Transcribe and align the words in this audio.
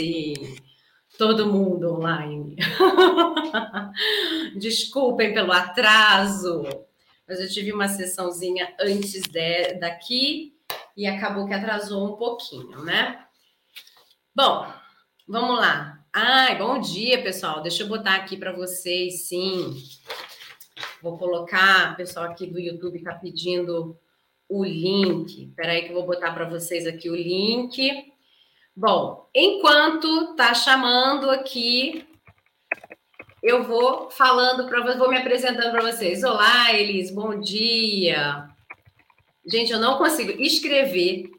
Sim, 0.00 0.56
todo 1.18 1.52
mundo 1.52 1.96
online. 1.96 2.56
Desculpem 4.56 5.34
pelo 5.34 5.52
atraso, 5.52 6.62
mas 7.28 7.38
eu 7.38 7.46
tive 7.46 7.70
uma 7.70 7.86
sessãozinha 7.86 8.74
antes 8.80 9.24
de, 9.24 9.74
daqui 9.74 10.54
e 10.96 11.06
acabou 11.06 11.46
que 11.46 11.52
atrasou 11.52 12.14
um 12.14 12.16
pouquinho, 12.16 12.82
né? 12.82 13.26
Bom, 14.34 14.72
vamos 15.28 15.58
lá. 15.58 16.02
Ai, 16.10 16.56
bom 16.56 16.80
dia, 16.80 17.22
pessoal. 17.22 17.60
Deixa 17.60 17.82
eu 17.82 17.88
botar 17.88 18.14
aqui 18.14 18.38
para 18.38 18.52
vocês, 18.52 19.28
sim. 19.28 19.76
Vou 21.02 21.18
colocar, 21.18 21.92
o 21.92 21.96
pessoal 21.96 22.24
aqui 22.24 22.46
do 22.46 22.58
YouTube 22.58 22.96
está 22.96 23.16
pedindo 23.16 24.00
o 24.48 24.64
link. 24.64 25.50
Espera 25.50 25.72
aí 25.72 25.82
que 25.82 25.90
eu 25.90 25.94
vou 25.94 26.06
botar 26.06 26.32
para 26.32 26.48
vocês 26.48 26.86
aqui 26.86 27.10
o 27.10 27.14
link. 27.14 28.09
Bom, 28.80 29.28
enquanto 29.34 30.34
tá 30.36 30.54
chamando 30.54 31.28
aqui, 31.28 32.08
eu 33.42 33.62
vou 33.62 34.10
falando 34.10 34.66
para 34.66 34.80
vocês, 34.80 34.96
vou 34.96 35.10
me 35.10 35.18
apresentando 35.18 35.70
para 35.70 35.92
vocês. 35.92 36.24
Olá, 36.24 36.72
Elis, 36.72 37.10
bom 37.10 37.38
dia. 37.38 38.48
Gente, 39.44 39.70
eu 39.70 39.78
não 39.78 39.98
consigo 39.98 40.30
escrever, 40.42 41.30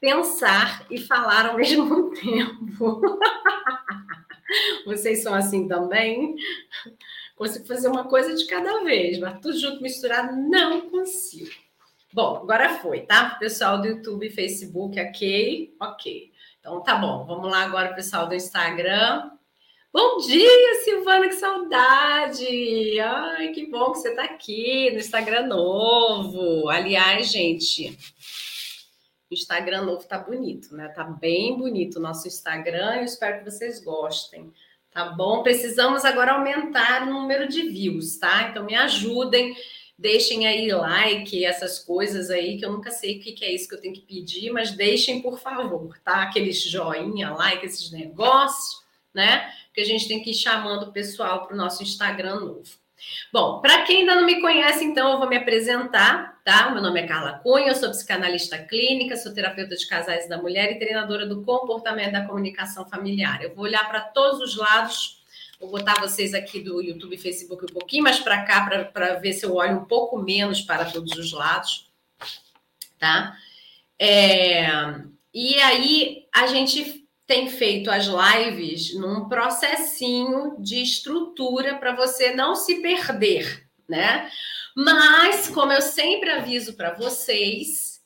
pensar 0.00 0.84
e 0.90 0.98
falar 0.98 1.50
ao 1.50 1.54
mesmo 1.56 2.10
tempo. 2.14 3.00
Vocês 4.84 5.22
são 5.22 5.34
assim 5.34 5.68
também? 5.68 6.34
Consigo 7.36 7.64
fazer 7.64 7.86
uma 7.86 8.08
coisa 8.08 8.34
de 8.34 8.44
cada 8.46 8.82
vez, 8.82 9.20
mas 9.20 9.38
tudo 9.38 9.56
junto 9.56 9.80
misturado 9.80 10.34
não 10.34 10.90
consigo. 10.90 11.52
Bom, 12.12 12.38
agora 12.38 12.80
foi, 12.80 13.02
tá? 13.02 13.36
Pessoal 13.36 13.80
do 13.80 13.86
YouTube, 13.86 14.28
Facebook, 14.30 14.98
ok? 14.98 15.76
Ok. 15.80 16.31
Então 16.62 16.80
tá 16.80 16.94
bom. 16.94 17.24
Vamos 17.24 17.50
lá 17.50 17.62
agora, 17.62 17.92
pessoal 17.92 18.28
do 18.28 18.36
Instagram. 18.36 19.32
Bom 19.92 20.18
dia, 20.18 20.84
Silvana, 20.84 21.26
que 21.26 21.34
saudade! 21.34 23.00
Ai, 23.00 23.48
que 23.48 23.66
bom 23.66 23.90
que 23.90 23.98
você 23.98 24.10
está 24.10 24.22
aqui 24.22 24.88
no 24.92 24.98
Instagram 24.98 25.48
novo. 25.48 26.68
Aliás, 26.68 27.32
gente, 27.32 27.98
o 29.28 29.34
Instagram 29.34 29.82
novo 29.82 30.06
tá 30.06 30.18
bonito, 30.18 30.76
né? 30.76 30.86
Tá 30.90 31.02
bem 31.02 31.58
bonito 31.58 31.96
o 31.96 32.00
nosso 32.00 32.28
Instagram. 32.28 32.98
Eu 32.98 33.04
espero 33.06 33.40
que 33.40 33.50
vocês 33.50 33.82
gostem. 33.82 34.52
Tá 34.92 35.06
bom? 35.06 35.42
Precisamos 35.42 36.04
agora 36.04 36.34
aumentar 36.34 37.02
o 37.02 37.06
número 37.06 37.48
de 37.48 37.62
views, 37.62 38.18
tá? 38.18 38.50
Então 38.50 38.64
me 38.64 38.76
ajudem 38.76 39.52
Deixem 39.98 40.46
aí 40.46 40.72
like, 40.72 41.44
essas 41.44 41.78
coisas 41.78 42.30
aí, 42.30 42.58
que 42.58 42.64
eu 42.64 42.72
nunca 42.72 42.90
sei 42.90 43.18
o 43.18 43.20
que 43.20 43.44
é 43.44 43.52
isso 43.52 43.68
que 43.68 43.74
eu 43.74 43.80
tenho 43.80 43.94
que 43.94 44.00
pedir, 44.00 44.50
mas 44.50 44.72
deixem, 44.72 45.22
por 45.22 45.38
favor, 45.38 45.98
tá? 46.04 46.22
Aqueles 46.22 46.62
joinha, 46.62 47.30
like, 47.30 47.64
esses 47.64 47.90
negócios, 47.92 48.82
né? 49.14 49.52
Que 49.72 49.80
a 49.80 49.84
gente 49.84 50.08
tem 50.08 50.22
que 50.22 50.30
ir 50.30 50.34
chamando 50.34 50.84
o 50.84 50.92
pessoal 50.92 51.46
para 51.46 51.54
o 51.54 51.56
nosso 51.56 51.82
Instagram 51.82 52.40
novo. 52.40 52.82
Bom, 53.32 53.60
para 53.60 53.82
quem 53.82 54.00
ainda 54.00 54.14
não 54.14 54.26
me 54.26 54.40
conhece, 54.40 54.84
então 54.84 55.12
eu 55.12 55.18
vou 55.18 55.28
me 55.28 55.36
apresentar, 55.36 56.40
tá? 56.44 56.70
Meu 56.70 56.82
nome 56.82 57.00
é 57.00 57.06
Carla 57.06 57.40
Cunha, 57.42 57.68
eu 57.68 57.74
sou 57.74 57.90
psicanalista 57.90 58.58
clínica, 58.58 59.16
sou 59.16 59.34
terapeuta 59.34 59.74
de 59.74 59.86
casais 59.86 60.28
da 60.28 60.38
mulher 60.38 60.72
e 60.72 60.78
treinadora 60.78 61.26
do 61.26 61.42
comportamento 61.42 62.12
da 62.12 62.26
comunicação 62.26 62.88
familiar. 62.88 63.42
Eu 63.42 63.54
vou 63.54 63.64
olhar 63.64 63.88
para 63.88 64.00
todos 64.00 64.40
os 64.40 64.56
lados 64.56 65.21
Vou 65.62 65.70
botar 65.70 66.00
vocês 66.00 66.34
aqui 66.34 66.58
do 66.58 66.82
YouTube 66.82 67.14
e 67.14 67.18
Facebook 67.18 67.64
um 67.64 67.72
pouquinho 67.72 68.02
mais 68.02 68.18
para 68.18 68.42
cá, 68.42 68.68
para 68.92 69.14
ver 69.14 69.32
se 69.32 69.46
eu 69.46 69.54
olho 69.54 69.78
um 69.78 69.84
pouco 69.84 70.18
menos 70.18 70.60
para 70.60 70.90
todos 70.90 71.16
os 71.16 71.30
lados, 71.30 71.88
tá? 72.98 73.38
É, 73.96 74.66
e 75.32 75.54
aí 75.60 76.26
a 76.34 76.48
gente 76.48 77.06
tem 77.28 77.48
feito 77.48 77.92
as 77.92 78.06
lives 78.06 78.92
num 78.96 79.28
processinho 79.28 80.56
de 80.58 80.82
estrutura 80.82 81.76
para 81.76 81.94
você 81.94 82.34
não 82.34 82.56
se 82.56 82.82
perder, 82.82 83.64
né? 83.88 84.28
Mas, 84.74 85.46
como 85.48 85.72
eu 85.72 85.80
sempre 85.80 86.28
aviso 86.28 86.74
para 86.74 86.92
vocês, 86.94 88.02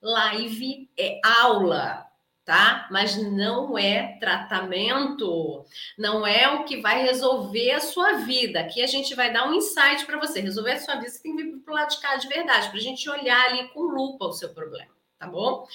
live 0.00 0.88
é 0.96 1.20
aula 1.22 2.05
tá? 2.46 2.86
Mas 2.92 3.16
não 3.16 3.76
é 3.76 4.16
tratamento, 4.20 5.66
não 5.98 6.24
é 6.24 6.48
o 6.54 6.64
que 6.64 6.80
vai 6.80 7.02
resolver 7.02 7.72
a 7.72 7.80
sua 7.80 8.18
vida. 8.18 8.60
Aqui 8.60 8.80
a 8.80 8.86
gente 8.86 9.16
vai 9.16 9.32
dar 9.32 9.48
um 9.48 9.54
insight 9.54 10.06
para 10.06 10.18
você. 10.18 10.40
Resolver 10.40 10.70
a 10.70 10.80
sua 10.80 10.94
vida, 10.94 11.10
você 11.10 11.20
tem 11.20 11.36
que 11.36 11.42
vir 11.42 11.56
para 11.58 11.72
o 11.72 11.74
lado 11.74 11.90
de 11.90 12.00
cá 12.00 12.14
de 12.14 12.28
verdade, 12.28 12.68
para 12.68 12.78
a 12.78 12.82
gente 12.82 13.10
olhar 13.10 13.46
ali 13.46 13.68
com 13.70 13.80
lupa 13.80 14.26
o 14.26 14.32
seu 14.32 14.50
problema, 14.50 14.92
tá 15.18 15.26
bom? 15.26 15.66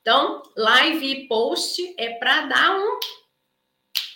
Então, 0.00 0.42
live 0.56 1.06
e 1.06 1.28
post 1.28 1.94
é 1.98 2.14
para 2.14 2.46
dar 2.46 2.76
um, 2.78 2.98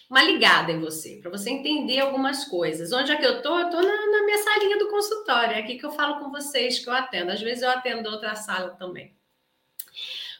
uma 0.08 0.22
ligada 0.22 0.72
em 0.72 0.80
você, 0.80 1.18
para 1.20 1.30
você 1.30 1.50
entender 1.50 2.00
algumas 2.00 2.46
coisas. 2.46 2.92
Onde 2.92 3.12
é 3.12 3.16
que 3.16 3.26
eu 3.26 3.42
tô? 3.42 3.58
Eu 3.58 3.68
tô 3.68 3.76
na, 3.76 4.06
na 4.06 4.24
minha 4.24 4.38
salinha 4.38 4.78
do 4.78 4.88
consultório, 4.88 5.54
é 5.54 5.58
aqui 5.58 5.78
que 5.78 5.84
eu 5.84 5.92
falo 5.92 6.18
com 6.18 6.30
vocês, 6.30 6.78
que 6.78 6.88
eu 6.88 6.94
atendo. 6.94 7.30
Às 7.30 7.42
vezes 7.42 7.62
eu 7.62 7.70
atendo 7.70 8.08
outra 8.08 8.34
sala 8.34 8.70
também. 8.70 9.17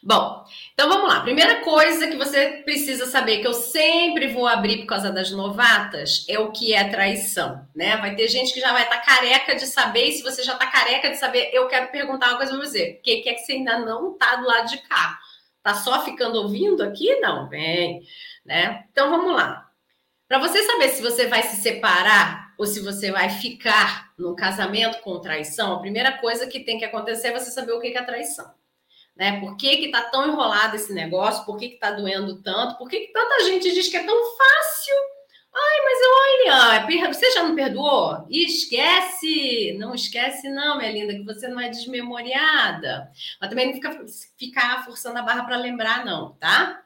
Bom, 0.03 0.44
então 0.72 0.88
vamos 0.88 1.09
lá. 1.09 1.20
Primeira 1.22 1.60
coisa 1.60 2.06
que 2.06 2.16
você 2.16 2.62
precisa 2.64 3.04
saber, 3.06 3.41
que 3.41 3.47
eu 3.47 3.53
sempre 3.53 4.28
vou 4.28 4.47
abrir 4.47 4.78
por 4.78 4.86
causa 4.86 5.10
das 5.10 5.32
novatas, 5.32 6.25
é 6.28 6.38
o 6.38 6.53
que 6.53 6.72
é 6.72 6.88
traição, 6.88 7.66
né? 7.75 7.97
Vai 7.97 8.14
ter 8.14 8.28
gente 8.28 8.54
que 8.54 8.60
já 8.60 8.72
vai 8.72 8.84
estar 8.84 8.98
tá 8.98 9.04
careca 9.04 9.56
de 9.56 9.66
saber, 9.66 10.04
e 10.04 10.12
se 10.12 10.22
você 10.22 10.42
já 10.42 10.53
está 10.53 10.66
careca 10.66 11.10
de 11.10 11.16
saber, 11.16 11.50
eu 11.53 11.66
quero 11.66 11.91
perguntar 11.91 12.28
uma 12.28 12.37
coisa 12.37 12.53
para 12.53 12.64
você. 12.64 12.98
O 13.00 13.03
que 13.03 13.28
é 13.28 13.34
que 13.34 13.41
você 13.41 13.54
ainda 13.54 13.78
não 13.81 14.12
está 14.12 14.37
do 14.37 14.47
lado 14.47 14.69
de 14.69 14.78
cá? 14.88 15.19
Tá 15.62 15.75
só 15.75 16.04
ficando 16.04 16.42
ouvindo 16.42 16.82
aqui? 16.82 17.19
Não, 17.20 17.48
vem, 17.48 18.03
né? 18.47 18.84
Então 18.92 19.10
vamos 19.10 19.34
lá. 19.34 19.69
Para 20.28 20.38
você 20.38 20.62
saber 20.62 20.91
se 20.91 21.03
você 21.03 21.26
vai 21.26 21.42
se 21.42 21.56
separar 21.56 22.54
ou 22.56 22.66
se 22.66 22.81
você 22.81 23.10
vai 23.10 23.31
ficar 23.31 24.12
num 24.16 24.37
casamento 24.37 25.00
com 25.00 25.20
traição, 25.20 25.75
a 25.75 25.81
primeira 25.81 26.12
coisa 26.19 26.47
que 26.47 26.60
tem 26.60 26.78
que 26.78 26.84
acontecer 26.84 27.28
é 27.28 27.38
você 27.38 27.50
saber 27.50 27.72
o 27.72 27.81
que 27.81 27.97
é 27.97 28.03
traição 28.03 28.58
né? 29.19 29.41
Por 29.41 29.56
que 29.56 29.77
que 29.79 29.91
tá 29.91 30.03
tão 30.03 30.29
enrolado 30.29 30.77
esse 30.77 30.95
negócio? 30.95 31.45
Por 31.45 31.59
que 31.59 31.71
que 31.71 31.79
tá 31.79 31.91
doendo 31.91 32.41
tanto? 32.41 32.79
Por 32.79 32.89
que 32.89 33.01
que 33.01 33.12
tanta 33.12 33.45
gente 33.45 33.73
diz 33.73 33.89
que 33.89 33.97
é 33.97 34.05
tão 34.05 34.17
fácil? 34.37 34.95
Ai, 35.53 35.81
mas 35.84 36.87
olha, 36.87 37.12
você 37.12 37.33
já 37.33 37.43
não 37.43 37.56
perdoou? 37.56 38.25
Esquece! 38.31 39.75
Não 39.77 39.93
esquece 39.93 40.49
não, 40.49 40.79
minha 40.79 40.93
linda, 40.93 41.15
que 41.15 41.25
você 41.25 41.49
não 41.49 41.59
é 41.59 41.69
desmemoriada. 41.69 43.11
Mas 43.41 43.51
também 43.51 43.67
não 43.67 43.75
fica 43.75 44.05
ficar 44.39 44.84
forçando 44.84 45.19
a 45.19 45.23
barra 45.23 45.43
para 45.43 45.56
lembrar 45.56 46.05
não, 46.05 46.37
tá? 46.37 46.85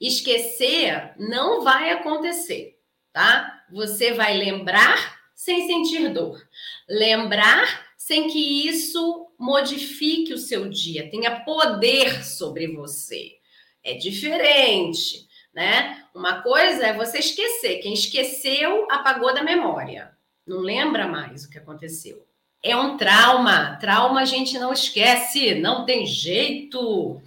Esquecer 0.00 1.12
não 1.18 1.62
vai 1.62 1.90
acontecer, 1.90 2.78
tá? 3.12 3.62
Você 3.70 4.14
vai 4.14 4.38
lembrar 4.38 5.20
sem 5.34 5.66
sentir 5.66 6.08
dor. 6.08 6.40
Lembrar 6.88 7.90
sem 7.98 8.28
que 8.28 8.66
isso 8.66 9.29
modifique 9.40 10.34
o 10.34 10.38
seu 10.38 10.68
dia, 10.68 11.10
tenha 11.10 11.40
poder 11.40 12.22
sobre 12.22 12.68
você. 12.68 13.38
É 13.82 13.94
diferente, 13.94 15.26
né? 15.54 16.04
Uma 16.14 16.42
coisa 16.42 16.88
é 16.88 16.92
você 16.92 17.18
esquecer. 17.18 17.78
Quem 17.78 17.94
esqueceu, 17.94 18.86
apagou 18.90 19.32
da 19.32 19.42
memória. 19.42 20.12
Não 20.46 20.58
lembra 20.58 21.08
mais 21.08 21.44
o 21.44 21.50
que 21.50 21.56
aconteceu. 21.56 22.26
É 22.62 22.76
um 22.76 22.98
trauma. 22.98 23.76
Trauma 23.80 24.20
a 24.20 24.24
gente 24.26 24.58
não 24.58 24.74
esquece, 24.74 25.54
não 25.54 25.86
tem 25.86 26.04
jeito. 26.04 27.22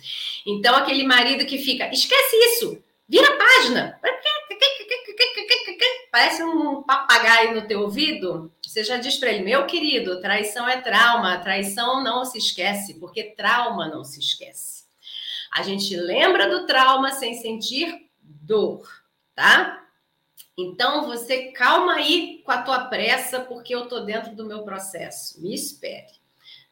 Então, 0.45 0.75
aquele 0.75 1.03
marido 1.03 1.47
que 1.47 1.57
fica, 1.57 1.89
esquece 1.91 2.35
isso, 2.35 2.83
vira 3.09 3.27
a 3.27 3.37
página. 3.37 3.99
Parece 6.11 6.43
um 6.43 6.83
papagaio 6.83 7.55
no 7.55 7.67
teu 7.67 7.81
ouvido. 7.81 8.51
Você 8.73 8.83
já 8.83 8.97
diz 8.97 9.17
para 9.17 9.31
ele, 9.31 9.43
meu 9.43 9.67
querido, 9.67 10.19
traição 10.19 10.67
é 10.67 10.81
trauma, 10.81 11.37
traição 11.37 12.03
não 12.03 12.25
se 12.25 12.39
esquece, 12.39 12.95
porque 12.95 13.25
trauma 13.35 13.87
não 13.87 14.03
se 14.03 14.19
esquece. 14.19 14.85
A 15.51 15.61
gente 15.61 15.95
lembra 15.95 16.49
do 16.49 16.65
trauma 16.65 17.11
sem 17.11 17.35
sentir 17.35 18.09
dor, 18.19 18.89
tá? 19.35 19.87
Então 20.57 21.05
você 21.05 21.51
calma 21.51 21.97
aí 21.97 22.41
com 22.43 22.51
a 22.51 22.63
tua 22.63 22.85
pressa, 22.85 23.41
porque 23.41 23.75
eu 23.75 23.87
tô 23.87 23.99
dentro 23.99 24.35
do 24.35 24.47
meu 24.47 24.63
processo. 24.63 25.39
Me 25.39 25.53
espere, 25.53 26.11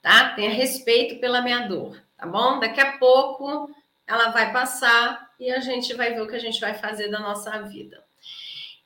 tá? 0.01 0.33
Tenha 0.33 0.49
respeito 0.49 1.19
pela 1.19 1.43
minha 1.43 1.67
dor, 1.67 2.03
tá 2.17 2.25
bom? 2.25 2.59
Daqui 2.59 2.81
a 2.81 2.97
pouco 2.97 3.69
ela 4.07 4.31
vai 4.31 4.51
passar 4.51 5.29
e 5.39 5.51
a 5.51 5.59
gente 5.59 5.93
vai 5.93 6.15
ver 6.15 6.21
o 6.21 6.27
que 6.27 6.35
a 6.35 6.39
gente 6.39 6.59
vai 6.59 6.73
fazer 6.73 7.09
da 7.09 7.19
nossa 7.19 7.61
vida. 7.61 8.03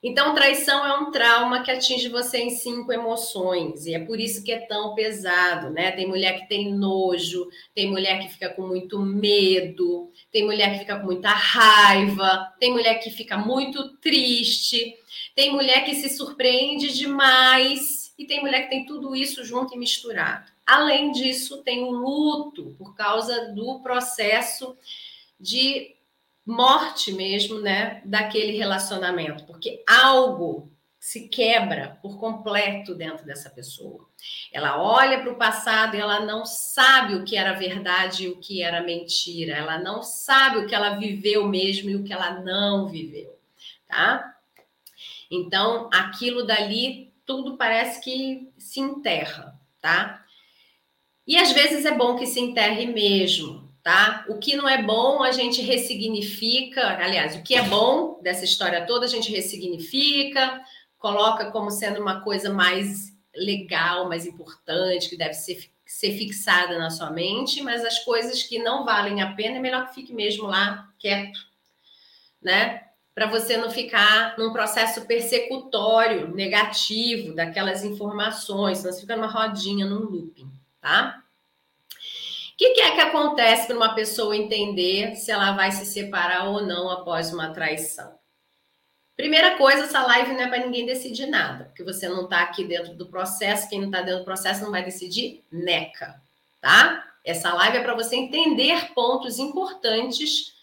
Então, 0.07 0.35
traição 0.35 0.85
é 0.85 0.99
um 0.99 1.09
trauma 1.09 1.63
que 1.63 1.71
atinge 1.71 2.09
você 2.09 2.37
em 2.37 2.51
cinco 2.51 2.93
emoções, 2.93 3.87
e 3.87 3.95
é 3.95 3.99
por 3.99 4.19
isso 4.19 4.43
que 4.43 4.51
é 4.51 4.59
tão 4.59 4.93
pesado, 4.93 5.71
né? 5.71 5.93
Tem 5.93 6.07
mulher 6.07 6.41
que 6.41 6.47
tem 6.47 6.71
nojo, 6.71 7.49
tem 7.73 7.89
mulher 7.89 8.19
que 8.19 8.29
fica 8.29 8.49
com 8.49 8.67
muito 8.67 8.99
medo, 8.99 10.11
tem 10.31 10.45
mulher 10.45 10.73
que 10.73 10.79
fica 10.81 10.99
com 10.99 11.07
muita 11.07 11.29
raiva, 11.29 12.53
tem 12.59 12.71
mulher 12.71 12.99
que 12.99 13.09
fica 13.09 13.35
muito 13.35 13.97
triste, 13.97 14.95
tem 15.33 15.51
mulher 15.51 15.83
que 15.83 15.95
se 15.95 16.09
surpreende 16.09 16.93
demais, 16.93 18.13
e 18.15 18.25
tem 18.25 18.41
mulher 18.41 18.61
que 18.61 18.69
tem 18.69 18.85
tudo 18.85 19.15
isso 19.15 19.43
junto 19.43 19.73
e 19.73 19.77
misturado. 19.79 20.51
Além 20.67 21.13
disso, 21.13 21.63
tem 21.63 21.83
o 21.83 21.89
luto 21.89 22.75
por 22.77 22.95
causa 22.95 23.51
do 23.55 23.79
processo 23.79 24.77
de 25.39 25.94
morte 26.45 27.11
mesmo, 27.11 27.59
né, 27.59 28.01
daquele 28.05 28.55
relacionamento, 28.57 29.45
porque 29.45 29.83
algo 29.87 30.71
se 30.99 31.27
quebra 31.27 31.99
por 32.01 32.17
completo 32.17 32.95
dentro 32.95 33.25
dessa 33.25 33.49
pessoa. 33.49 34.07
Ela 34.51 34.81
olha 34.81 35.19
para 35.19 35.31
o 35.31 35.35
passado 35.35 35.95
e 35.95 35.99
ela 35.99 36.21
não 36.21 36.45
sabe 36.45 37.13
o 37.15 37.23
que 37.23 37.37
era 37.37 37.53
verdade 37.53 38.23
e 38.23 38.29
o 38.29 38.37
que 38.37 38.63
era 38.63 38.81
mentira. 38.81 39.55
Ela 39.55 39.77
não 39.77 40.01
sabe 40.01 40.57
o 40.57 40.67
que 40.67 40.73
ela 40.73 40.97
viveu 40.97 41.47
mesmo 41.47 41.91
e 41.91 41.95
o 41.95 42.03
que 42.03 42.11
ela 42.11 42.39
não 42.41 42.87
viveu, 42.87 43.37
tá? 43.87 44.35
Então, 45.29 45.89
aquilo 45.93 46.43
dali 46.43 47.13
tudo 47.25 47.57
parece 47.57 48.01
que 48.03 48.51
se 48.57 48.79
enterra, 48.79 49.59
tá? 49.79 50.25
E 51.27 51.37
às 51.37 51.51
vezes 51.51 51.85
é 51.85 51.91
bom 51.91 52.15
que 52.15 52.25
se 52.25 52.39
enterre 52.39 52.85
mesmo, 52.87 53.64
tá? 53.85 54.25
O 54.27 54.39
que 54.39 54.55
não 54.55 54.67
é 54.67 54.81
bom, 54.81 55.21
a 55.21 55.31
gente 55.31 55.61
ressignifica. 55.61 56.97
Aliás, 56.97 57.35
o 57.35 57.43
que 57.43 57.53
é 57.53 57.61
bom 57.61 58.19
dessa 58.19 58.43
história 58.43 58.83
toda, 58.83 59.05
a 59.05 59.07
gente 59.07 59.31
ressignifica, 59.31 60.59
coloca 60.97 61.51
como 61.51 61.69
sendo 61.69 62.01
uma 62.01 62.21
coisa 62.21 62.51
mais 62.51 63.15
legal, 63.35 64.09
mais 64.09 64.25
importante, 64.25 65.07
que 65.07 65.15
deve 65.15 65.35
ser, 65.35 65.69
ser 65.85 66.17
fixada 66.17 66.79
na 66.79 66.89
sua 66.89 67.11
mente, 67.11 67.61
mas 67.61 67.85
as 67.85 67.99
coisas 67.99 68.41
que 68.41 68.57
não 68.57 68.83
valem 68.83 69.21
a 69.21 69.33
pena 69.33 69.57
é 69.57 69.59
melhor 69.59 69.87
que 69.87 69.93
fique 69.93 70.15
mesmo 70.15 70.47
lá 70.47 70.91
quieto, 70.97 71.39
né? 72.41 72.81
Para 73.13 73.27
você 73.27 73.55
não 73.55 73.69
ficar 73.69 74.35
num 74.35 74.51
processo 74.51 75.05
persecutório 75.05 76.33
negativo 76.33 77.35
daquelas 77.35 77.83
informações, 77.83 78.79
senão 78.79 78.91
você 78.91 79.01
fica 79.01 79.15
numa 79.15 79.27
rodinha, 79.27 79.85
num 79.85 79.99
looping, 79.99 80.51
tá? 80.81 81.21
O 82.55 82.57
que, 82.57 82.69
que, 82.69 82.81
é 82.81 82.95
que 82.95 83.01
acontece 83.01 83.67
para 83.67 83.75
uma 83.75 83.93
pessoa 83.93 84.35
entender 84.35 85.13
se 85.17 85.29
ela 85.29 85.51
vai 85.51 85.73
se 85.73 85.85
separar 85.85 86.47
ou 86.47 86.65
não 86.65 86.89
após 86.89 87.33
uma 87.33 87.53
traição? 87.53 88.17
Primeira 89.13 89.57
coisa, 89.57 89.83
essa 89.83 90.01
live 90.01 90.31
não 90.31 90.39
é 90.39 90.47
para 90.47 90.65
ninguém 90.65 90.85
decidir 90.85 91.25
nada, 91.25 91.65
porque 91.65 91.83
você 91.83 92.07
não 92.07 92.23
está 92.23 92.43
aqui 92.43 92.63
dentro 92.63 92.93
do 92.93 93.07
processo, 93.07 93.67
quem 93.67 93.81
não 93.81 93.87
está 93.87 94.01
dentro 94.01 94.19
do 94.19 94.25
processo 94.25 94.63
não 94.63 94.71
vai 94.71 94.85
decidir 94.85 95.43
neca, 95.51 96.21
tá? 96.61 97.05
Essa 97.25 97.53
live 97.53 97.77
é 97.77 97.83
para 97.83 97.93
você 97.93 98.15
entender 98.15 98.93
pontos 98.93 99.37
importantes 99.37 100.53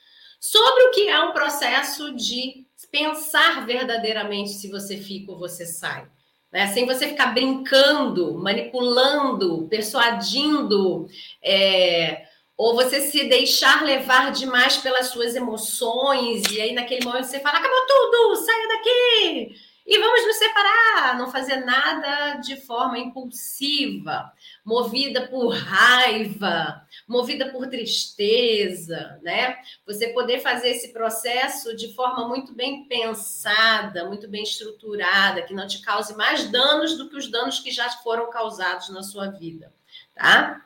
sobre 0.40 0.84
o 0.84 0.90
que 0.92 1.08
é 1.08 1.20
um 1.20 1.32
processo 1.32 2.14
de 2.14 2.66
pensar 2.90 3.66
verdadeiramente 3.66 4.50
se 4.52 4.70
você 4.70 4.96
fica 4.96 5.32
ou 5.32 5.38
você 5.38 5.66
sai. 5.66 6.06
Né? 6.52 6.66
Sem 6.68 6.86
você 6.86 7.08
ficar 7.08 7.28
brincando, 7.28 8.34
manipulando, 8.34 9.66
persuadindo, 9.68 11.08
é, 11.42 12.26
ou 12.56 12.74
você 12.74 13.00
se 13.00 13.24
deixar 13.24 13.82
levar 13.82 14.30
demais 14.30 14.76
pelas 14.76 15.06
suas 15.08 15.34
emoções, 15.34 16.42
e 16.50 16.60
aí 16.60 16.72
naquele 16.72 17.04
momento 17.04 17.24
você 17.24 17.40
fala: 17.40 17.58
acabou 17.58 17.86
tudo, 17.86 18.36
saia 18.36 18.68
daqui 18.68 19.71
e 19.86 19.98
vamos 19.98 20.26
nos 20.26 20.36
separar. 20.36 21.18
Não 21.18 21.30
fazer 21.30 21.56
nada 21.56 22.36
de 22.36 22.56
forma 22.56 22.98
impulsiva, 22.98 24.32
movida 24.64 25.26
por 25.28 25.54
raiva, 25.54 26.86
movida 27.06 27.50
por 27.50 27.68
tristeza, 27.68 29.18
né? 29.22 29.56
Você 29.86 30.08
poder 30.08 30.40
fazer 30.40 30.70
esse 30.70 30.92
processo 30.92 31.76
de 31.76 31.94
forma 31.94 32.28
muito 32.28 32.54
bem 32.54 32.84
pensada, 32.84 34.06
muito 34.06 34.28
bem 34.28 34.42
estruturada, 34.42 35.42
que 35.42 35.54
não 35.54 35.66
te 35.66 35.82
cause 35.82 36.14
mais 36.16 36.50
danos 36.50 36.96
do 36.96 37.08
que 37.08 37.16
os 37.16 37.30
danos 37.30 37.58
que 37.58 37.70
já 37.70 37.88
foram 37.90 38.30
causados 38.30 38.88
na 38.90 39.02
sua 39.02 39.28
vida, 39.28 39.72
tá? 40.14 40.64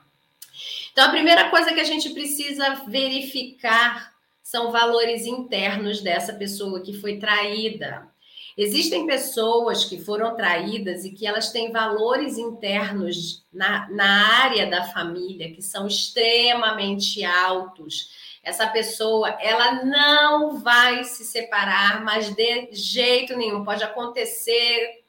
Então, 0.92 1.04
a 1.04 1.10
primeira 1.10 1.50
coisa 1.50 1.72
que 1.72 1.80
a 1.80 1.84
gente 1.84 2.10
precisa 2.10 2.84
verificar 2.86 4.14
são 4.42 4.70
valores 4.70 5.26
internos 5.26 6.00
dessa 6.00 6.32
pessoa 6.32 6.80
que 6.80 6.92
foi 6.94 7.18
traída. 7.18 8.08
Existem 8.56 9.06
pessoas 9.06 9.85
que 9.85 10.03
foram 10.03 10.35
traídas 10.35 11.05
e 11.05 11.11
que 11.11 11.26
elas 11.26 11.50
têm 11.53 11.70
valores 11.70 12.38
internos 12.38 13.44
na, 13.53 13.87
na 13.91 14.43
área 14.43 14.67
da 14.67 14.85
família 14.85 15.53
que 15.53 15.61
são 15.61 15.87
extremamente 15.87 17.23
altos. 17.23 18.38
Essa 18.43 18.67
pessoa, 18.67 19.29
ela 19.41 19.85
não 19.85 20.58
vai 20.58 21.05
se 21.05 21.25
separar, 21.25 22.03
mas 22.03 22.35
de 22.35 22.69
jeito 22.73 23.37
nenhum. 23.37 23.64
Pode 23.64 23.85
acontecer 23.85 25.05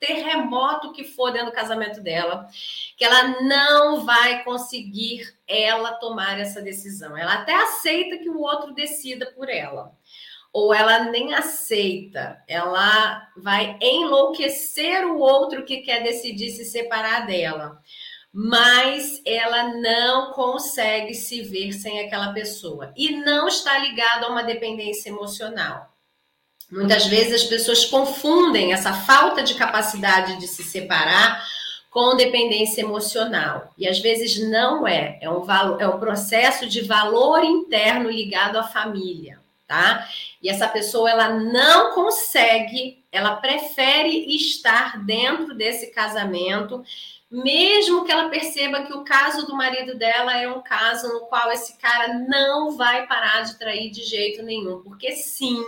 terremoto 0.00 0.92
que 0.92 1.04
for 1.04 1.30
dentro 1.30 1.50
do 1.50 1.54
casamento 1.54 2.00
dela, 2.00 2.48
que 2.96 3.04
ela 3.04 3.42
não 3.42 4.04
vai 4.04 4.42
conseguir 4.42 5.36
ela 5.46 5.92
tomar 5.92 6.40
essa 6.40 6.62
decisão. 6.62 7.16
Ela 7.16 7.34
até 7.34 7.54
aceita 7.54 8.16
que 8.16 8.30
o 8.30 8.40
outro 8.40 8.72
decida 8.72 9.26
por 9.26 9.48
ela. 9.50 9.94
Ou 10.52 10.74
ela 10.74 11.04
nem 11.10 11.32
aceita, 11.32 12.42
ela 12.48 13.28
vai 13.36 13.76
enlouquecer 13.80 15.06
o 15.06 15.18
outro 15.18 15.64
que 15.64 15.78
quer 15.78 16.02
decidir 16.02 16.50
se 16.50 16.64
separar 16.64 17.26
dela. 17.26 17.80
Mas 18.32 19.20
ela 19.24 19.74
não 19.80 20.32
consegue 20.32 21.14
se 21.14 21.42
ver 21.42 21.72
sem 21.72 22.00
aquela 22.00 22.32
pessoa. 22.32 22.92
E 22.96 23.16
não 23.16 23.48
está 23.48 23.78
ligado 23.78 24.24
a 24.24 24.28
uma 24.28 24.42
dependência 24.42 25.08
emocional. 25.08 25.90
Muitas 26.70 27.06
vezes 27.06 27.42
as 27.42 27.44
pessoas 27.44 27.84
confundem 27.84 28.72
essa 28.72 28.92
falta 28.92 29.42
de 29.42 29.54
capacidade 29.54 30.38
de 30.38 30.46
se 30.46 30.62
separar 30.62 31.44
com 31.90 32.16
dependência 32.16 32.82
emocional. 32.82 33.74
E 33.76 33.88
às 33.88 33.98
vezes 33.98 34.38
não 34.48 34.86
é, 34.86 35.18
é 35.20 35.28
um, 35.28 35.40
valor, 35.40 35.82
é 35.82 35.88
um 35.88 35.98
processo 35.98 36.68
de 36.68 36.82
valor 36.82 37.42
interno 37.42 38.08
ligado 38.08 38.56
à 38.56 38.62
família, 38.62 39.39
tá? 39.70 40.08
E 40.42 40.48
essa 40.48 40.66
pessoa 40.66 41.08
ela 41.08 41.28
não 41.28 41.94
consegue, 41.94 43.04
ela 43.12 43.36
prefere 43.36 44.34
estar 44.34 44.98
dentro 45.04 45.54
desse 45.54 45.92
casamento, 45.92 46.82
mesmo 47.30 48.04
que 48.04 48.10
ela 48.10 48.28
perceba 48.28 48.82
que 48.82 48.92
o 48.92 49.04
caso 49.04 49.46
do 49.46 49.54
marido 49.56 49.96
dela 49.96 50.36
é 50.36 50.48
um 50.50 50.60
caso 50.60 51.06
no 51.12 51.20
qual 51.26 51.52
esse 51.52 51.78
cara 51.78 52.14
não 52.14 52.76
vai 52.76 53.06
parar 53.06 53.42
de 53.42 53.56
trair 53.60 53.92
de 53.92 54.02
jeito 54.02 54.42
nenhum, 54.42 54.82
porque 54.82 55.12
sim, 55.12 55.64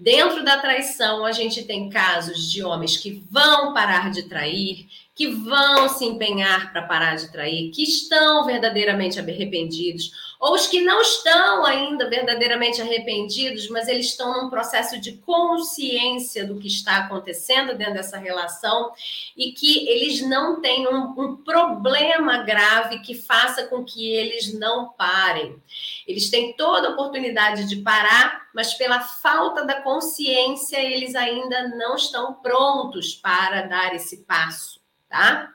Dentro 0.00 0.42
da 0.42 0.56
traição, 0.56 1.26
a 1.26 1.30
gente 1.30 1.62
tem 1.64 1.90
casos 1.90 2.50
de 2.50 2.64
homens 2.64 2.96
que 2.96 3.22
vão 3.30 3.74
parar 3.74 4.10
de 4.10 4.22
trair, 4.22 4.86
que 5.14 5.26
vão 5.26 5.90
se 5.90 6.06
empenhar 6.06 6.72
para 6.72 6.80
parar 6.80 7.16
de 7.16 7.30
trair, 7.30 7.70
que 7.70 7.82
estão 7.82 8.46
verdadeiramente 8.46 9.20
arrependidos, 9.20 10.10
ou 10.40 10.54
os 10.54 10.66
que 10.66 10.80
não 10.80 11.02
estão 11.02 11.66
ainda 11.66 12.08
verdadeiramente 12.08 12.80
arrependidos, 12.80 13.68
mas 13.68 13.88
eles 13.88 14.06
estão 14.06 14.42
num 14.42 14.48
processo 14.48 14.98
de 14.98 15.18
consciência 15.18 16.46
do 16.46 16.58
que 16.58 16.66
está 16.66 16.96
acontecendo 16.96 17.76
dentro 17.76 17.92
dessa 17.92 18.16
relação 18.16 18.90
e 19.36 19.52
que 19.52 19.86
eles 19.86 20.26
não 20.26 20.58
têm 20.62 20.88
um, 20.88 21.12
um 21.18 21.36
problema 21.36 22.38
grave 22.38 23.00
que 23.00 23.14
faça 23.14 23.66
com 23.66 23.84
que 23.84 24.10
eles 24.10 24.58
não 24.58 24.88
parem. 24.94 25.62
Eles 26.08 26.30
têm 26.30 26.54
toda 26.54 26.88
a 26.88 26.92
oportunidade 26.92 27.68
de 27.68 27.76
parar, 27.76 28.48
mas 28.54 28.72
pela 28.72 29.00
falta 29.00 29.62
da 29.66 29.82
consciência, 29.82 30.78
eles 30.78 31.14
ainda 31.14 31.68
não 31.68 31.96
estão 31.96 32.32
prontos 32.32 33.14
para 33.14 33.66
dar 33.66 33.94
esse 33.94 34.24
passo, 34.24 34.80
tá? 35.06 35.52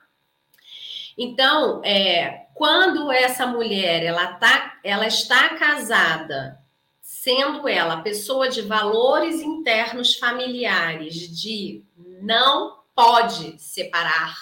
Então, 1.18 1.80
é, 1.84 2.45
quando 2.56 3.12
essa 3.12 3.46
mulher 3.46 4.02
ela, 4.02 4.28
tá, 4.28 4.78
ela 4.82 5.06
está 5.06 5.50
casada, 5.58 6.58
sendo 7.02 7.68
ela 7.68 8.00
pessoa 8.00 8.48
de 8.48 8.62
valores 8.62 9.42
internos 9.42 10.14
familiares, 10.14 11.14
de 11.38 11.84
não 12.22 12.78
pode 12.94 13.60
separar, 13.60 14.34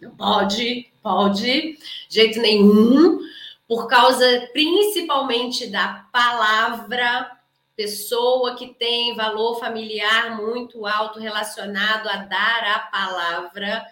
não 0.00 0.10
pode, 0.16 0.92
pode, 1.00 1.78
jeito 2.08 2.40
nenhum, 2.40 3.20
por 3.68 3.86
causa 3.86 4.48
principalmente 4.52 5.68
da 5.68 6.08
palavra 6.12 7.38
pessoa 7.76 8.56
que 8.56 8.74
tem 8.74 9.14
valor 9.14 9.60
familiar 9.60 10.36
muito 10.36 10.84
alto 10.84 11.20
relacionado 11.20 12.08
a 12.08 12.16
dar 12.16 12.64
a 12.64 12.78
palavra 12.80 13.86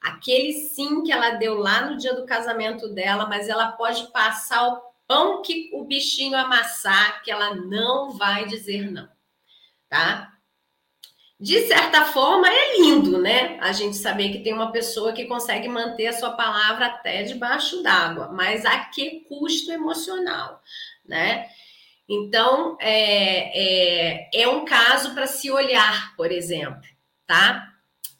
aquele 0.00 0.52
sim 0.52 1.02
que 1.02 1.12
ela 1.12 1.32
deu 1.32 1.58
lá 1.58 1.82
no 1.82 1.96
dia 1.96 2.14
do 2.14 2.24
casamento 2.24 2.88
dela, 2.88 3.26
mas 3.26 3.48
ela 3.48 3.72
pode 3.72 4.06
passar 4.12 4.66
o 4.68 4.82
pão 5.06 5.42
que 5.42 5.70
o 5.72 5.84
bichinho 5.84 6.36
amassar, 6.36 7.22
que 7.22 7.30
ela 7.30 7.54
não 7.54 8.12
vai 8.12 8.46
dizer 8.46 8.90
não, 8.90 9.08
tá? 9.88 10.32
De 11.38 11.66
certa 11.66 12.04
forma, 12.04 12.46
é 12.48 12.76
lindo, 12.76 13.18
né? 13.18 13.58
A 13.60 13.72
gente 13.72 13.96
saber 13.96 14.30
que 14.30 14.40
tem 14.40 14.52
uma 14.52 14.70
pessoa 14.70 15.12
que 15.12 15.24
consegue 15.24 15.68
manter 15.68 16.08
a 16.08 16.12
sua 16.12 16.32
palavra 16.32 16.86
até 16.86 17.22
debaixo 17.22 17.82
d'água, 17.82 18.28
mas 18.30 18.66
a 18.66 18.78
que 18.80 19.20
custo 19.20 19.72
emocional, 19.72 20.62
né? 21.04 21.48
Então, 22.06 22.76
é, 22.78 24.28
é, 24.28 24.42
é 24.42 24.48
um 24.48 24.64
caso 24.64 25.14
para 25.14 25.26
se 25.26 25.50
olhar, 25.50 26.14
por 26.14 26.30
exemplo, 26.30 26.82
tá? 27.26 27.69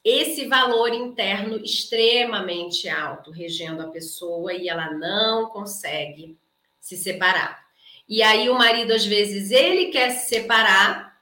Esse 0.05 0.47
valor 0.47 0.93
interno 0.95 1.57
extremamente 1.57 2.89
alto 2.89 3.31
regendo 3.31 3.83
a 3.83 3.89
pessoa 3.89 4.53
e 4.53 4.69
ela 4.69 4.93
não 4.93 5.47
consegue 5.47 6.39
se 6.81 6.97
separar. 6.97 7.61
E 8.09 8.23
aí 8.23 8.49
o 8.49 8.55
marido, 8.55 8.93
às 8.93 9.05
vezes, 9.05 9.51
ele 9.51 9.87
quer 9.87 10.11
se 10.11 10.29
separar. 10.29 11.17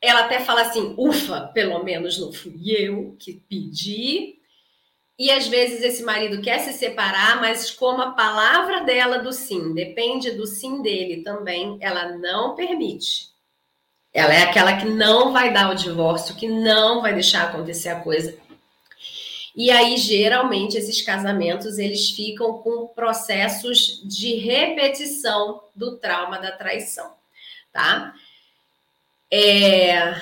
Ela 0.00 0.24
até 0.24 0.40
fala 0.40 0.62
assim: 0.62 0.94
ufa, 0.98 1.42
pelo 1.54 1.82
menos 1.84 2.18
não 2.18 2.32
fui 2.32 2.72
eu 2.72 3.14
que 3.18 3.34
pedi. 3.48 4.38
E 5.16 5.30
às 5.30 5.46
vezes 5.46 5.82
esse 5.82 6.02
marido 6.02 6.42
quer 6.42 6.58
se 6.58 6.72
separar, 6.72 7.40
mas 7.40 7.70
como 7.70 8.02
a 8.02 8.10
palavra 8.10 8.80
dela 8.80 9.18
do 9.18 9.32
sim 9.32 9.72
depende 9.72 10.32
do 10.32 10.44
sim 10.44 10.82
dele 10.82 11.22
também, 11.22 11.78
ela 11.80 12.16
não 12.16 12.56
permite. 12.56 13.33
Ela 14.14 14.32
é 14.32 14.42
aquela 14.44 14.76
que 14.76 14.86
não 14.86 15.32
vai 15.32 15.52
dar 15.52 15.70
o 15.70 15.74
divórcio, 15.74 16.36
que 16.36 16.46
não 16.46 17.02
vai 17.02 17.12
deixar 17.12 17.48
acontecer 17.48 17.88
a 17.88 18.00
coisa. 18.00 18.38
E 19.56 19.72
aí, 19.72 19.96
geralmente, 19.96 20.76
esses 20.76 21.02
casamentos 21.02 21.78
eles 21.78 22.10
ficam 22.10 22.58
com 22.58 22.86
processos 22.86 24.00
de 24.04 24.36
repetição 24.36 25.64
do 25.74 25.96
trauma 25.98 26.38
da 26.38 26.52
traição, 26.52 27.12
tá? 27.72 28.14
É, 29.30 30.14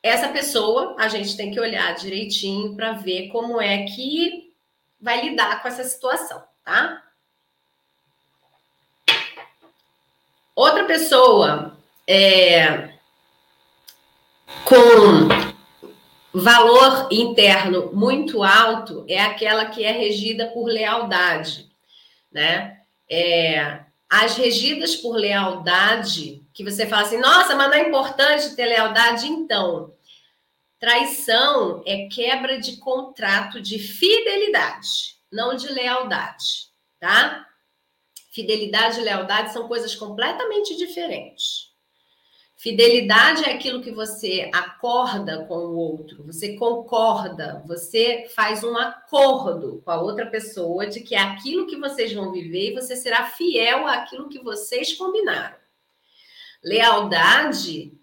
essa 0.00 0.28
pessoa 0.28 0.96
a 0.98 1.08
gente 1.08 1.36
tem 1.36 1.50
que 1.50 1.60
olhar 1.60 1.94
direitinho 1.94 2.76
para 2.76 2.92
ver 2.92 3.28
como 3.28 3.60
é 3.60 3.84
que 3.84 4.52
vai 5.00 5.28
lidar 5.28 5.60
com 5.60 5.68
essa 5.68 5.82
situação, 5.82 6.42
tá? 6.64 7.02
Outra 10.54 10.84
pessoa 10.84 11.76
é, 12.06 12.99
com 14.64 15.28
valor 16.32 17.08
interno 17.10 17.92
muito 17.92 18.42
alto 18.42 19.04
é 19.08 19.20
aquela 19.20 19.66
que 19.66 19.84
é 19.84 19.90
regida 19.90 20.48
por 20.48 20.66
lealdade, 20.66 21.70
né? 22.30 22.80
É, 23.10 23.80
as 24.08 24.36
regidas 24.36 24.96
por 24.96 25.16
lealdade, 25.16 26.44
que 26.52 26.64
você 26.64 26.86
fala 26.86 27.02
assim, 27.02 27.18
nossa, 27.18 27.54
mas 27.54 27.68
não 27.68 27.74
é 27.74 27.88
importante 27.88 28.54
ter 28.56 28.66
lealdade, 28.66 29.26
então. 29.26 29.94
Traição 30.78 31.82
é 31.86 32.08
quebra 32.08 32.58
de 32.58 32.78
contrato 32.78 33.60
de 33.60 33.78
fidelidade, 33.78 35.16
não 35.30 35.54
de 35.54 35.68
lealdade, 35.68 36.70
tá? 36.98 37.46
Fidelidade 38.32 38.98
e 38.98 39.02
lealdade 39.02 39.52
são 39.52 39.68
coisas 39.68 39.94
completamente 39.94 40.76
diferentes. 40.76 41.69
Fidelidade 42.60 43.42
é 43.42 43.54
aquilo 43.54 43.80
que 43.80 43.90
você 43.90 44.50
acorda 44.52 45.46
com 45.46 45.54
o 45.54 45.76
outro, 45.76 46.22
você 46.24 46.56
concorda, 46.56 47.64
você 47.66 48.26
faz 48.34 48.62
um 48.62 48.76
acordo 48.76 49.80
com 49.82 49.90
a 49.90 49.98
outra 49.98 50.26
pessoa 50.26 50.86
de 50.86 51.00
que 51.00 51.14
é 51.14 51.20
aquilo 51.20 51.66
que 51.66 51.78
vocês 51.78 52.12
vão 52.12 52.30
viver 52.30 52.68
e 52.68 52.74
você 52.74 52.96
será 52.96 53.24
fiel 53.30 53.86
àquilo 53.86 54.28
que 54.28 54.38
vocês 54.40 54.92
combinaram. 54.92 55.56
Lealdade 56.62 57.94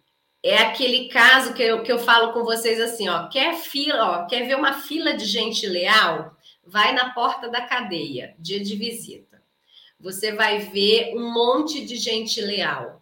é 0.42 0.58
aquele 0.58 1.08
caso 1.10 1.54
que 1.54 1.62
eu, 1.62 1.84
que 1.84 1.92
eu 1.92 2.00
falo 2.00 2.34
com 2.34 2.44
vocês 2.44 2.82
assim, 2.82 3.08
ó, 3.08 3.28
quer 3.28 3.58
fila, 3.58 4.24
ó, 4.24 4.26
quer 4.26 4.48
ver 4.48 4.56
uma 4.56 4.74
fila 4.74 5.14
de 5.14 5.26
gente 5.26 5.68
leal? 5.68 6.36
Vai 6.66 6.96
na 6.96 7.14
porta 7.14 7.48
da 7.48 7.62
cadeia, 7.62 8.34
dia 8.40 8.60
de 8.60 8.76
visita. 8.76 9.40
Você 10.00 10.32
vai 10.32 10.58
ver 10.58 11.14
um 11.16 11.32
monte 11.32 11.86
de 11.86 11.96
gente 11.96 12.42
leal 12.42 12.97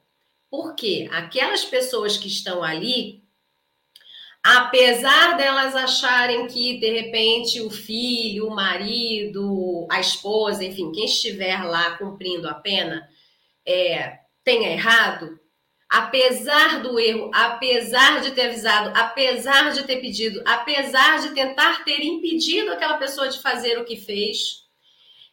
porque 0.56 1.10
aquelas 1.12 1.66
pessoas 1.66 2.16
que 2.16 2.30
estão 2.30 2.64
ali, 2.64 3.22
apesar 4.42 5.36
delas 5.36 5.76
acharem 5.76 6.48
que 6.48 6.80
de 6.80 6.90
repente 6.92 7.60
o 7.60 7.70
filho, 7.70 8.48
o 8.48 8.56
marido, 8.56 9.86
a 9.92 10.00
esposa, 10.00 10.64
enfim, 10.64 10.94
quem 10.94 11.04
estiver 11.04 11.62
lá 11.66 11.98
cumprindo 11.98 12.48
a 12.48 12.54
pena, 12.54 13.06
é, 13.66 14.20
tenha 14.46 14.72
errado, 14.72 15.38
apesar 15.90 16.82
do 16.82 16.98
erro, 16.98 17.30
apesar 17.34 18.22
de 18.22 18.32
ter 18.32 18.48
avisado, 18.48 18.98
apesar 18.98 19.74
de 19.74 19.84
ter 19.84 20.00
pedido, 20.00 20.42
apesar 20.46 21.20
de 21.20 21.34
tentar 21.34 21.84
ter 21.84 22.02
impedido 22.02 22.72
aquela 22.72 22.98
pessoa 22.98 23.28
de 23.28 23.42
fazer 23.42 23.78
o 23.78 23.84
que 23.84 23.98
fez, 23.98 24.64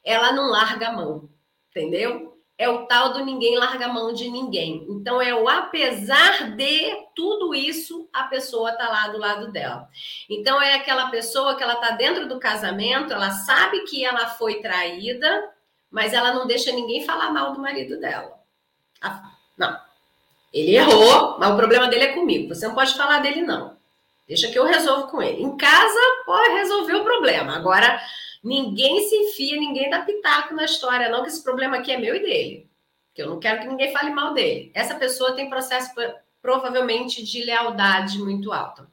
ela 0.02 0.32
não 0.32 0.50
larga 0.50 0.88
a 0.88 0.92
mão, 0.92 1.30
entendeu? 1.70 2.31
É 2.62 2.68
o 2.68 2.86
tal 2.86 3.12
do 3.12 3.24
ninguém 3.24 3.58
larga 3.58 3.86
a 3.86 3.92
mão 3.92 4.12
de 4.12 4.30
ninguém. 4.30 4.86
Então, 4.88 5.20
é 5.20 5.34
o 5.34 5.48
apesar 5.48 6.54
de 6.56 6.96
tudo 7.14 7.52
isso, 7.52 8.08
a 8.12 8.24
pessoa 8.24 8.72
tá 8.72 8.88
lá 8.88 9.08
do 9.08 9.18
lado 9.18 9.50
dela. 9.50 9.88
Então, 10.30 10.62
é 10.62 10.74
aquela 10.74 11.10
pessoa 11.10 11.56
que 11.56 11.62
ela 11.62 11.74
tá 11.76 11.90
dentro 11.90 12.28
do 12.28 12.38
casamento, 12.38 13.12
ela 13.12 13.32
sabe 13.32 13.80
que 13.80 14.04
ela 14.04 14.28
foi 14.28 14.62
traída, 14.62 15.50
mas 15.90 16.12
ela 16.12 16.32
não 16.32 16.46
deixa 16.46 16.70
ninguém 16.70 17.04
falar 17.04 17.32
mal 17.32 17.52
do 17.52 17.60
marido 17.60 17.98
dela. 17.98 18.32
Não. 19.58 19.76
Ele 20.52 20.76
errou, 20.76 21.38
mas 21.40 21.50
o 21.50 21.56
problema 21.56 21.88
dele 21.88 22.04
é 22.04 22.14
comigo. 22.14 22.54
Você 22.54 22.68
não 22.68 22.74
pode 22.76 22.94
falar 22.94 23.18
dele, 23.18 23.42
não. 23.42 23.76
Deixa 24.28 24.48
que 24.48 24.58
eu 24.58 24.64
resolvo 24.64 25.08
com 25.08 25.20
ele. 25.20 25.42
Em 25.42 25.56
casa, 25.56 26.00
pode 26.24 26.54
resolver 26.54 26.94
o 26.94 27.04
problema. 27.04 27.56
Agora, 27.56 28.00
Ninguém 28.42 29.08
se 29.08 29.14
enfia, 29.14 29.58
ninguém 29.58 29.88
dá 29.88 30.02
pitaco 30.02 30.54
na 30.54 30.64
história, 30.64 31.08
não, 31.08 31.22
que 31.22 31.28
esse 31.28 31.42
problema 31.42 31.76
aqui 31.76 31.92
é 31.92 31.98
meu 31.98 32.16
e 32.16 32.20
dele. 32.20 32.70
Que 33.14 33.22
eu 33.22 33.28
não 33.28 33.38
quero 33.38 33.60
que 33.60 33.68
ninguém 33.68 33.92
fale 33.92 34.10
mal 34.10 34.34
dele. 34.34 34.72
Essa 34.74 34.94
pessoa 34.96 35.36
tem 35.36 35.48
processo 35.48 35.90
provavelmente 36.40 37.22
de 37.22 37.44
lealdade 37.44 38.18
muito 38.18 38.52
alto. 38.52 38.86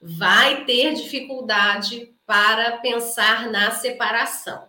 Vai 0.00 0.64
ter 0.64 0.94
dificuldade 0.94 2.12
para 2.26 2.78
pensar 2.78 3.48
na 3.48 3.70
separação. 3.70 4.68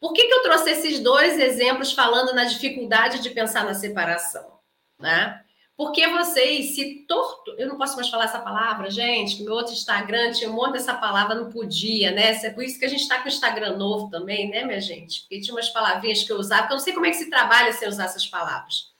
Por 0.00 0.12
que, 0.12 0.26
que 0.26 0.34
eu 0.34 0.42
trouxe 0.42 0.70
esses 0.70 0.98
dois 0.98 1.38
exemplos 1.38 1.92
falando 1.92 2.34
na 2.34 2.44
dificuldade 2.44 3.20
de 3.20 3.30
pensar 3.30 3.64
na 3.64 3.74
separação? 3.74 4.58
Né? 4.98 5.44
Porque 5.76 6.06
vocês 6.08 6.74
se 6.74 7.04
torto. 7.06 7.54
Eu 7.58 7.68
não 7.68 7.76
posso 7.76 7.96
mais 7.96 8.08
falar 8.08 8.24
essa 8.24 8.38
palavra, 8.38 8.90
gente, 8.90 9.42
meu 9.42 9.52
outro 9.52 9.74
Instagram 9.74 10.32
tinha 10.32 10.50
um 10.50 10.54
monte 10.54 10.72
dessa 10.72 10.94
palavra, 10.94 11.34
não 11.34 11.50
podia, 11.50 12.12
né? 12.12 12.30
É 12.42 12.50
por 12.50 12.64
isso 12.64 12.78
que 12.78 12.86
a 12.86 12.88
gente 12.88 13.02
está 13.02 13.18
com 13.18 13.26
o 13.26 13.28
Instagram 13.28 13.76
novo 13.76 14.08
também, 14.08 14.48
né, 14.48 14.64
minha 14.64 14.80
gente? 14.80 15.20
Porque 15.22 15.40
tinha 15.40 15.54
umas 15.54 15.68
palavrinhas 15.68 16.22
que 16.22 16.32
eu 16.32 16.38
usava, 16.38 16.66
que 16.66 16.72
eu 16.72 16.76
não 16.76 16.82
sei 16.82 16.94
como 16.94 17.04
é 17.04 17.10
que 17.10 17.16
se 17.16 17.28
trabalha 17.28 17.72
sem 17.72 17.86
usar 17.88 18.04
essas 18.04 18.26
palavras. 18.26 18.94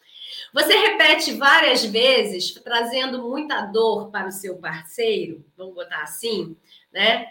Você 0.53 0.77
repete 0.77 1.33
várias 1.33 1.85
vezes, 1.85 2.53
trazendo 2.63 3.23
muita 3.23 3.63
dor 3.63 4.11
para 4.11 4.29
o 4.29 4.33
seu 4.33 4.59
parceiro, 4.59 5.45
vamos 5.57 5.75
botar 5.75 6.03
assim, 6.03 6.57
né? 6.93 7.27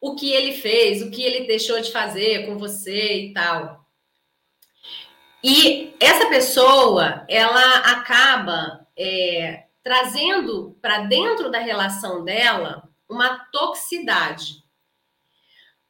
O 0.00 0.14
que 0.14 0.32
ele 0.32 0.52
fez, 0.52 1.02
o 1.02 1.10
que 1.10 1.22
ele 1.22 1.48
deixou 1.48 1.80
de 1.80 1.90
fazer 1.90 2.46
com 2.46 2.58
você 2.58 3.26
e 3.26 3.32
tal. 3.32 3.84
E 5.42 5.94
essa 6.00 6.26
pessoa, 6.26 7.24
ela 7.28 7.78
acaba 7.80 8.83
é, 8.96 9.66
trazendo 9.82 10.76
para 10.80 11.00
dentro 11.02 11.50
da 11.50 11.58
relação 11.58 12.24
dela 12.24 12.88
uma 13.08 13.38
toxicidade. 13.52 14.64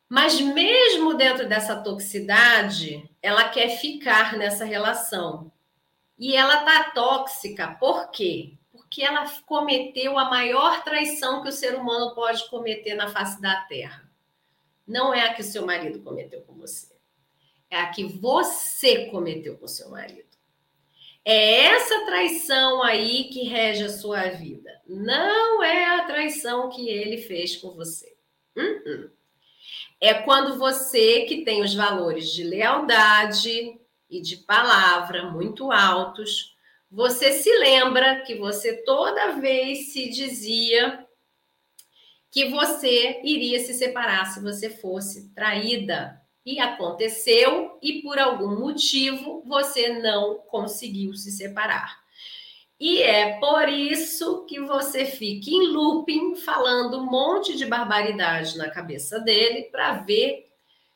Mas 0.09 0.41
mesmo 0.41 1.15
dentro 1.15 1.49
dessa 1.49 1.77
toxicidade, 1.77 3.09
ela 3.23 3.49
quer 3.49 3.79
ficar 3.79 4.37
nessa 4.37 4.65
relação. 4.65 5.51
E 6.19 6.37
ela 6.37 6.65
tá 6.65 6.91
tóxica, 6.91 7.77
por 7.81 8.11
quê? 8.11 8.57
Porque 8.71 9.03
ela 9.03 9.29
cometeu 9.47 10.19
a 10.19 10.31
maior 10.31 10.85
traição 10.85 11.43
que 11.43 11.49
o 11.49 11.53
ser 11.53 11.75
humano 11.75 12.15
pode 12.15 12.49
cometer 12.49 12.95
na 12.95 13.09
face 13.09 13.41
da 13.41 13.63
terra. 13.63 14.09
Não 14.87 15.13
é 15.13 15.23
a 15.23 15.35
que 15.35 15.41
o 15.41 15.45
seu 15.45 15.65
marido 15.67 16.01
cometeu 16.03 16.43
com 16.43 16.55
você. 16.55 16.95
É 17.71 17.81
a 17.81 17.91
que 17.91 18.05
você 18.05 19.07
cometeu 19.07 19.57
com 19.57 19.65
o 19.65 19.69
seu 19.69 19.91
marido. 19.91 20.24
É 21.25 21.61
essa 21.67 22.05
traição 22.05 22.83
aí 22.83 23.25
que 23.25 23.45
rege 23.45 23.85
a 23.85 23.89
sua 23.89 24.29
vida. 24.29 24.71
Não 24.87 25.63
é 25.63 25.87
a 25.87 26.05
traição 26.05 26.69
que 26.69 26.89
ele 26.89 27.19
fez 27.19 27.57
com 27.57 27.71
você. 27.71 28.15
Uh 28.55 28.61
-uh. 28.61 29.11
É 30.01 30.13
quando 30.13 30.59
você, 30.59 31.23
que 31.23 31.45
tem 31.45 31.63
os 31.63 31.75
valores 31.75 32.31
de 32.31 32.45
lealdade 32.45 33.81
e 34.11 34.21
de 34.21 34.37
palavra 34.37 35.31
muito 35.31 35.73
altos, 35.73 36.55
você 36.91 37.33
se 37.33 37.51
lembra 37.59 38.21
que 38.21 38.35
você 38.35 38.85
toda 38.85 39.41
vez 39.41 39.93
se 39.93 40.11
dizia 40.11 41.07
que 42.31 42.51
você 42.51 43.21
iria 43.25 43.59
se 43.61 43.73
separar 43.73 44.27
se 44.27 44.43
você 44.43 44.69
fosse 44.69 45.33
traída 45.33 46.21
e 46.45 46.61
aconteceu 46.61 47.79
e 47.83 48.03
por 48.03 48.19
algum 48.19 48.59
motivo 48.59 49.43
você 49.47 50.01
não 50.01 50.37
conseguiu 50.47 51.15
se 51.15 51.31
separar. 51.31 52.05
E 52.79 53.01
é 53.03 53.39
por 53.39 53.69
isso 53.69 54.45
que 54.47 54.61
você 54.61 55.05
fica 55.07 55.49
em 55.49 55.69
looping 55.69 56.35
falando 56.35 56.99
um 56.99 57.05
monte 57.05 57.57
de 57.57 57.65
barbaridade 57.65 58.59
na 58.59 58.69
cabeça 58.69 59.21
dele 59.21 59.63
para 59.71 59.95
ver 59.99 60.51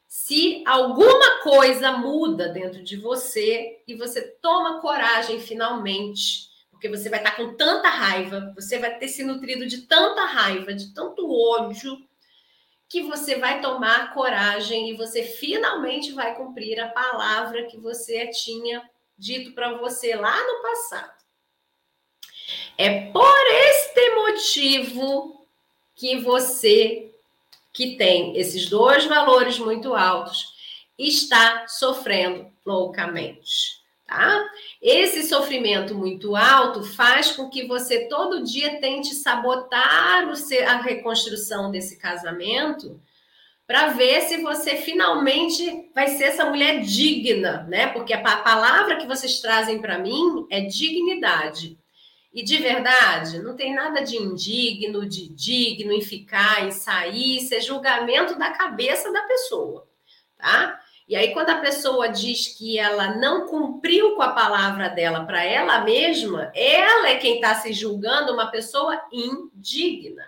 se 0.06 0.62
alguma 0.66 1.42
coisa 1.42 1.92
muda 1.92 2.48
dentro 2.48 2.82
de 2.82 2.96
você 2.96 3.82
e 3.86 3.94
você 3.94 4.22
toma 4.22 4.80
coragem 4.80 5.38
finalmente, 5.38 6.48
porque 6.70 6.88
você 6.88 7.08
vai 7.08 7.20
estar 7.20 7.36
com 7.36 7.54
tanta 7.54 7.88
raiva, 7.88 8.52
você 8.54 8.78
vai 8.78 8.98
ter 8.98 9.08
se 9.08 9.22
nutrido 9.22 9.66
de 9.66 9.82
tanta 9.82 10.24
raiva, 10.24 10.72
de 10.72 10.92
tanto 10.94 11.30
ódio, 11.30 12.07
que 12.88 13.02
você 13.02 13.36
vai 13.36 13.60
tomar 13.60 14.14
coragem 14.14 14.90
e 14.90 14.96
você 14.96 15.22
finalmente 15.22 16.12
vai 16.12 16.34
cumprir 16.34 16.80
a 16.80 16.88
palavra 16.88 17.66
que 17.66 17.76
você 17.76 18.28
tinha 18.28 18.88
dito 19.16 19.52
para 19.52 19.74
você 19.74 20.14
lá 20.14 20.36
no 20.46 20.62
passado. 20.62 21.18
É 22.78 23.10
por 23.10 23.46
este 23.46 24.14
motivo 24.14 25.46
que 25.94 26.16
você, 26.20 27.12
que 27.72 27.96
tem 27.96 28.36
esses 28.36 28.70
dois 28.70 29.04
valores 29.04 29.58
muito 29.58 29.94
altos, 29.94 30.56
está 30.96 31.66
sofrendo 31.68 32.50
loucamente, 32.64 33.77
tá? 34.08 34.42
Esse 34.80 35.22
sofrimento 35.24 35.94
muito 35.94 36.34
alto 36.34 36.82
faz 36.82 37.30
com 37.32 37.50
que 37.50 37.66
você 37.66 38.08
todo 38.08 38.42
dia 38.42 38.80
tente 38.80 39.14
sabotar 39.14 40.26
a 40.66 40.76
reconstrução 40.80 41.70
desse 41.70 41.98
casamento 41.98 42.98
para 43.66 43.88
ver 43.88 44.22
se 44.22 44.38
você 44.38 44.76
finalmente 44.76 45.90
vai 45.94 46.08
ser 46.08 46.24
essa 46.24 46.46
mulher 46.46 46.80
digna, 46.80 47.66
né? 47.68 47.88
Porque 47.88 48.14
a 48.14 48.38
palavra 48.38 48.96
que 48.96 49.06
vocês 49.06 49.40
trazem 49.40 49.78
para 49.78 49.98
mim 49.98 50.46
é 50.50 50.62
dignidade. 50.62 51.78
E 52.32 52.42
de 52.42 52.56
verdade, 52.56 53.40
não 53.40 53.54
tem 53.56 53.74
nada 53.74 54.00
de 54.00 54.16
indigno, 54.16 55.06
de 55.06 55.28
digno 55.28 55.92
em 55.92 56.00
ficar, 56.00 56.66
em 56.66 56.70
sair, 56.70 57.38
isso 57.38 57.54
é 57.54 57.60
julgamento 57.60 58.38
da 58.38 58.52
cabeça 58.52 59.12
da 59.12 59.22
pessoa, 59.22 59.86
tá? 60.38 60.80
E 61.08 61.16
aí, 61.16 61.32
quando 61.32 61.48
a 61.48 61.60
pessoa 61.60 62.08
diz 62.08 62.48
que 62.48 62.78
ela 62.78 63.16
não 63.16 63.46
cumpriu 63.46 64.14
com 64.14 64.20
a 64.20 64.34
palavra 64.34 64.90
dela 64.90 65.24
para 65.24 65.42
ela 65.42 65.80
mesma, 65.80 66.52
ela 66.54 67.08
é 67.08 67.16
quem 67.16 67.36
está 67.36 67.54
se 67.54 67.72
julgando 67.72 68.34
uma 68.34 68.50
pessoa 68.50 69.00
indigna. 69.10 70.26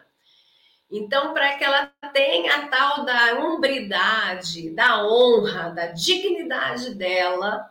Então, 0.90 1.34
para 1.34 1.54
que 1.58 1.64
ela 1.64 1.92
tenha 2.14 2.54
a 2.54 2.68
tal 2.68 3.04
da 3.04 3.38
hombridade, 3.38 4.70
da 4.70 5.06
honra, 5.06 5.68
da 5.68 5.88
dignidade 5.88 6.94
dela 6.94 7.70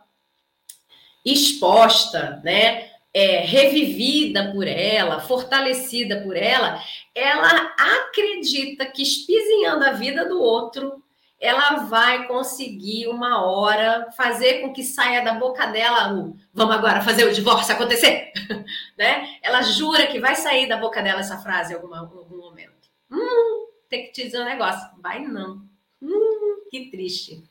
exposta, 1.24 2.40
né? 2.44 2.88
É, 3.12 3.40
revivida 3.40 4.52
por 4.52 4.68
ela, 4.68 5.18
fortalecida 5.18 6.20
por 6.20 6.36
ela, 6.36 6.80
ela 7.12 7.74
acredita 7.76 8.86
que 8.86 9.02
espizinhando 9.02 9.84
a 9.84 9.90
vida 9.90 10.28
do 10.28 10.40
outro, 10.40 11.02
ela 11.40 11.76
vai 11.86 12.26
conseguir 12.26 13.08
uma 13.08 13.42
hora 13.44 14.10
fazer 14.12 14.60
com 14.60 14.72
que 14.72 14.84
saia 14.84 15.24
da 15.24 15.34
boca 15.34 15.66
dela 15.66 16.12
o 16.12 16.36
vamos 16.52 16.76
agora 16.76 17.00
fazer 17.00 17.24
o 17.24 17.32
divórcio 17.32 17.74
acontecer, 17.74 18.30
né? 18.98 19.38
Ela 19.42 19.62
jura 19.62 20.06
que 20.06 20.20
vai 20.20 20.36
sair 20.36 20.68
da 20.68 20.76
boca 20.76 21.02
dela 21.02 21.20
essa 21.20 21.38
frase 21.38 21.72
em 21.72 21.76
algum, 21.76 21.94
algum 21.94 22.36
momento. 22.36 22.90
Hum, 23.10 23.68
tem 23.88 24.04
que 24.04 24.12
te 24.12 24.24
dizer 24.24 24.40
um 24.40 24.44
negócio, 24.44 24.86
vai 25.00 25.20
não. 25.20 25.62
Hum, 26.02 26.64
que 26.70 26.90
triste. 26.90 27.42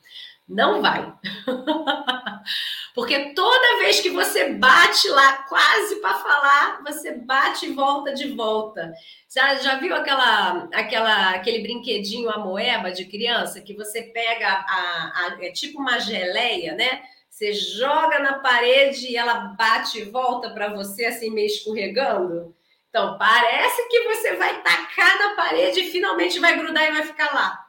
Não 0.49 0.81
vai. 0.81 1.13
Porque 2.95 3.35
toda 3.35 3.77
vez 3.77 3.99
que 3.99 4.09
você 4.09 4.53
bate 4.53 5.07
lá, 5.09 5.43
quase 5.43 5.97
para 5.97 6.15
falar, 6.15 6.81
você 6.83 7.11
bate 7.11 7.67
e 7.67 7.73
volta 7.73 8.13
de 8.13 8.33
volta. 8.33 8.91
Já, 9.33 9.55
já 9.55 9.75
viu 9.75 9.95
aquela, 9.95 10.67
aquela, 10.73 11.29
aquele 11.35 11.59
brinquedinho 11.59 12.31
a 12.31 12.39
moeba 12.39 12.91
de 12.91 13.05
criança 13.05 13.61
que 13.61 13.75
você 13.75 14.01
pega 14.01 14.47
a, 14.47 15.27
a, 15.27 15.37
é 15.39 15.51
tipo 15.51 15.79
uma 15.79 15.99
geleia, 15.99 16.73
né? 16.73 17.03
Você 17.29 17.53
joga 17.53 18.17
na 18.19 18.39
parede 18.39 19.07
e 19.07 19.15
ela 19.15 19.55
bate 19.55 19.99
e 19.99 20.05
volta 20.05 20.49
para 20.49 20.73
você 20.73 21.05
assim 21.05 21.29
meio 21.29 21.45
escorregando. 21.45 22.55
Então 22.89 23.19
parece 23.19 23.87
que 23.87 24.03
você 24.05 24.35
vai 24.35 24.63
tacar 24.63 25.19
na 25.19 25.35
parede 25.35 25.81
e 25.81 25.91
finalmente 25.91 26.39
vai 26.39 26.57
grudar 26.57 26.89
e 26.89 26.91
vai 26.91 27.03
ficar 27.03 27.35
lá. 27.35 27.67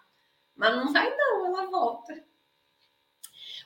Mas 0.56 0.74
não 0.74 0.90
vai 0.92 1.14
não, 1.14 1.46
ela 1.46 1.70
volta. 1.70 2.29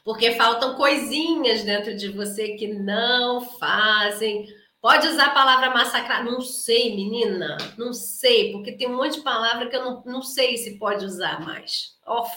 Porque 0.04 0.32
faltam 0.32 0.76
coisinhas 0.76 1.62
dentro 1.62 1.96
de 1.96 2.10
você 2.10 2.54
que 2.56 2.68
não 2.68 3.40
fazem 3.40 4.46
Pode 4.84 5.08
usar 5.08 5.28
a 5.28 5.30
palavra 5.30 5.70
massacrar? 5.70 6.22
Não 6.22 6.42
sei, 6.42 6.94
menina. 6.94 7.56
Não 7.78 7.90
sei, 7.94 8.52
porque 8.52 8.70
tem 8.70 8.86
um 8.86 8.98
monte 8.98 9.14
de 9.14 9.22
palavra 9.22 9.66
que 9.66 9.74
eu 9.74 9.82
não, 9.82 10.02
não 10.04 10.20
sei 10.20 10.58
se 10.58 10.78
pode 10.78 11.06
usar 11.06 11.40
mais. 11.40 11.96
Off. 12.06 12.30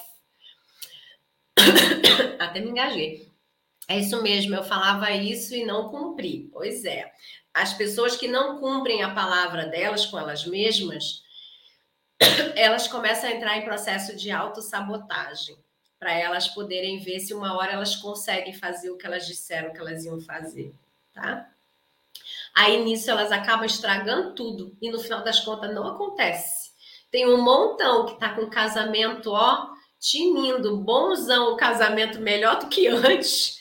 Até 2.40 2.62
me 2.62 2.70
engajei. 2.70 3.30
É 3.86 4.00
isso 4.00 4.24
mesmo, 4.24 4.56
eu 4.56 4.64
falava 4.64 5.12
isso 5.12 5.54
e 5.54 5.66
não 5.66 5.90
cumpri. 5.90 6.50
Pois 6.54 6.86
é. 6.86 7.12
As 7.54 7.74
pessoas 7.74 8.16
que 8.16 8.30
não 8.30 8.62
cumprem 8.62 9.04
a 9.04 9.14
palavra 9.14 9.66
delas 9.66 10.06
com 10.06 10.18
elas 10.18 10.46
mesmas, 10.46 11.24
elas 12.56 12.88
começam 12.88 13.30
a 13.30 13.34
entrar 13.34 13.58
em 13.58 13.66
processo 13.66 14.16
de 14.16 14.32
autossabotagem, 14.32 15.58
para 16.00 16.14
elas 16.14 16.48
poderem 16.48 17.00
ver 17.00 17.20
se 17.20 17.34
uma 17.34 17.56
hora 17.58 17.74
elas 17.74 17.96
conseguem 17.96 18.54
fazer 18.54 18.90
o 18.92 18.98
que 18.98 19.06
elas 19.06 19.26
disseram 19.26 19.74
que 19.74 19.80
elas 19.80 20.06
iam 20.06 20.20
fazer, 20.20 20.74
tá? 21.14 21.50
Aí 22.56 22.84
nisso 22.84 23.10
elas 23.10 23.32
acabam 23.32 23.66
estragando 23.66 24.34
tudo 24.34 24.76
e 24.82 24.90
no 24.90 25.00
final 25.00 25.24
das 25.24 25.40
contas 25.40 25.74
não 25.74 25.88
acontece. 25.88 26.72
Tem 27.12 27.28
um 27.28 27.42
montão 27.42 28.06
que 28.06 28.20
tá 28.20 28.30
com 28.34 28.50
casamento, 28.50 29.32
ó, 29.32 29.70
tinindo, 30.00 30.78
bonzão, 30.78 31.56
casamento 31.56 32.20
melhor 32.20 32.60
do 32.60 32.68
que 32.68 32.88
antes. 32.90 33.58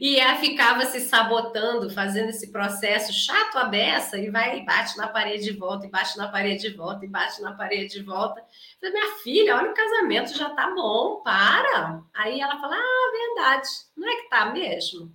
E 0.00 0.18
ela 0.18 0.36
ficava 0.36 0.84
se 0.86 1.00
sabotando, 1.00 1.90
fazendo 1.90 2.30
esse 2.30 2.50
processo 2.50 3.12
chato 3.12 3.56
a 3.56 3.64
beça, 3.64 4.18
e 4.18 4.30
vai 4.30 4.58
e 4.58 4.64
bate 4.64 4.96
na 4.96 5.06
parede 5.06 5.44
de 5.44 5.52
volta, 5.52 5.86
e 5.86 5.90
bate 5.90 6.16
na 6.16 6.28
parede 6.28 6.68
de 6.68 6.76
volta, 6.76 7.04
e 7.04 7.08
bate 7.08 7.40
na 7.42 7.52
parede 7.52 7.94
de 7.94 8.02
volta. 8.02 8.42
Falei, 8.84 8.92
minha 8.92 9.16
filha, 9.16 9.56
olha 9.56 9.70
o 9.70 9.74
casamento, 9.74 10.36
já 10.36 10.50
tá 10.50 10.70
bom, 10.74 11.22
para. 11.22 12.02
Aí 12.12 12.38
ela 12.38 12.60
fala, 12.60 12.76
ah, 12.76 13.12
verdade, 13.12 13.68
não 13.96 14.06
é 14.06 14.16
que 14.16 14.28
tá 14.28 14.52
mesmo? 14.52 15.10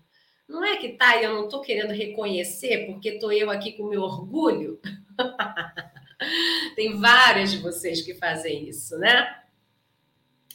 Não 0.48 0.66
é 0.66 0.78
que 0.78 0.90
tá 0.94 1.18
e 1.18 1.26
eu 1.26 1.36
não 1.36 1.44
estou 1.44 1.62
querendo 1.62 1.92
reconhecer 1.94 2.88
porque 2.88 3.10
estou 3.10 3.32
eu 3.32 3.52
aqui 3.52 3.74
com 3.74 3.88
meu 3.88 4.02
orgulho? 4.02 4.82
Tem 6.76 7.00
várias 7.00 7.52
de 7.52 7.60
vocês 7.60 8.02
que 8.02 8.16
fazem 8.16 8.68
isso, 8.68 8.98
né? 8.98 9.40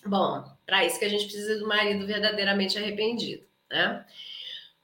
Bom, 0.05 0.45
para 0.67 0.85
isso 0.85 0.99
que 0.99 1.05
a 1.05 1.09
gente 1.09 1.25
precisa 1.25 1.57
do 1.61 1.69
marido 1.69 2.05
verdadeiramente 2.07 2.77
arrependido, 2.77 3.47
né? 3.71 4.05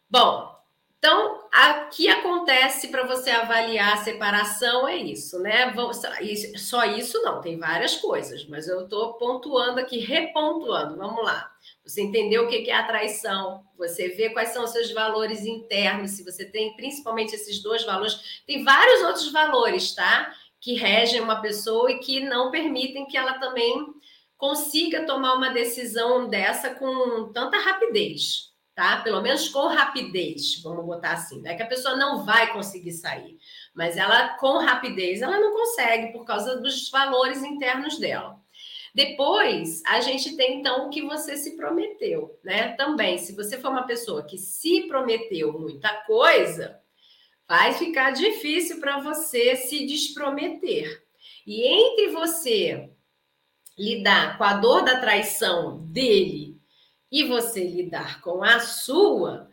Bom, 0.09 0.57
então, 1.01 1.49
o 1.49 1.89
que 1.89 2.11
acontece 2.11 2.89
para 2.89 3.07
você 3.07 3.31
avaliar 3.31 3.95
a 3.95 4.05
separação 4.05 4.87
é 4.87 4.97
isso, 4.99 5.39
né? 5.39 5.75
Só 6.59 6.85
isso 6.85 7.23
não, 7.23 7.41
tem 7.41 7.59
várias 7.59 7.97
coisas, 7.97 8.47
mas 8.47 8.69
eu 8.69 8.85
estou 8.85 9.15
pontuando 9.15 9.81
aqui, 9.81 9.99
repontuando. 9.99 10.99
Vamos 10.99 11.25
lá. 11.25 11.51
Você 11.83 12.03
entendeu 12.03 12.45
o 12.45 12.49
que 12.49 12.69
é 12.69 12.75
a 12.75 12.87
traição, 12.87 13.65
você 13.79 14.09
vê 14.09 14.29
quais 14.29 14.51
são 14.51 14.63
os 14.63 14.73
seus 14.73 14.93
valores 14.93 15.47
internos, 15.47 16.11
se 16.11 16.23
você 16.23 16.45
tem 16.45 16.77
principalmente 16.77 17.35
esses 17.35 17.63
dois 17.63 17.83
valores, 17.83 18.43
tem 18.47 18.63
vários 18.63 19.01
outros 19.03 19.33
valores, 19.33 19.95
tá? 19.95 20.35
Que 20.61 20.75
regem 20.75 21.23
uma 21.23 21.41
pessoa 21.41 21.91
e 21.91 21.99
que 22.01 22.21
não 22.21 22.51
permitem 22.51 23.07
que 23.07 23.17
ela 23.17 23.39
também 23.39 23.87
consiga 24.37 25.07
tomar 25.07 25.33
uma 25.33 25.49
decisão 25.49 26.29
dessa 26.29 26.75
com 26.75 27.33
tanta 27.33 27.57
rapidez, 27.57 28.50
tá? 28.81 29.03
Pelo 29.03 29.21
menos 29.21 29.47
com 29.51 29.66
rapidez, 29.66 30.59
vamos 30.62 30.87
botar 30.87 31.12
assim. 31.12 31.43
Não 31.43 31.51
é 31.51 31.55
que 31.55 31.62
a 31.62 31.66
pessoa 31.66 31.97
não 31.97 32.25
vai 32.25 32.51
conseguir 32.51 32.93
sair, 32.93 33.37
mas 33.75 33.99
ela, 33.99 34.31
com 34.38 34.57
rapidez, 34.57 35.21
ela 35.21 35.38
não 35.38 35.53
consegue 35.53 36.14
por 36.14 36.25
causa 36.25 36.57
dos 36.57 36.88
valores 36.88 37.43
internos 37.43 37.99
dela. 37.99 38.40
Depois, 38.95 39.83
a 39.87 40.01
gente 40.01 40.35
tem 40.35 40.61
então 40.61 40.87
o 40.87 40.90
que 40.90 41.03
você 41.03 41.37
se 41.37 41.59
prometeu, 41.59 42.40
né? 42.43 42.73
Também, 42.73 43.19
se 43.19 43.37
você 43.37 43.61
for 43.61 43.71
uma 43.71 43.87
pessoa 43.87 44.25
que 44.25 44.38
se 44.38 44.88
prometeu 44.88 45.53
muita 45.53 45.93
coisa, 46.07 46.81
vai 47.47 47.75
ficar 47.75 48.12
difícil 48.12 48.81
para 48.81 48.99
você 49.01 49.57
se 49.57 49.85
desprometer. 49.85 51.05
E 51.47 51.66
entre 51.66 52.09
você 52.09 52.90
lidar 53.79 54.38
com 54.38 54.45
a 54.45 54.55
dor 54.55 54.85
da 54.85 55.01
traição 55.01 55.81
dele 55.85 56.50
e 57.11 57.25
você 57.25 57.64
lidar 57.64 58.20
com 58.20 58.42
a 58.42 58.61
sua, 58.61 59.51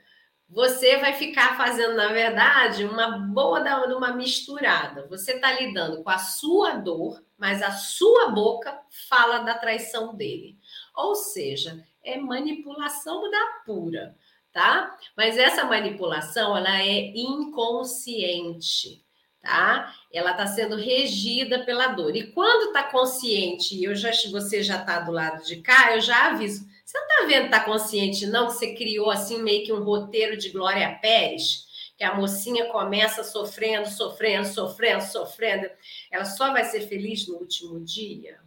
você 0.49 0.97
vai 0.97 1.13
ficar 1.13 1.57
fazendo, 1.57 1.95
na 1.95 2.07
verdade, 2.13 2.85
uma 2.85 3.17
boa 3.17 3.59
uma 3.95 4.13
misturada. 4.13 5.05
Você 5.07 5.33
está 5.33 5.51
lidando 5.51 6.03
com 6.03 6.09
a 6.09 6.17
sua 6.17 6.75
dor, 6.75 7.21
mas 7.37 7.61
a 7.61 7.71
sua 7.71 8.29
boca 8.29 8.79
fala 9.09 9.39
da 9.39 9.55
traição 9.55 10.15
dele. 10.15 10.57
Ou 10.95 11.15
seja, 11.15 11.83
é 12.01 12.17
manipulação 12.17 13.29
da 13.29 13.45
pura, 13.65 14.15
tá? 14.53 14.97
Mas 15.17 15.37
essa 15.37 15.65
manipulação, 15.65 16.55
ela 16.55 16.81
é 16.81 17.11
inconsciente, 17.13 19.03
tá? 19.41 19.93
Ela 20.13 20.31
está 20.31 20.47
sendo 20.47 20.77
regida 20.77 21.65
pela 21.65 21.87
dor. 21.87 22.15
E 22.15 22.31
quando 22.31 22.69
está 22.69 22.83
consciente, 22.83 23.83
eu 23.83 23.93
já 23.93 24.11
você 24.31 24.63
já 24.63 24.79
está 24.79 25.01
do 25.01 25.11
lado 25.11 25.43
de 25.43 25.57
cá, 25.57 25.93
eu 25.93 25.99
já 25.99 26.27
aviso 26.27 26.65
você 26.87 26.97
não 26.99 27.07
está 27.07 27.25
vendo, 27.25 27.45
está 27.47 27.59
consciente, 27.59 28.25
não, 28.27 28.47
que 28.47 28.53
você 28.53 28.73
criou 28.73 29.11
assim 29.11 29.43
meio 29.43 29.65
que 29.65 29.73
um 29.73 29.83
roteiro 29.83 30.37
de 30.37 30.51
Glória 30.51 30.97
Pérez? 31.01 31.67
Que 31.97 32.03
a 32.05 32.15
mocinha 32.15 32.67
começa 32.67 33.25
sofrendo, 33.25 33.89
sofrendo, 33.89 34.47
sofrendo, 34.47 35.03
sofrendo. 35.03 35.69
Ela 36.09 36.23
só 36.23 36.53
vai 36.53 36.63
ser 36.63 36.87
feliz 36.87 37.27
no 37.27 37.39
último 37.39 37.81
dia? 37.81 38.39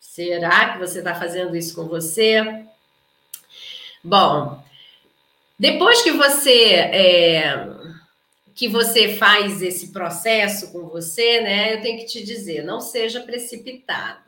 Será 0.00 0.72
que 0.72 0.78
você 0.78 1.00
está 1.00 1.14
fazendo 1.14 1.54
isso 1.54 1.74
com 1.74 1.86
você? 1.86 2.64
Bom, 4.02 4.64
Depois 5.58 6.00
que 6.00 6.10
você 6.10 6.72
é, 6.74 7.66
que 8.54 8.66
você 8.66 9.16
faz 9.16 9.60
esse 9.60 9.92
processo 9.92 10.72
com 10.72 10.88
você, 10.88 11.42
né? 11.42 11.74
Eu 11.74 11.82
tenho 11.82 11.98
que 11.98 12.06
te 12.06 12.24
dizer, 12.24 12.64
não 12.64 12.80
seja 12.80 13.20
precipitada. 13.20 14.23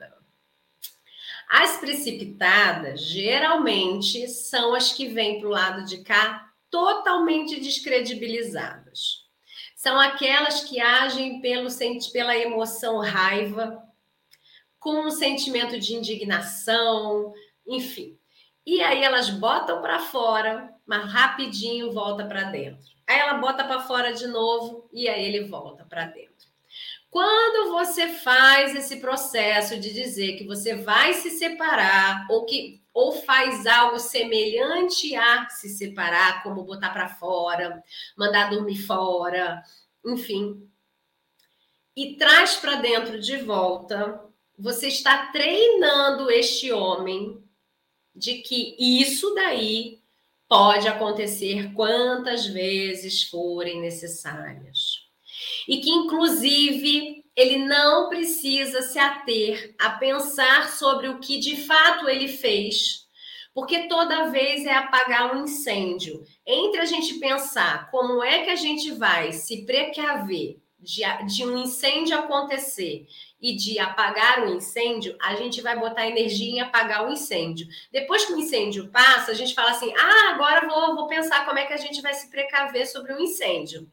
As 1.48 1.76
precipitadas 1.76 3.00
geralmente 3.02 4.28
são 4.28 4.74
as 4.74 4.92
que 4.92 5.06
vêm 5.08 5.38
para 5.38 5.48
o 5.48 5.52
lado 5.52 5.84
de 5.84 6.02
cá 6.02 6.50
totalmente 6.70 7.60
descredibilizadas. 7.60 9.24
São 9.76 9.98
aquelas 10.00 10.64
que 10.64 10.80
agem 10.80 11.40
pelo, 11.40 11.68
pela 12.12 12.36
emoção 12.36 12.98
raiva, 12.98 13.82
com 14.80 15.06
um 15.06 15.10
sentimento 15.10 15.78
de 15.78 15.94
indignação, 15.94 17.32
enfim. 17.66 18.18
E 18.64 18.82
aí 18.82 19.02
elas 19.04 19.30
botam 19.30 19.80
para 19.80 20.00
fora, 20.00 20.72
mas 20.84 21.12
rapidinho 21.12 21.92
volta 21.92 22.24
para 22.24 22.44
dentro. 22.44 22.84
Aí 23.06 23.18
ela 23.18 23.34
bota 23.34 23.64
para 23.64 23.80
fora 23.80 24.12
de 24.12 24.26
novo 24.26 24.88
e 24.92 25.08
aí 25.08 25.24
ele 25.24 25.44
volta 25.44 25.84
para 25.84 26.06
dentro. 26.06 26.25
Quando 27.16 27.70
você 27.70 28.08
faz 28.08 28.76
esse 28.76 28.96
processo 28.98 29.80
de 29.80 29.90
dizer 29.90 30.36
que 30.36 30.44
você 30.44 30.74
vai 30.74 31.14
se 31.14 31.30
separar 31.30 32.26
ou 32.28 32.44
que 32.44 32.82
ou 32.92 33.10
faz 33.10 33.66
algo 33.66 33.98
semelhante 33.98 35.16
a 35.16 35.48
se 35.48 35.70
separar, 35.70 36.42
como 36.42 36.62
botar 36.62 36.90
para 36.90 37.08
fora, 37.08 37.82
mandar 38.14 38.50
dormir 38.50 38.76
fora, 38.76 39.62
enfim, 40.04 40.68
e 41.96 42.16
traz 42.16 42.56
para 42.56 42.74
dentro 42.74 43.18
de 43.18 43.38
volta, 43.38 44.22
você 44.58 44.88
está 44.88 45.28
treinando 45.32 46.30
este 46.30 46.70
homem 46.70 47.42
de 48.14 48.42
que 48.42 48.76
isso 48.78 49.34
daí 49.34 50.02
pode 50.46 50.86
acontecer 50.86 51.72
quantas 51.72 52.44
vezes 52.44 53.22
forem 53.22 53.80
necessárias. 53.80 54.85
E 55.66 55.78
que, 55.78 55.90
inclusive, 55.90 57.24
ele 57.36 57.58
não 57.58 58.08
precisa 58.08 58.80
se 58.82 58.98
ater 58.98 59.74
a 59.78 59.90
pensar 59.90 60.70
sobre 60.70 61.08
o 61.08 61.18
que 61.18 61.38
de 61.38 61.56
fato 61.66 62.08
ele 62.08 62.28
fez, 62.28 63.06
porque 63.52 63.88
toda 63.88 64.30
vez 64.30 64.64
é 64.64 64.72
apagar 64.72 65.34
um 65.34 65.44
incêndio. 65.44 66.24
Entre 66.46 66.80
a 66.80 66.84
gente 66.84 67.14
pensar 67.18 67.90
como 67.90 68.22
é 68.22 68.42
que 68.42 68.50
a 68.50 68.56
gente 68.56 68.92
vai 68.92 69.32
se 69.32 69.66
precaver 69.66 70.58
de, 70.78 71.02
de 71.26 71.44
um 71.44 71.58
incêndio 71.58 72.16
acontecer 72.16 73.06
e 73.40 73.54
de 73.54 73.78
apagar 73.78 74.46
o 74.46 74.54
incêndio, 74.54 75.16
a 75.20 75.34
gente 75.34 75.60
vai 75.60 75.78
botar 75.78 76.08
energia 76.08 76.50
em 76.50 76.60
apagar 76.60 77.06
o 77.06 77.12
incêndio. 77.12 77.66
Depois 77.92 78.24
que 78.24 78.32
o 78.32 78.38
incêndio 78.38 78.88
passa, 78.88 79.32
a 79.32 79.34
gente 79.34 79.54
fala 79.54 79.72
assim: 79.72 79.92
ah, 79.96 80.32
agora 80.34 80.66
vou, 80.66 80.94
vou 80.94 81.06
pensar 81.06 81.44
como 81.44 81.58
é 81.58 81.66
que 81.66 81.72
a 81.72 81.78
gente 81.78 82.00
vai 82.00 82.14
se 82.14 82.30
precaver 82.30 82.86
sobre 82.86 83.12
o 83.12 83.20
incêndio. 83.20 83.90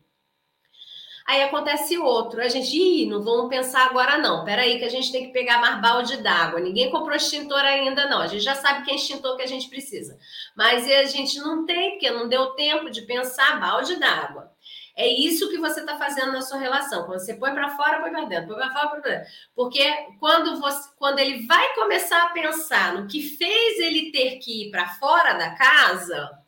Aí 1.26 1.42
acontece 1.42 1.98
outro, 1.98 2.42
a 2.42 2.50
gente, 2.50 2.76
ih, 2.78 3.06
não 3.06 3.24
vamos 3.24 3.48
pensar 3.48 3.86
agora 3.86 4.18
não. 4.18 4.44
Peraí, 4.44 4.78
que 4.78 4.86
a 4.86 4.90
gente 4.90 5.12
tem 5.12 5.28
que 5.28 5.32
pegar 5.32 5.60
mais 5.60 5.82
balde 5.82 6.18
d'água. 6.18 6.60
Ninguém 6.60 6.92
comprou 6.92 7.16
extintor 7.16 7.60
ainda, 7.60 8.10
não. 8.10 8.20
A 8.20 8.28
gente 8.28 8.44
já 8.44 8.56
sabe 8.56 8.84
que 8.84 8.92
é 8.92 8.96
extintor 8.96 9.38
que 9.38 9.44
a 9.44 9.48
gente 9.48 9.70
precisa. 9.70 10.18
Mas 10.56 10.86
a 10.90 11.06
gente 11.06 11.40
não 11.40 11.66
tem, 11.66 11.92
porque 11.92 12.12
não 12.12 12.28
deu 12.28 12.52
tempo 12.52 12.90
de 12.90 13.04
pensar 13.04 13.60
balde 13.60 13.96
d'água. 13.96 14.52
É 14.96 15.08
isso 15.08 15.50
que 15.50 15.58
você 15.58 15.80
está 15.80 15.98
fazendo 15.98 16.34
na 16.34 16.42
sua 16.42 16.60
relação. 16.60 17.06
Quando 17.06 17.20
você 17.20 17.34
põe 17.34 17.52
para 17.52 17.76
fora, 17.76 18.00
põe 18.00 18.12
para 18.12 18.26
dentro, 18.26 18.48
põe 18.48 18.58
para 18.58 18.72
fora, 18.72 18.90
põe 18.90 19.02
para 19.02 19.12
dentro. 19.12 19.32
Porque 19.56 19.92
quando, 20.20 20.60
você, 20.60 20.90
quando 20.98 21.20
ele 21.20 21.48
vai 21.48 21.74
começar 21.74 22.24
a 22.24 22.30
pensar 22.30 22.94
no 22.94 23.08
que 23.08 23.22
fez 23.22 23.80
ele 23.80 24.12
ter 24.12 24.38
que 24.38 24.68
ir 24.68 24.72
para 24.72 24.90
fora 24.96 25.34
da 25.34 25.56
casa, 25.56 26.43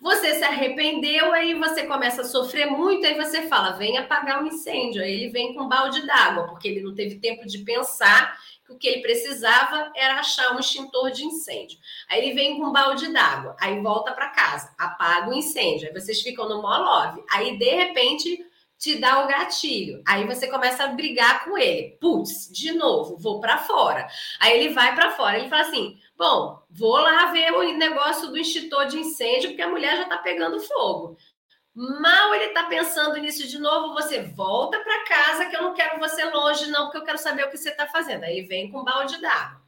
você 0.00 0.34
se 0.34 0.44
arrependeu, 0.44 1.32
aí 1.32 1.54
você 1.54 1.86
começa 1.86 2.22
a 2.22 2.24
sofrer 2.24 2.66
muito, 2.66 3.06
aí 3.06 3.14
você 3.14 3.42
fala, 3.48 3.72
vem 3.72 3.96
apagar 3.98 4.42
um 4.42 4.46
incêndio. 4.46 5.02
Aí 5.02 5.12
ele 5.12 5.28
vem 5.28 5.54
com 5.54 5.62
um 5.62 5.68
balde 5.68 6.06
d'água, 6.06 6.46
porque 6.48 6.68
ele 6.68 6.82
não 6.82 6.94
teve 6.94 7.16
tempo 7.16 7.46
de 7.46 7.58
pensar 7.58 8.38
que 8.64 8.72
o 8.72 8.78
que 8.78 8.88
ele 8.88 9.02
precisava 9.02 9.92
era 9.94 10.18
achar 10.18 10.54
um 10.54 10.58
extintor 10.58 11.10
de 11.10 11.24
incêndio. 11.24 11.78
Aí 12.08 12.22
ele 12.22 12.34
vem 12.34 12.56
com 12.56 12.66
um 12.66 12.72
balde 12.72 13.12
d'água, 13.12 13.56
aí 13.60 13.80
volta 13.80 14.12
para 14.12 14.30
casa, 14.30 14.74
apaga 14.78 15.30
o 15.30 15.34
incêndio, 15.34 15.88
aí 15.88 15.92
vocês 15.92 16.20
ficam 16.20 16.48
no 16.48 16.62
molove. 16.62 17.22
Aí, 17.30 17.58
de 17.58 17.70
repente, 17.70 18.44
te 18.78 18.96
dá 18.96 19.24
o 19.24 19.28
gatilho. 19.28 20.02
Aí 20.06 20.26
você 20.26 20.46
começa 20.46 20.84
a 20.84 20.88
brigar 20.88 21.44
com 21.44 21.56
ele. 21.56 21.96
Putz, 22.00 22.50
de 22.52 22.72
novo, 22.72 23.16
vou 23.16 23.40
para 23.40 23.58
fora. 23.58 24.06
Aí 24.40 24.58
ele 24.58 24.74
vai 24.74 24.94
para 24.94 25.12
fora, 25.12 25.38
ele 25.38 25.48
fala 25.48 25.62
assim: 25.62 25.98
bom, 26.16 26.62
vou 26.70 26.96
lá 26.96 27.26
ver 27.26 27.52
o 27.52 27.76
negócio 27.76 28.28
do 28.28 28.38
extintor 28.38 28.86
de 28.86 28.98
incêndio, 28.98 29.50
porque 29.50 29.62
a 29.62 29.68
mulher 29.68 29.96
já 29.96 30.02
está 30.04 30.18
pegando 30.18 30.60
fogo. 30.60 31.16
Mal 31.74 32.34
ele 32.34 32.44
está 32.44 32.64
pensando 32.64 33.16
nisso 33.16 33.48
de 33.48 33.58
novo, 33.58 33.94
você 33.94 34.22
volta 34.22 34.78
para 34.78 35.04
casa 35.06 35.46
que 35.46 35.56
eu 35.56 35.62
não 35.62 35.74
quero 35.74 35.98
você 35.98 36.24
longe, 36.24 36.70
não, 36.70 36.84
porque 36.84 36.98
eu 36.98 37.04
quero 37.04 37.18
saber 37.18 37.44
o 37.44 37.50
que 37.50 37.56
você 37.56 37.70
está 37.70 37.86
fazendo. 37.86 38.24
Aí 38.24 38.42
vem 38.42 38.70
com 38.70 38.80
um 38.80 38.84
balde 38.84 39.20
d'água. 39.20 39.64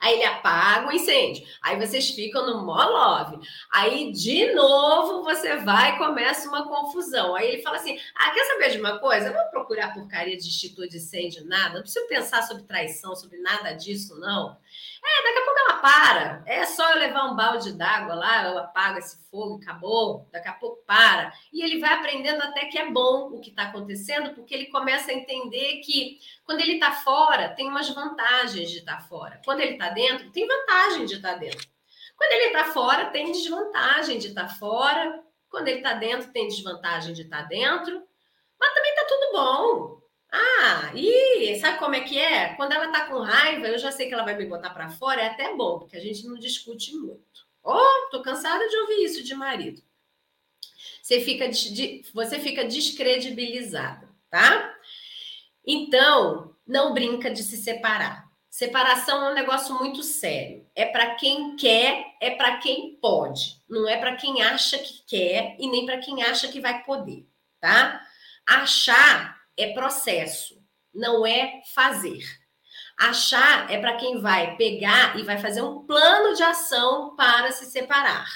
Aí 0.00 0.14
ele 0.14 0.24
apaga 0.24 0.88
o 0.88 0.92
incêndio. 0.92 1.46
Aí 1.62 1.78
vocês 1.78 2.10
ficam 2.10 2.46
no 2.46 2.64
mó 2.64 2.84
love. 2.84 3.38
Aí, 3.72 4.12
de 4.12 4.52
novo, 4.52 5.22
você 5.22 5.56
vai 5.56 5.94
e 5.94 5.98
começa 5.98 6.48
uma 6.48 6.68
confusão. 6.68 7.34
Aí 7.34 7.48
ele 7.48 7.62
fala 7.62 7.76
assim: 7.76 7.98
Ah, 8.14 8.30
quer 8.30 8.44
saber 8.44 8.70
de 8.70 8.80
uma 8.80 8.98
coisa? 8.98 9.28
Eu 9.28 9.34
vou 9.34 9.44
procurar 9.46 9.94
porcaria 9.94 10.36
de 10.36 10.46
instituto 10.46 10.88
de 10.88 10.96
incêndio, 10.96 11.46
nada. 11.46 11.74
Não 11.74 11.82
preciso 11.82 12.06
pensar 12.06 12.42
sobre 12.42 12.64
traição, 12.64 13.14
sobre 13.14 13.38
nada 13.38 13.72
disso, 13.72 14.18
não. 14.18 14.56
É, 15.04 15.22
daqui 15.22 15.38
a 15.38 15.44
pouco 15.44 15.60
ela 15.60 15.78
para. 15.78 16.42
É 16.46 16.64
só 16.64 16.92
eu 16.92 16.98
levar 16.98 17.24
um 17.24 17.36
balde 17.36 17.72
d'água 17.72 18.14
lá, 18.14 18.44
eu 18.44 18.58
apago 18.58 18.98
esse 18.98 19.22
fogo 19.30 19.60
acabou. 19.62 20.26
Daqui 20.32 20.48
a 20.48 20.52
pouco 20.54 20.82
para. 20.86 21.32
E 21.52 21.62
ele 21.62 21.78
vai 21.78 21.92
aprendendo 21.92 22.42
até 22.42 22.66
que 22.66 22.78
é 22.78 22.90
bom 22.90 23.28
o 23.32 23.40
que 23.40 23.50
está 23.50 23.64
acontecendo, 23.64 24.34
porque 24.34 24.54
ele 24.54 24.66
começa 24.66 25.10
a 25.10 25.14
entender 25.14 25.80
que 25.80 26.18
quando 26.44 26.60
ele 26.60 26.74
está 26.74 26.92
fora, 26.92 27.50
tem 27.50 27.68
umas 27.68 27.88
vantagens 27.90 28.70
de 28.70 28.78
estar 28.78 28.96
tá 28.96 29.02
fora. 29.02 29.40
Quando 29.44 29.60
ele 29.60 29.72
está 29.72 29.90
dentro, 29.90 30.30
tem 30.30 30.46
vantagem 30.46 31.04
de 31.04 31.14
estar 31.16 31.32
tá 31.32 31.38
dentro. 31.38 31.68
Quando 32.16 32.32
ele 32.32 32.44
está 32.46 32.64
fora, 32.66 33.06
tem 33.06 33.30
desvantagem 33.32 34.18
de 34.18 34.28
estar 34.28 34.48
tá 34.48 34.54
fora. 34.54 35.22
Quando 35.50 35.68
ele 35.68 35.78
está 35.78 35.92
dentro, 35.92 36.32
tem 36.32 36.48
desvantagem 36.48 37.12
de 37.12 37.22
estar 37.22 37.42
dentro. 37.42 38.02
Mas 38.58 38.74
também 38.74 38.90
está 38.90 39.04
tudo 39.04 39.32
bom. 39.32 40.03
Ah, 40.36 40.90
e 40.96 41.56
sabe 41.60 41.78
como 41.78 41.94
é 41.94 42.00
que 42.00 42.18
é? 42.18 42.54
Quando 42.54 42.72
ela 42.72 42.88
tá 42.90 43.06
com 43.06 43.20
raiva, 43.20 43.68
eu 43.68 43.78
já 43.78 43.92
sei 43.92 44.08
que 44.08 44.14
ela 44.14 44.24
vai 44.24 44.36
me 44.36 44.46
botar 44.46 44.70
para 44.70 44.90
fora, 44.90 45.22
é 45.22 45.26
até 45.28 45.54
bom, 45.54 45.78
porque 45.78 45.96
a 45.96 46.00
gente 46.00 46.26
não 46.26 46.34
discute 46.34 46.92
muito. 46.96 47.46
Oh, 47.62 48.10
tô 48.10 48.20
cansada 48.20 48.68
de 48.68 48.76
ouvir 48.78 49.04
isso 49.04 49.22
de 49.22 49.32
marido. 49.32 49.80
Você 51.00 51.20
fica, 51.20 51.48
você 52.12 52.40
fica 52.40 52.64
descredibilizada, 52.64 54.08
tá? 54.28 54.74
Então, 55.64 56.56
não 56.66 56.92
brinca 56.92 57.30
de 57.30 57.44
se 57.44 57.56
separar. 57.56 58.28
Separação 58.50 59.24
é 59.24 59.30
um 59.30 59.34
negócio 59.34 59.72
muito 59.76 60.02
sério. 60.02 60.66
É 60.74 60.84
para 60.84 61.14
quem 61.14 61.54
quer, 61.54 62.06
é 62.20 62.30
para 62.30 62.56
quem 62.56 62.96
pode. 62.96 63.62
Não 63.68 63.88
é 63.88 63.96
para 63.98 64.16
quem 64.16 64.42
acha 64.42 64.78
que 64.78 65.04
quer 65.06 65.54
e 65.60 65.68
nem 65.68 65.86
para 65.86 65.98
quem 65.98 66.24
acha 66.24 66.48
que 66.48 66.60
vai 66.60 66.82
poder, 66.82 67.24
tá? 67.60 68.04
Achar 68.44 69.43
é 69.56 69.72
processo, 69.72 70.54
não 70.92 71.26
é 71.26 71.62
fazer. 71.74 72.22
Achar 72.98 73.70
é 73.70 73.78
para 73.78 73.96
quem 73.96 74.20
vai 74.20 74.56
pegar 74.56 75.18
e 75.18 75.22
vai 75.22 75.38
fazer 75.38 75.62
um 75.62 75.84
plano 75.84 76.34
de 76.34 76.42
ação 76.42 77.14
para 77.16 77.50
se 77.50 77.66
separar. 77.66 78.28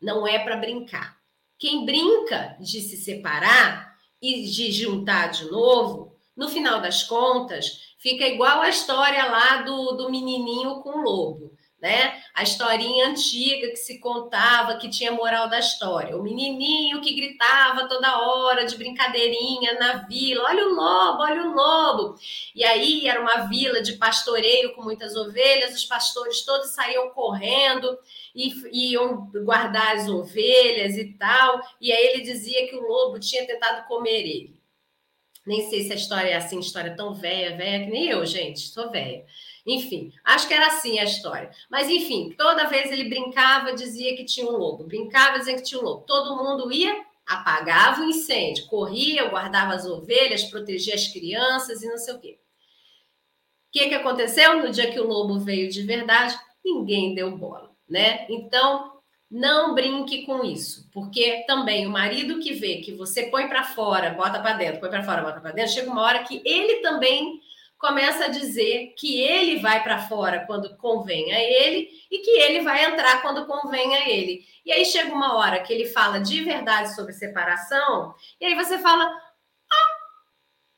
Não 0.00 0.26
é 0.26 0.38
para 0.38 0.56
brincar. 0.56 1.16
Quem 1.58 1.84
brinca 1.84 2.56
de 2.60 2.80
se 2.80 2.96
separar 2.96 3.96
e 4.20 4.44
de 4.44 4.72
juntar 4.72 5.28
de 5.28 5.50
novo, 5.50 6.18
no 6.36 6.48
final 6.48 6.80
das 6.80 7.02
contas, 7.02 7.94
fica 7.98 8.26
igual 8.26 8.60
a 8.60 8.68
história 8.68 9.24
lá 9.26 9.62
do, 9.62 9.92
do 9.92 10.10
menininho 10.10 10.82
com 10.82 10.98
o 10.98 11.02
lobo 11.02 11.51
né? 11.82 12.22
A 12.32 12.44
historinha 12.44 13.08
antiga 13.08 13.68
que 13.68 13.76
se 13.76 13.98
contava, 13.98 14.76
que 14.76 14.88
tinha 14.88 15.10
moral 15.10 15.48
da 15.48 15.58
história. 15.58 16.16
O 16.16 16.22
menininho 16.22 17.00
que 17.00 17.12
gritava 17.12 17.88
toda 17.88 18.20
hora 18.20 18.64
de 18.64 18.76
brincadeirinha 18.76 19.74
na 19.80 19.94
vila: 20.06 20.44
olha 20.44 20.68
o 20.68 20.74
lobo, 20.74 21.22
olha 21.22 21.42
o 21.42 21.52
lobo. 21.52 22.14
E 22.54 22.62
aí 22.62 23.08
era 23.08 23.20
uma 23.20 23.48
vila 23.48 23.82
de 23.82 23.94
pastoreio 23.94 24.74
com 24.74 24.82
muitas 24.82 25.16
ovelhas, 25.16 25.74
os 25.74 25.84
pastores 25.84 26.44
todos 26.44 26.70
saíam 26.70 27.10
correndo 27.10 27.98
e 28.32 28.92
iam 28.92 29.28
guardar 29.44 29.96
as 29.96 30.08
ovelhas 30.08 30.96
e 30.96 31.12
tal. 31.14 31.60
E 31.80 31.92
aí 31.92 32.06
ele 32.14 32.22
dizia 32.22 32.68
que 32.68 32.76
o 32.76 32.86
lobo 32.86 33.18
tinha 33.18 33.44
tentado 33.44 33.88
comer 33.88 34.20
ele. 34.20 34.62
Nem 35.44 35.68
sei 35.68 35.82
se 35.82 35.92
a 35.92 35.96
história 35.96 36.28
é 36.30 36.36
assim, 36.36 36.60
história 36.60 36.94
tão 36.94 37.12
velha, 37.12 37.56
velha 37.56 37.84
que 37.84 37.90
nem 37.90 38.08
eu, 38.08 38.24
gente, 38.24 38.60
sou 38.60 38.88
velha. 38.88 39.26
Enfim, 39.66 40.12
acho 40.24 40.48
que 40.48 40.54
era 40.54 40.66
assim 40.66 40.98
a 40.98 41.04
história. 41.04 41.50
Mas, 41.70 41.88
enfim, 41.88 42.34
toda 42.36 42.66
vez 42.68 42.90
ele 42.90 43.08
brincava, 43.08 43.72
dizia 43.74 44.16
que 44.16 44.24
tinha 44.24 44.46
um 44.46 44.56
lobo. 44.56 44.84
Brincava, 44.84 45.38
dizia 45.38 45.54
que 45.56 45.62
tinha 45.62 45.80
um 45.80 45.84
lobo. 45.84 46.04
Todo 46.06 46.36
mundo 46.36 46.72
ia, 46.72 47.04
apagava 47.26 48.00
o 48.02 48.04
incêndio, 48.04 48.66
corria, 48.66 49.28
guardava 49.28 49.74
as 49.74 49.86
ovelhas, 49.86 50.44
protegia 50.44 50.94
as 50.94 51.06
crianças 51.08 51.82
e 51.82 51.88
não 51.88 51.96
sei 51.98 52.14
o 52.14 52.20
quê. 52.20 52.38
O 53.68 53.72
que, 53.72 53.88
que 53.88 53.94
aconteceu? 53.94 54.58
No 54.62 54.70
dia 54.70 54.90
que 54.92 55.00
o 55.00 55.06
lobo 55.06 55.40
veio 55.40 55.70
de 55.70 55.82
verdade, 55.82 56.38
ninguém 56.64 57.14
deu 57.14 57.36
bola, 57.36 57.70
né? 57.88 58.26
Então, 58.28 58.90
Não 59.30 59.74
brinque 59.74 60.26
com 60.26 60.44
isso, 60.44 60.88
porque 60.92 61.44
também 61.46 61.86
o 61.86 61.90
marido 61.90 62.38
que 62.40 62.54
vê 62.54 62.78
que 62.82 62.92
você 62.94 63.24
põe 63.30 63.48
para 63.48 63.64
fora, 63.64 64.10
bota 64.14 64.40
para 64.40 64.54
dentro, 64.58 64.80
põe 64.80 64.90
para 64.90 65.02
fora, 65.04 65.22
bota 65.22 65.40
para 65.40 65.52
dentro, 65.52 65.72
chega 65.72 65.90
uma 65.90 66.02
hora 66.02 66.24
que 66.24 66.42
ele 66.46 66.82
também 66.82 67.41
começa 67.82 68.26
a 68.26 68.28
dizer 68.28 68.94
que 68.96 69.20
ele 69.20 69.58
vai 69.58 69.82
para 69.82 70.06
fora 70.06 70.44
quando 70.46 70.76
convém 70.76 71.32
a 71.32 71.40
ele 71.40 71.90
e 72.08 72.20
que 72.20 72.30
ele 72.30 72.60
vai 72.60 72.84
entrar 72.84 73.20
quando 73.22 73.44
convém 73.44 73.96
a 73.96 74.08
ele. 74.08 74.46
E 74.64 74.70
aí 74.70 74.84
chega 74.84 75.12
uma 75.12 75.34
hora 75.34 75.58
que 75.58 75.72
ele 75.72 75.86
fala 75.86 76.20
de 76.20 76.44
verdade 76.44 76.94
sobre 76.94 77.12
separação, 77.12 78.14
e 78.40 78.46
aí 78.46 78.54
você 78.54 78.78
fala: 78.78 79.04
"Ah, 79.04 79.96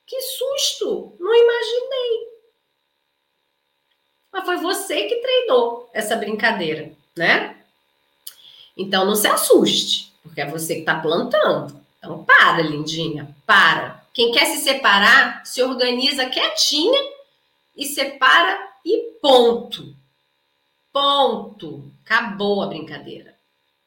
que 0.06 0.18
susto! 0.22 1.14
Não 1.20 1.34
imaginei". 1.34 2.34
Mas 4.32 4.46
foi 4.46 4.56
você 4.56 5.04
que 5.04 5.16
treinou 5.16 5.90
essa 5.92 6.16
brincadeira, 6.16 6.90
né? 7.14 7.54
Então 8.74 9.04
não 9.04 9.14
se 9.14 9.28
assuste, 9.28 10.10
porque 10.22 10.40
é 10.40 10.50
você 10.50 10.76
que 10.76 10.80
está 10.80 10.98
plantando. 10.98 11.78
Então 11.98 12.24
para, 12.24 12.62
lindinha, 12.62 13.36
para. 13.44 14.02
Quem 14.14 14.30
quer 14.30 14.46
se 14.46 14.58
separar, 14.58 15.44
se 15.44 15.60
organiza 15.60 16.30
quietinha 16.30 17.00
e 17.76 17.84
separa 17.84 18.72
e 18.84 19.18
ponto. 19.20 19.96
Ponto. 20.92 21.92
Acabou 22.04 22.62
a 22.62 22.68
brincadeira, 22.68 23.36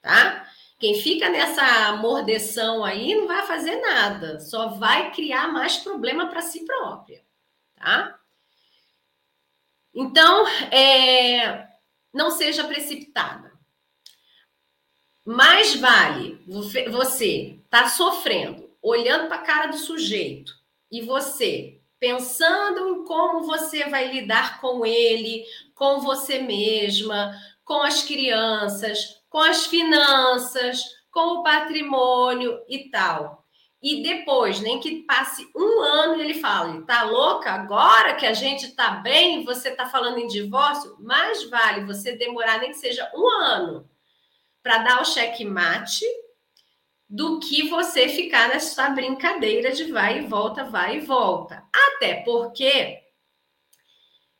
tá? 0.02 0.46
Quem 0.78 0.96
fica 0.96 1.30
nessa 1.30 1.96
mordeção 1.96 2.84
aí 2.84 3.16
não 3.16 3.26
vai 3.26 3.48
fazer 3.48 3.78
nada, 3.78 4.40
só 4.42 4.68
vai 4.68 5.12
criar 5.12 5.48
mais 5.48 5.78
problema 5.78 6.28
para 6.28 6.42
si 6.42 6.66
própria, 6.66 7.24
tá? 7.76 8.20
Então, 9.94 10.46
é, 10.72 11.68
não 12.14 12.30
seja 12.32 12.66
precipitada. 12.66 13.58
Mais 15.26 15.76
vale 15.76 16.44
você 16.46 17.60
tá 17.70 17.90
sofrendo, 17.90 18.67
olhando 18.82 19.28
para 19.28 19.38
a 19.38 19.44
cara 19.44 19.68
do 19.68 19.78
sujeito 19.78 20.54
e 20.92 21.02
você 21.02 21.82
pensando 22.00 22.90
em 22.90 23.06
como 23.06 23.44
você 23.44 23.86
vai 23.86 24.12
lidar 24.12 24.62
com 24.62 24.86
ele, 24.86 25.44
com 25.74 26.00
você 26.00 26.40
mesma, 26.40 27.36
com 27.66 27.82
as 27.82 28.04
crianças, 28.04 29.22
com 29.30 29.40
as 29.40 29.66
finanças, 29.66 30.84
com 31.12 31.40
o 31.40 31.44
patrimônio 31.44 32.60
e 32.70 32.90
tal. 32.90 33.46
E 33.82 34.02
depois, 34.02 34.60
nem 34.60 34.80
que 34.80 35.04
passe 35.04 35.48
um 35.56 35.82
ano, 35.82 36.22
ele 36.22 36.34
fala: 36.36 36.82
tá 36.84 37.04
louca? 37.04 37.52
Agora 37.52 38.16
que 38.16 38.26
a 38.26 38.34
gente 38.34 38.76
tá 38.76 38.92
bem, 38.92 39.44
você 39.44 39.72
tá 39.72 39.86
falando 39.86 40.18
em 40.18 40.28
divórcio? 40.28 40.96
Mais 41.00 41.48
vale 41.50 41.86
você 41.86 42.16
demorar 42.16 42.60
nem 42.60 42.72
que 42.72 42.78
seja 42.78 43.10
um 43.16 43.30
ano 43.30 43.90
para 44.64 44.80
dar 44.80 45.02
o 45.02 45.06
checkmate 45.06 46.06
do 47.10 47.40
que 47.40 47.70
você 47.70 48.10
ficar 48.10 48.50
nessa 48.50 48.90
brincadeira 48.90 49.72
de 49.72 49.86
vai 49.92 50.20
e 50.20 50.28
volta, 50.28 50.66
vai 50.66 50.98
e 50.98 51.02
volta. 51.02 51.64
Até 51.72 52.16
porque 52.16 53.02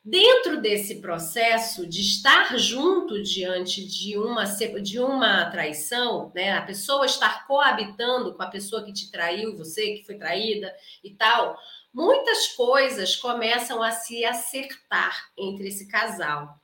dentro 0.04 0.60
desse 0.60 1.00
processo 1.00 1.86
de 1.86 2.00
estar 2.00 2.56
junto 2.58 3.22
diante 3.22 3.86
de 3.86 4.16
uma 4.16 4.44
de 4.82 4.98
uma 4.98 5.50
traição, 5.50 6.32
né, 6.34 6.52
a 6.52 6.62
pessoa 6.62 7.04
estar 7.06 7.46
coabitando 7.46 8.34
com 8.34 8.42
a 8.42 8.50
pessoa 8.50 8.82
que 8.82 8.92
te 8.92 9.10
traiu, 9.10 9.56
você 9.56 9.96
que 9.96 10.04
foi 10.04 10.16
traída 10.16 10.74
e 11.04 11.14
tal, 11.14 11.58
muitas 11.92 12.48
coisas 12.48 13.16
começam 13.16 13.82
a 13.82 13.90
se 13.90 14.24
acertar 14.24 15.30
entre 15.36 15.68
esse 15.68 15.88
casal. 15.88 16.58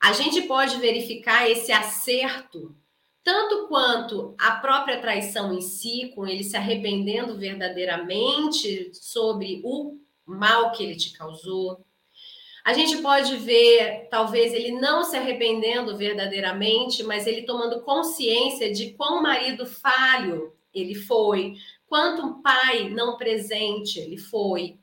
A 0.00 0.12
gente 0.12 0.42
pode 0.42 0.76
verificar 0.76 1.50
esse 1.50 1.72
acerto 1.72 2.76
tanto 3.28 3.68
quanto 3.68 4.34
a 4.38 4.52
própria 4.52 5.02
traição 5.02 5.52
em 5.52 5.60
si, 5.60 6.10
com 6.14 6.26
ele 6.26 6.42
se 6.42 6.56
arrependendo 6.56 7.36
verdadeiramente 7.36 8.90
sobre 8.94 9.60
o 9.62 9.98
mal 10.24 10.72
que 10.72 10.82
ele 10.82 10.96
te 10.96 11.12
causou. 11.12 11.84
A 12.64 12.72
gente 12.72 13.02
pode 13.02 13.36
ver, 13.36 14.08
talvez, 14.10 14.54
ele 14.54 14.72
não 14.80 15.04
se 15.04 15.14
arrependendo 15.14 15.94
verdadeiramente, 15.94 17.02
mas 17.02 17.26
ele 17.26 17.42
tomando 17.42 17.82
consciência 17.82 18.72
de 18.72 18.92
quão 18.94 19.20
marido 19.22 19.66
falho 19.66 20.54
ele 20.72 20.94
foi, 20.94 21.52
quanto 21.86 22.40
pai 22.40 22.88
não 22.88 23.18
presente 23.18 23.98
ele 23.98 24.16
foi, 24.16 24.78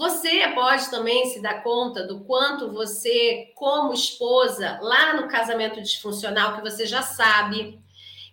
você 0.00 0.48
pode 0.54 0.88
também 0.88 1.26
se 1.26 1.42
dar 1.42 1.62
conta 1.62 2.06
do 2.06 2.20
quanto 2.24 2.72
você, 2.72 3.52
como 3.54 3.92
esposa, 3.92 4.78
lá 4.80 5.12
no 5.12 5.28
casamento 5.28 5.78
disfuncional, 5.78 6.56
que 6.56 6.62
você 6.62 6.86
já 6.86 7.02
sabe 7.02 7.78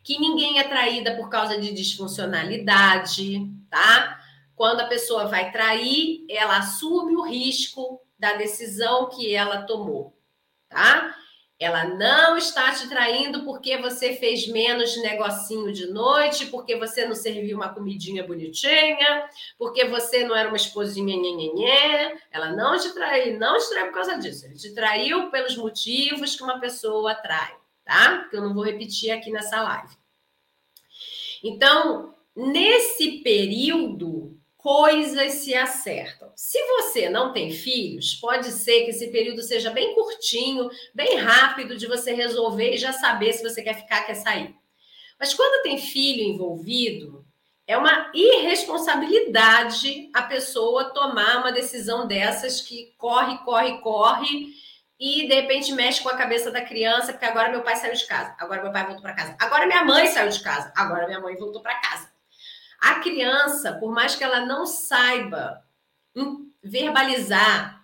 que 0.01 0.17
ninguém 0.17 0.59
é 0.59 0.63
traída 0.63 1.17
por 1.17 1.29
causa 1.29 1.59
de 1.59 1.73
disfuncionalidade, 1.73 3.51
tá? 3.69 4.17
Quando 4.55 4.79
a 4.79 4.87
pessoa 4.87 5.27
vai 5.27 5.51
trair, 5.51 6.25
ela 6.29 6.59
assume 6.59 7.17
o 7.17 7.27
risco 7.27 7.99
da 8.17 8.37
decisão 8.37 9.09
que 9.09 9.35
ela 9.35 9.63
tomou, 9.63 10.17
tá? 10.69 11.13
Ela 11.59 11.85
não 11.85 12.37
está 12.37 12.71
te 12.71 12.87
traindo 12.87 13.43
porque 13.43 13.77
você 13.77 14.13
fez 14.13 14.47
menos 14.47 14.95
negocinho 15.01 15.73
de 15.73 15.87
noite, 15.87 16.45
porque 16.47 16.75
você 16.75 17.05
não 17.05 17.15
serviu 17.15 17.57
uma 17.57 17.73
comidinha 17.73 18.23
bonitinha, 18.23 19.27
porque 19.57 19.85
você 19.85 20.23
não 20.23 20.35
era 20.35 20.49
uma 20.49 20.57
esposinha 20.57 21.17
nhenhenhé. 21.17 22.15
Ela 22.31 22.51
não 22.51 22.77
te 22.77 22.93
traiu, 22.93 23.39
não 23.39 23.57
te 23.57 23.69
traiu 23.69 23.87
por 23.87 23.95
causa 23.95 24.17
disso. 24.19 24.45
Ele 24.45 24.53
te 24.53 24.71
traiu 24.75 25.31
pelos 25.31 25.57
motivos 25.57 26.35
que 26.35 26.43
uma 26.43 26.59
pessoa 26.59 27.15
trai, 27.15 27.55
tá? 27.83 28.27
Que 28.29 28.37
eu 28.37 28.41
não 28.41 28.53
vou 28.53 28.63
repetir 28.63 29.09
aqui 29.09 29.31
nessa 29.31 29.59
live. 29.63 29.97
Então, 31.43 32.13
nesse 32.35 33.23
período, 33.23 34.36
coisas 34.67 35.31
se 35.35 35.55
acertam. 35.55 36.29
Se 36.35 36.61
você 36.61 37.07
não 37.07 37.31
tem 37.31 37.49
filhos, 37.51 38.15
pode 38.15 38.51
ser 38.51 38.83
que 38.83 38.89
esse 38.89 39.07
período 39.07 39.41
seja 39.41 39.71
bem 39.71 39.95
curtinho, 39.95 40.69
bem 40.93 41.15
rápido 41.15 41.77
de 41.77 41.87
você 41.87 42.13
resolver 42.13 42.73
e 42.73 42.77
já 42.77 42.91
saber 42.91 43.31
se 43.31 43.41
você 43.41 43.61
quer 43.61 43.75
ficar, 43.75 44.03
quer 44.03 44.15
sair. 44.15 44.53
Mas 45.17 45.33
quando 45.33 45.63
tem 45.63 45.77
filho 45.77 46.21
envolvido, 46.21 47.25
é 47.65 47.77
uma 47.77 48.11
irresponsabilidade 48.13 50.09
a 50.13 50.23
pessoa 50.23 50.93
tomar 50.93 51.37
uma 51.37 51.51
decisão 51.53 52.05
dessas 52.05 52.59
que 52.59 52.93
corre, 52.97 53.37
corre, 53.45 53.77
corre 53.77 54.49
e 54.99 55.29
de 55.29 55.33
repente 55.33 55.71
mexe 55.71 56.03
com 56.03 56.09
a 56.09 56.17
cabeça 56.17 56.51
da 56.51 56.59
criança, 56.59 57.13
porque 57.13 57.25
agora 57.25 57.51
meu 57.51 57.61
pai 57.61 57.77
saiu 57.77 57.93
de 57.93 58.05
casa, 58.05 58.35
agora 58.37 58.63
meu 58.63 58.73
pai 58.73 58.83
voltou 58.83 59.01
para 59.01 59.13
casa, 59.13 59.33
agora 59.39 59.65
minha 59.65 59.85
mãe 59.85 60.07
saiu 60.07 60.29
de 60.29 60.41
casa, 60.41 60.73
agora 60.75 61.07
minha 61.07 61.21
mãe 61.21 61.37
voltou 61.37 61.61
para 61.61 61.79
casa. 61.79 62.06
A 62.79 62.95
criança, 62.95 63.73
por 63.73 63.91
mais 63.91 64.15
que 64.15 64.23
ela 64.23 64.45
não 64.45 64.65
saiba 64.65 65.63
verbalizar, 66.63 67.83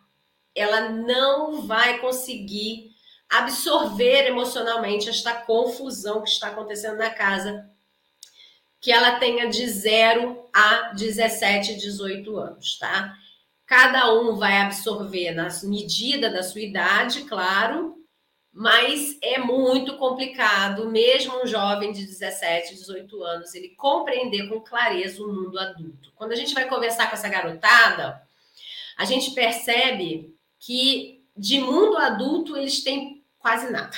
ela 0.55 0.89
não 0.89 1.65
vai 1.65 1.99
conseguir 1.99 2.91
absorver 3.29 4.27
emocionalmente 4.27 5.09
esta 5.09 5.33
confusão 5.33 6.21
que 6.21 6.29
está 6.29 6.49
acontecendo 6.49 6.97
na 6.97 7.09
casa, 7.09 7.67
que 8.79 8.91
ela 8.91 9.17
tenha 9.17 9.49
de 9.49 9.67
0 9.67 10.49
a 10.53 10.91
17, 10.93 11.75
18 11.77 12.37
anos, 12.37 12.77
tá? 12.77 13.15
Cada 13.65 14.13
um 14.13 14.35
vai 14.35 14.57
absorver 14.57 15.31
na 15.31 15.47
medida 15.63 16.29
da 16.29 16.43
sua 16.43 16.61
idade, 16.61 17.23
claro, 17.23 18.02
mas 18.53 19.17
é 19.19 19.39
muito 19.39 19.97
complicado, 19.97 20.87
mesmo 20.87 21.41
um 21.41 21.47
jovem 21.47 21.91
de 21.91 22.05
17, 22.05 22.75
18 22.75 23.23
anos, 23.23 23.55
ele 23.55 23.69
compreender 23.69 24.47
com 24.47 24.61
clareza 24.61 25.23
o 25.23 25.33
mundo 25.33 25.57
adulto. 25.57 26.11
Quando 26.15 26.33
a 26.33 26.35
gente 26.35 26.53
vai 26.53 26.69
conversar 26.69 27.07
com 27.07 27.15
essa 27.15 27.27
garotada, 27.27 28.21
a 28.95 29.05
gente 29.05 29.31
percebe 29.31 30.37
que 30.59 31.25
de 31.35 31.59
mundo 31.59 31.97
adulto 31.97 32.55
eles 32.55 32.83
têm 32.83 33.25
quase 33.39 33.71
nada. 33.71 33.97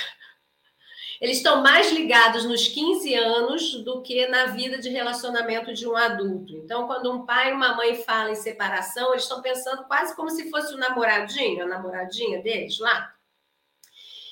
Eles 1.20 1.38
estão 1.38 1.62
mais 1.62 1.92
ligados 1.92 2.44
nos 2.44 2.68
15 2.68 3.14
anos 3.14 3.84
do 3.84 4.02
que 4.02 4.26
na 4.26 4.46
vida 4.46 4.78
de 4.78 4.90
relacionamento 4.90 5.72
de 5.72 5.86
um 5.86 5.96
adulto. 5.96 6.54
Então, 6.56 6.86
quando 6.86 7.10
um 7.10 7.24
pai 7.24 7.50
e 7.50 7.54
uma 7.54 7.74
mãe 7.74 8.02
falam 8.02 8.32
em 8.32 8.36
separação, 8.36 9.12
eles 9.12 9.22
estão 9.22 9.40
pensando 9.40 9.84
quase 9.84 10.14
como 10.14 10.30
se 10.30 10.50
fosse 10.50 10.74
o 10.74 10.78
namoradinho, 10.78 11.64
a 11.64 11.66
namoradinha 11.66 12.42
deles 12.42 12.78
lá. 12.78 13.15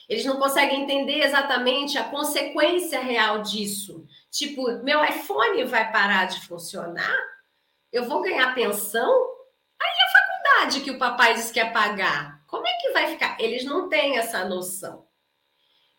Eles 0.09 0.25
não 0.25 0.38
conseguem 0.38 0.83
entender 0.83 1.21
exatamente 1.21 1.97
a 1.97 2.05
consequência 2.05 3.01
real 3.01 3.43
disso. 3.43 4.07
Tipo, 4.31 4.83
meu 4.83 5.05
iPhone 5.05 5.64
vai 5.64 5.90
parar 5.90 6.27
de 6.27 6.47
funcionar? 6.47 7.19
Eu 7.90 8.05
vou 8.05 8.23
ganhar 8.23 8.55
pensão? 8.55 9.11
Aí 9.81 9.88
a 9.88 10.12
faculdade 10.19 10.81
que 10.83 10.90
o 10.90 10.99
papai 10.99 11.35
disse 11.35 11.53
que 11.53 11.59
ia 11.59 11.71
pagar, 11.71 12.43
como 12.47 12.67
é 12.67 12.73
que 12.81 12.90
vai 12.90 13.09
ficar? 13.09 13.40
Eles 13.40 13.64
não 13.64 13.88
têm 13.88 14.19
essa 14.19 14.45
noção. 14.45 15.07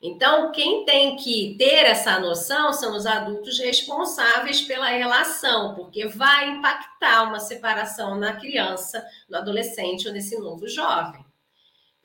Então, 0.02 0.52
quem 0.52 0.86
tem 0.86 1.16
que 1.16 1.56
ter 1.58 1.86
essa 1.86 2.20
noção 2.20 2.72
são 2.72 2.96
os 2.96 3.08
adultos 3.08 3.58
responsáveis 3.58 4.62
pela 4.62 4.88
relação, 4.88 5.74
porque 5.74 6.06
vai 6.06 6.50
impactar 6.50 7.24
uma 7.24 7.40
separação 7.40 8.16
na 8.16 8.36
criança, 8.36 9.04
no 9.28 9.38
adolescente 9.38 10.08
ou 10.08 10.14
nesse 10.14 10.38
novo 10.38 10.68
jovem. 10.68 11.25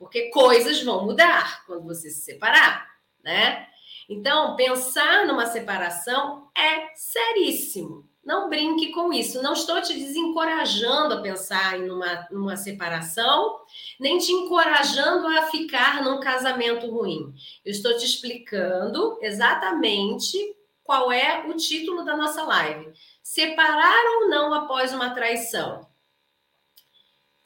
Porque 0.01 0.31
coisas 0.31 0.81
vão 0.81 1.05
mudar 1.05 1.63
quando 1.67 1.83
você 1.83 2.09
se 2.09 2.21
separar, 2.21 2.87
né? 3.23 3.67
Então, 4.09 4.55
pensar 4.55 5.27
numa 5.27 5.45
separação 5.45 6.49
é 6.57 6.87
seríssimo. 6.95 8.09
Não 8.25 8.49
brinque 8.49 8.91
com 8.93 9.13
isso. 9.13 9.43
Não 9.43 9.53
estou 9.53 9.79
te 9.79 9.93
desencorajando 9.93 11.13
a 11.13 11.21
pensar 11.21 11.79
em 11.79 11.87
uma, 11.91 12.27
numa 12.31 12.57
separação, 12.57 13.59
nem 13.99 14.17
te 14.17 14.31
encorajando 14.31 15.27
a 15.27 15.43
ficar 15.43 16.03
num 16.03 16.19
casamento 16.19 16.89
ruim. 16.89 17.31
Eu 17.63 17.71
estou 17.71 17.95
te 17.95 18.03
explicando 18.03 19.19
exatamente 19.21 20.35
qual 20.83 21.11
é 21.11 21.45
o 21.47 21.53
título 21.53 22.03
da 22.03 22.17
nossa 22.17 22.41
live. 22.41 22.91
Separar 23.21 24.03
ou 24.15 24.29
não 24.29 24.51
após 24.51 24.91
uma 24.93 25.11
traição? 25.11 25.90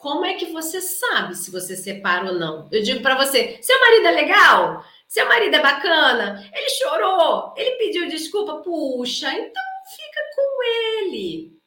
Como 0.06 0.24
é 0.24 0.36
que 0.36 0.52
você 0.52 0.82
sabe 0.82 1.34
se 1.34 1.50
você 1.50 1.76
separa 1.76 2.32
ou 2.32 2.38
não? 2.38 2.70
Eu 2.72 2.84
digo 2.84 3.02
para 3.02 3.16
você: 3.16 3.58
seu 3.60 3.80
marido 3.80 4.06
é 4.06 4.12
legal? 4.12 4.86
Seu 5.08 5.28
marido 5.28 5.56
é 5.56 5.60
bacana? 5.60 6.48
Ele 6.54 6.70
chorou? 6.70 7.56
Ele 7.58 7.72
pediu 7.72 8.08
desculpa? 8.08 8.58
Puxa, 8.58 9.34
então 9.34 9.64
fica 9.96 10.22
com 10.36 10.64
ele. 10.64 11.60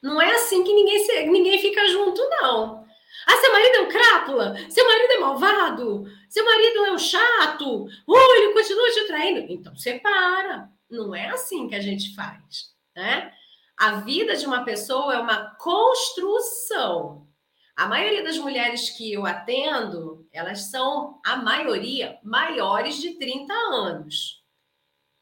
Não 0.00 0.22
é 0.22 0.30
assim 0.36 0.62
que 0.62 0.72
ninguém, 0.72 1.32
ninguém 1.32 1.58
fica 1.58 1.84
junto, 1.88 2.22
não. 2.28 2.86
Ah, 3.26 3.36
seu 3.38 3.52
marido 3.54 3.74
é 3.74 3.80
um 3.80 3.88
crápula? 3.88 4.56
Seu 4.70 4.86
marido 4.86 5.12
é 5.12 5.18
malvado? 5.18 6.04
Seu 6.28 6.44
marido 6.44 6.86
é 6.86 6.92
um 6.92 6.98
chato? 6.98 7.88
Oh, 8.06 8.34
ele 8.36 8.52
continua 8.52 8.88
te 8.92 9.06
traindo? 9.08 9.52
Então 9.52 9.74
separa. 9.74 10.68
Não 10.88 11.12
é 11.12 11.26
assim 11.30 11.66
que 11.66 11.74
a 11.74 11.80
gente 11.80 12.14
faz, 12.14 12.72
né? 12.94 13.32
A 13.80 13.92
vida 14.00 14.36
de 14.36 14.44
uma 14.44 14.62
pessoa 14.62 15.14
é 15.14 15.18
uma 15.18 15.54
construção. 15.54 17.26
A 17.74 17.86
maioria 17.86 18.22
das 18.22 18.36
mulheres 18.36 18.90
que 18.90 19.10
eu 19.10 19.24
atendo, 19.24 20.28
elas 20.30 20.70
são, 20.70 21.18
a 21.24 21.36
maioria, 21.36 22.18
maiores 22.22 23.00
de 23.00 23.14
30 23.14 23.54
anos 23.54 24.44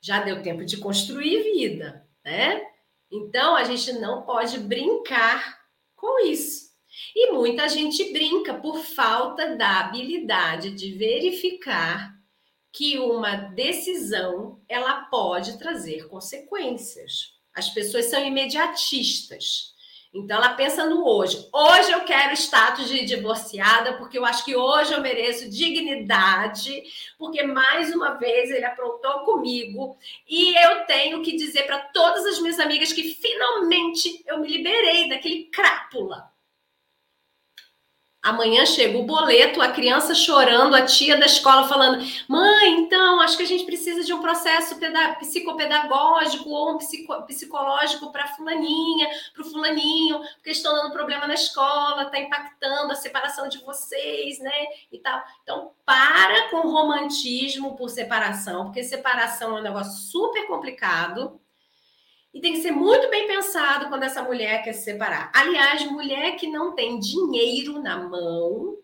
já 0.01 0.23
deu 0.23 0.43
tempo 0.43 0.65
de 0.65 0.77
construir 0.79 1.41
vida, 1.45 2.05
né? 2.25 2.67
Então 3.09 3.55
a 3.55 3.63
gente 3.63 3.93
não 3.93 4.23
pode 4.23 4.59
brincar 4.59 5.57
com 5.95 6.27
isso. 6.27 6.73
E 7.15 7.31
muita 7.31 7.69
gente 7.69 8.13
brinca 8.13 8.55
por 8.55 8.81
falta 8.81 9.55
da 9.55 9.79
habilidade 9.79 10.73
de 10.73 10.95
verificar 10.95 12.13
que 12.73 12.99
uma 12.99 13.37
decisão 13.37 14.61
ela 14.69 15.03
pode 15.03 15.61
trazer 15.61 16.09
consequências. 16.09 17.38
As 17.59 17.69
pessoas 17.69 18.07
são 18.07 18.25
imediatistas. 18.25 19.75
Então 20.15 20.37
ela 20.37 20.51
pensa 20.51 20.87
no 20.87 21.07
hoje. 21.07 21.49
Hoje 21.53 21.91
eu 21.91 22.01
quero 22.01 22.33
status 22.33 22.89
de 22.89 23.05
divorciada, 23.05 23.95
porque 23.95 24.17
eu 24.17 24.25
acho 24.25 24.45
que 24.45 24.57
hoje 24.57 24.93
eu 24.93 25.03
mereço 25.03 25.51
dignidade, 25.51 26.83
porque 27.19 27.43
mais 27.43 27.95
uma 27.95 28.15
vez 28.15 28.51
ele 28.51 28.65
aprontou 28.65 29.25
comigo 29.25 29.99
e 30.27 30.55
eu 30.65 30.87
tenho 30.87 31.23
que 31.23 31.37
dizer 31.37 31.65
para 31.65 31.79
todas 31.79 32.25
as 32.25 32.41
minhas 32.41 32.59
amigas 32.59 32.93
que 32.93 33.15
finalmente 33.15 34.23
eu 34.27 34.39
me 34.39 34.49
liberei 34.49 35.09
daquele 35.09 35.45
crápula. 35.45 36.28
Amanhã 38.21 38.67
chega 38.67 38.99
o 38.99 39.05
boleto, 39.05 39.63
a 39.63 39.71
criança 39.71 40.13
chorando, 40.13 40.75
a 40.75 40.85
tia 40.85 41.17
da 41.17 41.27
escola 41.27 41.69
falando: 41.69 42.05
mãe, 42.29 42.81
então, 42.81 43.21
acho 43.21 43.37
que 43.37 43.45
a 43.45 43.47
gente 43.47 43.65
precisa 43.65 44.03
de 44.03 44.13
um 44.13 44.21
processo 44.21 44.77
psicopedagógico 45.21 46.51
ou 46.51 46.75
um 46.75 46.79
psico 46.79 47.23
psicológico 47.23 48.11
para 48.11 48.27
fulaninha, 48.27 49.09
para 49.33 49.43
o 49.43 49.51
fulaninho, 49.51 50.21
porque 50.35 50.51
estão 50.51 50.75
dando 50.75 50.93
problema 50.93 51.29
na 51.29 51.35
escola, 51.35 52.03
está 52.03 52.19
impactando 52.19 52.93
a 52.93 52.97
separação 52.97 53.49
de 53.49 53.59
vocês, 53.59 54.41
né? 54.41 54.67
E 54.91 54.99
tal. 54.99 55.23
Então, 55.45 55.71
para 55.85 56.51
com 56.51 56.67
o 56.67 56.73
romantismo 56.73 57.77
por 57.77 57.89
separação, 57.89 58.65
porque 58.65 58.83
separação 58.83 59.57
é 59.57 59.61
um 59.61 59.63
negócio 59.63 59.93
super 60.11 60.45
complicado 60.49 61.41
e 62.33 62.41
tem 62.41 62.53
que 62.53 62.61
ser 62.61 62.71
muito 62.71 63.09
bem 63.11 63.27
pensado 63.27 63.89
quando 63.89 64.03
essa 64.03 64.23
mulher 64.23 64.63
quer 64.63 64.73
se 64.73 64.85
separar. 64.85 65.31
Aliás, 65.35 65.85
mulher 65.91 66.37
que 66.37 66.47
não 66.47 66.75
tem 66.75 66.99
dinheiro 66.99 67.81
na 67.81 67.97
mão, 67.97 68.77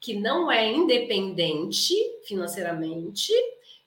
que 0.00 0.14
não 0.14 0.50
é 0.50 0.70
independente 0.70 1.94
financeiramente, 2.26 3.32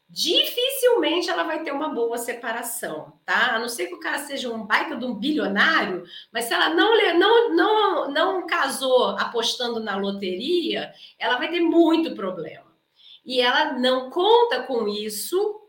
dificilmente 0.09 1.29
ela 1.29 1.43
vai 1.43 1.63
ter 1.63 1.71
uma 1.71 1.89
boa 1.89 2.17
separação, 2.17 3.19
tá? 3.25 3.55
A 3.55 3.59
não 3.59 3.67
ser 3.67 3.87
que 3.87 3.95
o 3.95 3.99
cara 3.99 4.19
seja 4.19 4.53
um 4.53 4.65
baita 4.65 4.95
de 4.95 5.05
um 5.05 5.15
bilionário, 5.15 6.03
mas 6.31 6.45
se 6.45 6.53
ela 6.53 6.69
não, 6.69 6.95
não, 7.17 7.55
não, 7.55 8.11
não 8.11 8.47
casou 8.47 9.09
apostando 9.17 9.79
na 9.79 9.97
loteria, 9.97 10.93
ela 11.17 11.37
vai 11.37 11.49
ter 11.49 11.61
muito 11.61 12.15
problema. 12.15 12.65
E 13.25 13.41
ela 13.41 13.73
não 13.73 14.09
conta 14.09 14.63
com 14.63 14.87
isso 14.87 15.64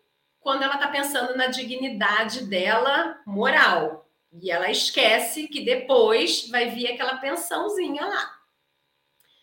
quando 0.47 0.63
ela 0.63 0.77
está 0.77 0.87
pensando 0.87 1.37
na 1.37 1.49
dignidade 1.49 2.45
dela 2.45 3.21
moral. 3.27 4.09
E 4.41 4.49
ela 4.49 4.71
esquece 4.71 5.49
que 5.49 5.65
depois 5.65 6.49
vai 6.49 6.71
vir 6.71 6.87
aquela 6.87 7.17
pensãozinha 7.17 8.07
lá. 8.07 8.31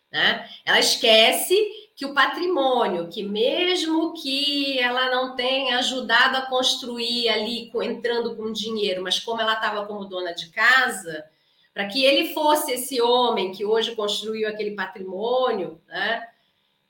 Né? 0.09 0.49
Ela 0.63 0.79
esquece 0.79 1.57
que 1.93 2.05
o 2.05 2.13
patrimônio, 2.13 3.09
que 3.09 3.21
mesmo 3.21 4.13
que 4.13 4.79
ela 4.79 5.11
não 5.11 5.35
tenha 5.35 5.77
ajudado 5.79 6.37
a 6.37 6.45
construir 6.45 7.27
ali, 7.27 7.69
entrando 7.83 8.37
com 8.37 8.53
dinheiro, 8.53 9.03
mas 9.03 9.19
como 9.19 9.41
ela 9.41 9.55
estava 9.55 9.85
como 9.85 10.05
dona 10.05 10.31
de 10.31 10.51
casa, 10.51 11.25
para 11.73 11.87
que 11.87 12.05
ele 12.05 12.33
fosse 12.33 12.71
esse 12.71 13.01
homem 13.01 13.51
que 13.51 13.65
hoje 13.65 13.93
construiu 13.93 14.47
aquele 14.47 14.71
patrimônio, 14.71 15.81
né? 15.85 16.25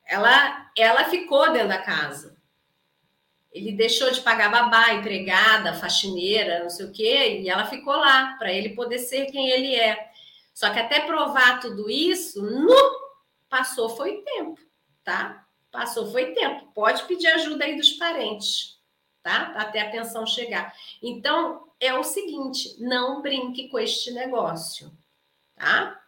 ela, 0.06 0.70
ela 0.78 1.06
ficou 1.06 1.52
dentro 1.52 1.70
da 1.70 1.80
casa. 1.80 2.43
Ele 3.54 3.72
deixou 3.72 4.10
de 4.10 4.22
pagar 4.22 4.50
babá, 4.50 4.94
empregada, 4.94 5.76
faxineira, 5.76 6.64
não 6.64 6.70
sei 6.70 6.88
o 6.88 6.92
quê, 6.92 7.42
e 7.42 7.50
ela 7.50 7.66
ficou 7.66 7.96
lá 7.96 8.36
para 8.40 8.52
ele 8.52 8.70
poder 8.70 8.98
ser 8.98 9.28
quem 9.28 9.50
ele 9.50 9.76
é. 9.76 10.12
Só 10.54 10.72
que 10.72 10.80
até 10.80 11.02
provar 11.02 11.60
tudo 11.60 11.90
isso, 11.90 12.42
no 12.42 13.04
passou 13.48 13.90
foi 13.90 14.22
tempo, 14.22 14.60
tá? 15.04 15.46
Passou 15.72 16.12
foi 16.12 16.34
tempo. 16.34 16.72
Pode 16.74 17.04
pedir 17.04 17.28
ajuda 17.28 17.66
aí 17.66 17.76
dos 17.78 17.92
parentes, 17.94 18.80
tá? 19.22 19.54
Até 19.56 19.82
a 19.82 19.92
pensão 19.92 20.26
chegar. 20.26 20.74
Então, 21.02 21.68
é 21.80 21.94
o 21.94 22.04
seguinte, 22.04 22.76
não 22.80 23.22
brinque 23.22 23.70
com 23.70 23.78
este 23.78 24.12
negócio, 24.12 24.92
tá? 25.56 26.00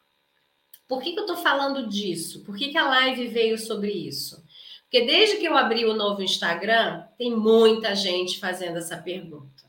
Por 0.87 1.01
que, 1.01 1.13
que 1.13 1.19
eu 1.19 1.25
tô 1.25 1.35
falando 1.37 1.87
disso? 1.87 2.43
Por 2.43 2.55
que, 2.55 2.69
que 2.69 2.77
a 2.77 2.87
live 2.87 3.27
veio 3.27 3.57
sobre 3.57 3.91
isso? 3.91 4.44
Porque 4.85 5.05
desde 5.05 5.37
que 5.37 5.45
eu 5.45 5.57
abri 5.57 5.85
o 5.85 5.93
novo 5.93 6.21
Instagram, 6.21 7.03
tem 7.17 7.35
muita 7.35 7.95
gente 7.95 8.39
fazendo 8.39 8.77
essa 8.77 8.97
pergunta. 8.97 9.65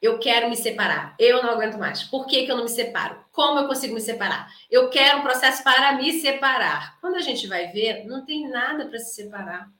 Eu 0.00 0.18
quero 0.18 0.50
me 0.50 0.56
separar. 0.56 1.14
Eu 1.16 1.44
não 1.44 1.50
aguento 1.50 1.78
mais. 1.78 2.02
Por 2.02 2.26
que, 2.26 2.44
que 2.44 2.50
eu 2.50 2.56
não 2.56 2.64
me 2.64 2.70
separo? 2.70 3.24
Como 3.30 3.60
eu 3.60 3.68
consigo 3.68 3.94
me 3.94 4.00
separar? 4.00 4.48
Eu 4.68 4.90
quero 4.90 5.18
um 5.18 5.22
processo 5.22 5.62
para 5.62 5.92
me 5.92 6.12
separar. 6.14 6.98
Quando 7.00 7.14
a 7.14 7.20
gente 7.20 7.46
vai 7.46 7.68
ver, 7.68 8.04
não 8.04 8.24
tem 8.24 8.48
nada 8.48 8.86
para 8.86 8.98
se 8.98 9.14
separar. 9.14 9.70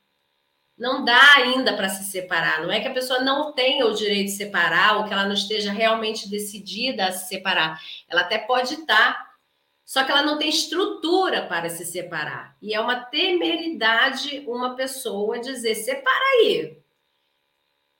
Não 0.78 1.04
dá 1.04 1.34
ainda 1.36 1.74
para 1.74 1.88
se 1.88 2.04
separar. 2.04 2.62
Não 2.62 2.70
é 2.70 2.78
que 2.78 2.86
a 2.86 2.94
pessoa 2.94 3.20
não 3.20 3.52
tenha 3.52 3.84
o 3.84 3.94
direito 3.94 4.26
de 4.26 4.36
separar 4.36 4.98
ou 4.98 5.04
que 5.04 5.12
ela 5.12 5.26
não 5.26 5.34
esteja 5.34 5.72
realmente 5.72 6.30
decidida 6.30 7.06
a 7.06 7.12
se 7.12 7.28
separar. 7.28 7.80
Ela 8.08 8.20
até 8.20 8.38
pode 8.38 8.74
estar, 8.74 9.31
só 9.92 10.04
que 10.04 10.10
ela 10.10 10.22
não 10.22 10.38
tem 10.38 10.48
estrutura 10.48 11.46
para 11.46 11.68
se 11.68 11.84
separar. 11.84 12.56
E 12.62 12.72
é 12.72 12.80
uma 12.80 12.98
temeridade 12.98 14.42
uma 14.46 14.74
pessoa 14.74 15.38
dizer: 15.38 15.74
separa 15.74 16.24
aí. 16.36 16.78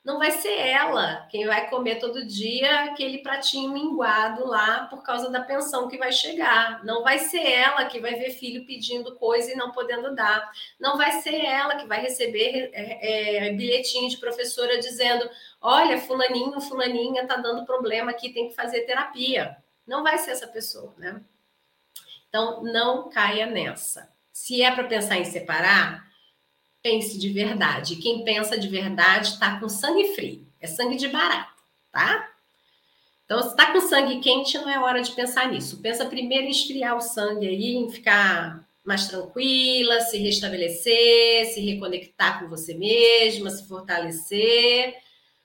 Não 0.03 0.17
vai 0.17 0.31
ser 0.31 0.57
ela 0.57 1.27
quem 1.29 1.45
vai 1.45 1.69
comer 1.69 1.99
todo 1.99 2.25
dia 2.25 2.85
aquele 2.85 3.19
pratinho 3.19 3.71
minguado 3.71 4.43
lá 4.43 4.87
por 4.87 5.03
causa 5.03 5.29
da 5.29 5.41
pensão 5.41 5.87
que 5.87 5.99
vai 5.99 6.11
chegar. 6.11 6.83
Não 6.83 7.03
vai 7.03 7.19
ser 7.19 7.45
ela 7.45 7.85
que 7.85 7.99
vai 7.99 8.15
ver 8.15 8.31
filho 8.31 8.65
pedindo 8.65 9.15
coisa 9.17 9.51
e 9.51 9.55
não 9.55 9.71
podendo 9.71 10.15
dar. 10.15 10.51
Não 10.79 10.97
vai 10.97 11.21
ser 11.21 11.45
ela 11.45 11.75
que 11.75 11.85
vai 11.85 12.01
receber 12.01 12.71
é, 12.73 13.49
é, 13.49 13.53
bilhetinho 13.53 14.09
de 14.09 14.17
professora 14.17 14.79
dizendo: 14.79 15.29
olha, 15.61 16.01
fulaninho, 16.01 16.59
fulaninha 16.59 17.27
tá 17.27 17.35
dando 17.35 17.67
problema 17.67 18.09
aqui, 18.09 18.33
tem 18.33 18.49
que 18.49 18.55
fazer 18.55 18.81
terapia. 18.81 19.55
Não 19.85 20.01
vai 20.01 20.17
ser 20.17 20.31
essa 20.31 20.47
pessoa, 20.47 20.91
né? 20.97 21.21
Então, 22.33 22.63
não 22.63 23.11
caia 23.11 23.45
nessa. 23.45 24.11
Se 24.31 24.63
é 24.63 24.71
para 24.71 24.85
pensar 24.85 25.19
em 25.19 25.23
separar, 25.23 26.03
pense 26.81 27.19
de 27.19 27.29
verdade. 27.29 27.97
Quem 27.97 28.23
pensa 28.23 28.57
de 28.57 28.67
verdade 28.67 29.27
está 29.27 29.59
com 29.59 29.69
sangue 29.69 30.15
frio. 30.15 30.43
É 30.59 30.65
sangue 30.65 30.95
de 30.95 31.09
barato, 31.09 31.61
tá? 31.91 32.27
Então, 33.23 33.39
se 33.39 33.49
está 33.49 33.71
com 33.71 33.79
sangue 33.81 34.19
quente, 34.19 34.57
não 34.57 34.67
é 34.67 34.79
hora 34.79 35.03
de 35.03 35.11
pensar 35.11 35.51
nisso. 35.51 35.79
Pensa 35.79 36.07
primeiro 36.07 36.47
em 36.47 36.49
esfriar 36.49 36.97
o 36.97 37.01
sangue 37.01 37.47
aí, 37.47 37.75
em 37.75 37.91
ficar 37.91 38.67
mais 38.83 39.07
tranquila, 39.07 40.01
se 40.01 40.17
restabelecer, 40.17 41.45
se 41.53 41.61
reconectar 41.61 42.39
com 42.39 42.49
você 42.49 42.73
mesma, 42.73 43.51
se 43.51 43.67
fortalecer 43.67 44.95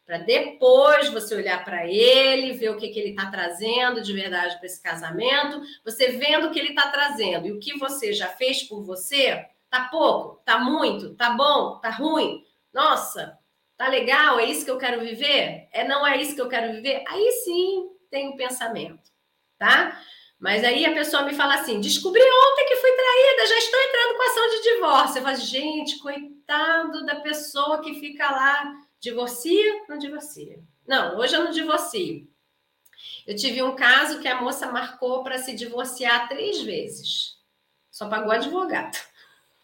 para 0.08 0.16
depois 0.16 1.10
você 1.10 1.34
olhar 1.34 1.62
para 1.62 1.86
ele, 1.86 2.54
ver 2.54 2.70
o 2.70 2.78
que, 2.78 2.88
que 2.88 2.98
ele 2.98 3.10
está 3.10 3.26
trazendo 3.26 4.00
de 4.00 4.10
verdade 4.14 4.56
para 4.56 4.64
esse 4.64 4.82
casamento, 4.82 5.60
você 5.84 6.12
vendo 6.12 6.46
o 6.46 6.50
que 6.50 6.58
ele 6.58 6.70
está 6.70 6.88
trazendo 6.88 7.46
e 7.46 7.52
o 7.52 7.60
que 7.60 7.78
você 7.78 8.14
já 8.14 8.28
fez 8.28 8.62
por 8.62 8.82
você, 8.82 9.44
tá 9.68 9.86
pouco, 9.90 10.40
tá 10.46 10.58
muito, 10.60 11.14
tá 11.14 11.32
bom, 11.32 11.78
tá 11.80 11.90
ruim. 11.90 12.42
Nossa, 12.72 13.38
tá 13.76 13.86
legal, 13.88 14.40
é 14.40 14.46
isso 14.46 14.64
que 14.64 14.70
eu 14.70 14.78
quero 14.78 15.02
viver? 15.02 15.68
É 15.72 15.86
não 15.86 16.06
é 16.06 16.16
isso 16.16 16.34
que 16.34 16.40
eu 16.40 16.48
quero 16.48 16.72
viver? 16.72 17.04
Aí 17.06 17.30
sim 17.44 17.90
tem 18.10 18.28
o 18.28 18.30
um 18.32 18.36
pensamento, 18.38 19.10
tá? 19.58 20.00
Mas 20.40 20.64
aí 20.64 20.86
a 20.86 20.94
pessoa 20.94 21.24
me 21.24 21.34
fala 21.34 21.56
assim: 21.56 21.80
descobri 21.80 22.22
ontem 22.22 22.66
que 22.66 22.76
fui 22.76 22.92
traída, 22.92 23.46
já 23.46 23.58
estou 23.58 23.80
entrando 23.82 24.16
com 24.16 24.22
ação 24.22 24.48
de 24.48 24.62
divórcio. 24.62 25.18
Eu 25.18 25.22
falo, 25.24 25.36
gente, 25.36 25.98
coitado 25.98 27.04
da 27.04 27.16
pessoa 27.16 27.82
que 27.82 28.00
fica 28.00 28.30
lá, 28.30 28.74
divorcia? 29.00 29.84
Não 29.88 29.98
divorcia. 29.98 30.60
Não, 30.86 31.18
hoje 31.18 31.34
eu 31.34 31.44
não 31.44 31.50
divorcio. 31.50 32.28
Eu 33.26 33.36
tive 33.36 33.62
um 33.62 33.76
caso 33.76 34.20
que 34.20 34.28
a 34.28 34.40
moça 34.40 34.70
marcou 34.72 35.22
para 35.22 35.38
se 35.38 35.54
divorciar 35.54 36.28
três 36.28 36.62
vezes. 36.62 37.36
Só 37.90 38.08
pagou 38.08 38.32
advogado. 38.32 38.96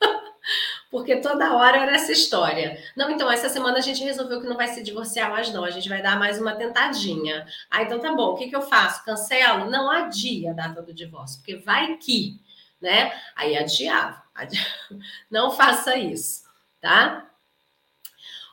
Porque 0.91 1.16
toda 1.16 1.55
hora 1.55 1.78
era 1.78 1.95
essa 1.95 2.12
história. 2.12 2.78
Não, 2.97 3.11
então, 3.11 3.30
essa 3.30 3.49
semana 3.49 3.78
a 3.78 3.80
gente 3.80 4.05
resolveu 4.05 4.41
que 4.41 4.47
não 4.47 4.57
vai 4.57 4.68
se 4.68 4.82
divorciar 4.82 5.30
mais, 5.30 5.53
não. 5.53 5.64
A 5.64 5.70
gente 5.70 5.89
vai 5.89 6.03
dar 6.03 6.18
mais 6.18 6.41
uma 6.41 6.55
tentadinha. 6.55 7.47
Ah, 7.70 7.82
então 7.82 7.99
tá 7.99 8.12
bom. 8.14 8.32
O 8.32 8.37
que, 8.37 8.49
que 8.49 8.55
eu 8.55 8.62
faço? 8.62 9.05
Cancelo? 9.05 9.70
Não 9.70 9.91
adia 9.91 10.51
a 10.51 10.55
data 10.55 10.82
do 10.82 10.93
divórcio, 10.93 11.39
porque 11.39 11.57
vai 11.57 11.97
que, 11.97 12.39
né? 12.80 13.12
Aí 13.35 13.57
adiava. 13.57 14.22
adiava. 14.35 14.68
Não 15.30 15.51
faça 15.51 15.97
isso, 15.97 16.45
tá? 16.80 17.28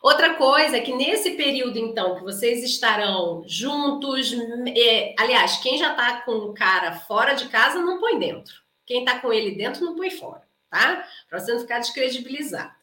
Outra 0.02 0.34
coisa 0.34 0.78
é 0.78 0.82
que 0.82 0.96
nesse 0.96 1.32
período, 1.32 1.78
então, 1.78 2.16
que 2.16 2.24
vocês 2.24 2.64
estarão 2.64 3.44
juntos, 3.46 4.34
é, 4.76 5.14
aliás, 5.18 5.58
quem 5.58 5.78
já 5.78 5.92
está 5.92 6.22
com 6.22 6.32
o 6.32 6.54
cara 6.54 6.94
fora 7.02 7.34
de 7.34 7.48
casa, 7.50 7.80
não 7.80 8.00
põe 8.00 8.18
dentro. 8.18 8.62
Quem 8.86 9.02
está 9.02 9.20
com 9.20 9.32
ele 9.32 9.52
dentro, 9.52 9.86
não 9.86 9.96
põe 9.96 10.10
fora, 10.10 10.42
tá? 10.70 11.08
Para 11.30 11.40
você 11.40 11.54
não 11.54 11.60
ficar 11.60 11.80
descredibilizado. 11.80 12.74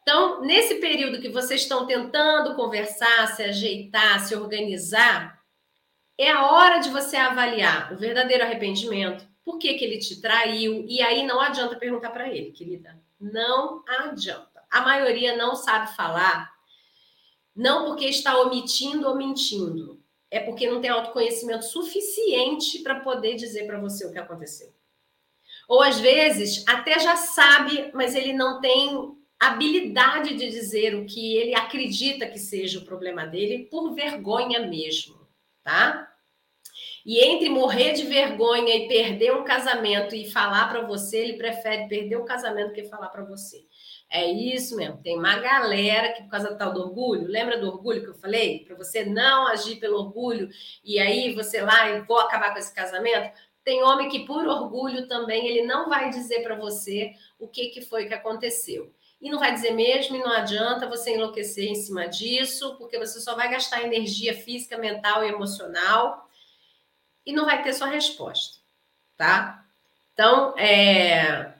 Então, 0.00 0.40
nesse 0.40 0.76
período 0.76 1.20
que 1.20 1.28
vocês 1.28 1.62
estão 1.62 1.86
tentando 1.86 2.56
conversar, 2.56 3.28
se 3.36 3.42
ajeitar, 3.42 4.20
se 4.20 4.34
organizar, 4.34 5.40
é 6.18 6.30
a 6.30 6.50
hora 6.50 6.78
de 6.78 6.88
você 6.88 7.16
avaliar 7.16 7.92
o 7.92 7.96
verdadeiro 7.96 8.42
arrependimento, 8.42 9.24
por 9.44 9.58
que, 9.58 9.74
que 9.74 9.84
ele 9.84 9.98
te 9.98 10.20
traiu, 10.20 10.84
e 10.88 11.02
aí 11.02 11.26
não 11.26 11.40
adianta 11.40 11.76
perguntar 11.76 12.10
para 12.10 12.28
ele, 12.28 12.52
querida. 12.52 12.98
Não 13.20 13.84
adianta. 13.86 14.51
A 14.72 14.80
maioria 14.80 15.36
não 15.36 15.54
sabe 15.54 15.94
falar, 15.94 16.50
não 17.54 17.84
porque 17.84 18.06
está 18.06 18.40
omitindo 18.40 19.06
ou 19.06 19.14
mentindo, 19.14 20.02
é 20.30 20.40
porque 20.40 20.68
não 20.68 20.80
tem 20.80 20.88
autoconhecimento 20.88 21.66
suficiente 21.66 22.78
para 22.78 23.00
poder 23.00 23.34
dizer 23.34 23.66
para 23.66 23.78
você 23.78 24.06
o 24.06 24.12
que 24.12 24.18
aconteceu. 24.18 24.72
Ou 25.68 25.82
às 25.82 26.00
vezes 26.00 26.64
até 26.66 26.98
já 26.98 27.16
sabe, 27.16 27.90
mas 27.92 28.14
ele 28.14 28.32
não 28.32 28.62
tem 28.62 29.14
habilidade 29.38 30.36
de 30.36 30.48
dizer 30.48 30.94
o 30.94 31.04
que 31.04 31.36
ele 31.36 31.54
acredita 31.54 32.26
que 32.26 32.38
seja 32.38 32.78
o 32.78 32.84
problema 32.84 33.26
dele 33.26 33.68
por 33.70 33.92
vergonha 33.92 34.66
mesmo, 34.66 35.28
tá? 35.62 36.08
E 37.04 37.18
entre 37.18 37.48
morrer 37.50 37.92
de 37.92 38.04
vergonha 38.04 38.74
e 38.74 38.88
perder 38.88 39.34
um 39.34 39.44
casamento 39.44 40.14
e 40.14 40.30
falar 40.30 40.68
para 40.68 40.86
você, 40.86 41.18
ele 41.18 41.36
prefere 41.36 41.88
perder 41.88 42.16
o 42.16 42.24
casamento 42.24 42.72
que 42.72 42.84
falar 42.84 43.08
para 43.08 43.24
você. 43.24 43.66
É 44.14 44.30
isso 44.30 44.76
mesmo. 44.76 44.98
Tem 44.98 45.18
uma 45.18 45.38
galera 45.38 46.12
que, 46.12 46.22
por 46.24 46.28
causa 46.28 46.50
do 46.50 46.58
tal 46.58 46.70
do 46.74 46.82
orgulho, 46.82 47.26
lembra 47.26 47.58
do 47.58 47.66
orgulho 47.66 48.02
que 48.02 48.10
eu 48.10 48.14
falei? 48.14 48.58
Para 48.58 48.76
você 48.76 49.06
não 49.06 49.46
agir 49.46 49.76
pelo 49.76 49.98
orgulho 49.98 50.50
e 50.84 50.98
aí 50.98 51.34
você 51.34 51.62
lá 51.62 51.88
e 51.88 52.02
vou 52.02 52.18
acabar 52.18 52.52
com 52.52 52.58
esse 52.58 52.74
casamento. 52.74 53.32
Tem 53.64 53.82
homem 53.82 54.10
que, 54.10 54.26
por 54.26 54.46
orgulho 54.46 55.08
também, 55.08 55.46
ele 55.46 55.66
não 55.66 55.88
vai 55.88 56.10
dizer 56.10 56.42
para 56.42 56.54
você 56.54 57.14
o 57.38 57.48
que, 57.48 57.68
que 57.68 57.80
foi 57.80 58.04
que 58.04 58.12
aconteceu. 58.12 58.92
E 59.18 59.30
não 59.30 59.38
vai 59.38 59.54
dizer 59.54 59.70
mesmo, 59.70 60.14
e 60.14 60.18
não 60.18 60.32
adianta 60.32 60.86
você 60.86 61.14
enlouquecer 61.14 61.64
em 61.64 61.74
cima 61.74 62.06
disso, 62.06 62.76
porque 62.76 62.98
você 62.98 63.18
só 63.18 63.34
vai 63.34 63.48
gastar 63.48 63.82
energia 63.82 64.34
física, 64.34 64.76
mental 64.76 65.24
e 65.24 65.28
emocional 65.28 66.28
e 67.24 67.32
não 67.32 67.46
vai 67.46 67.62
ter 67.62 67.72
sua 67.72 67.86
resposta, 67.86 68.58
tá? 69.16 69.64
Então, 70.12 70.54
é, 70.58 71.54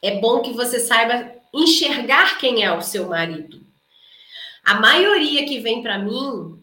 é 0.00 0.18
bom 0.18 0.40
que 0.40 0.54
você 0.54 0.80
saiba 0.80 1.41
enxergar 1.52 2.38
quem 2.38 2.64
é 2.64 2.72
o 2.72 2.82
seu 2.82 3.08
marido. 3.08 3.64
A 4.64 4.74
maioria 4.74 5.46
que 5.46 5.60
vem 5.60 5.82
para 5.82 5.98
mim 5.98 6.62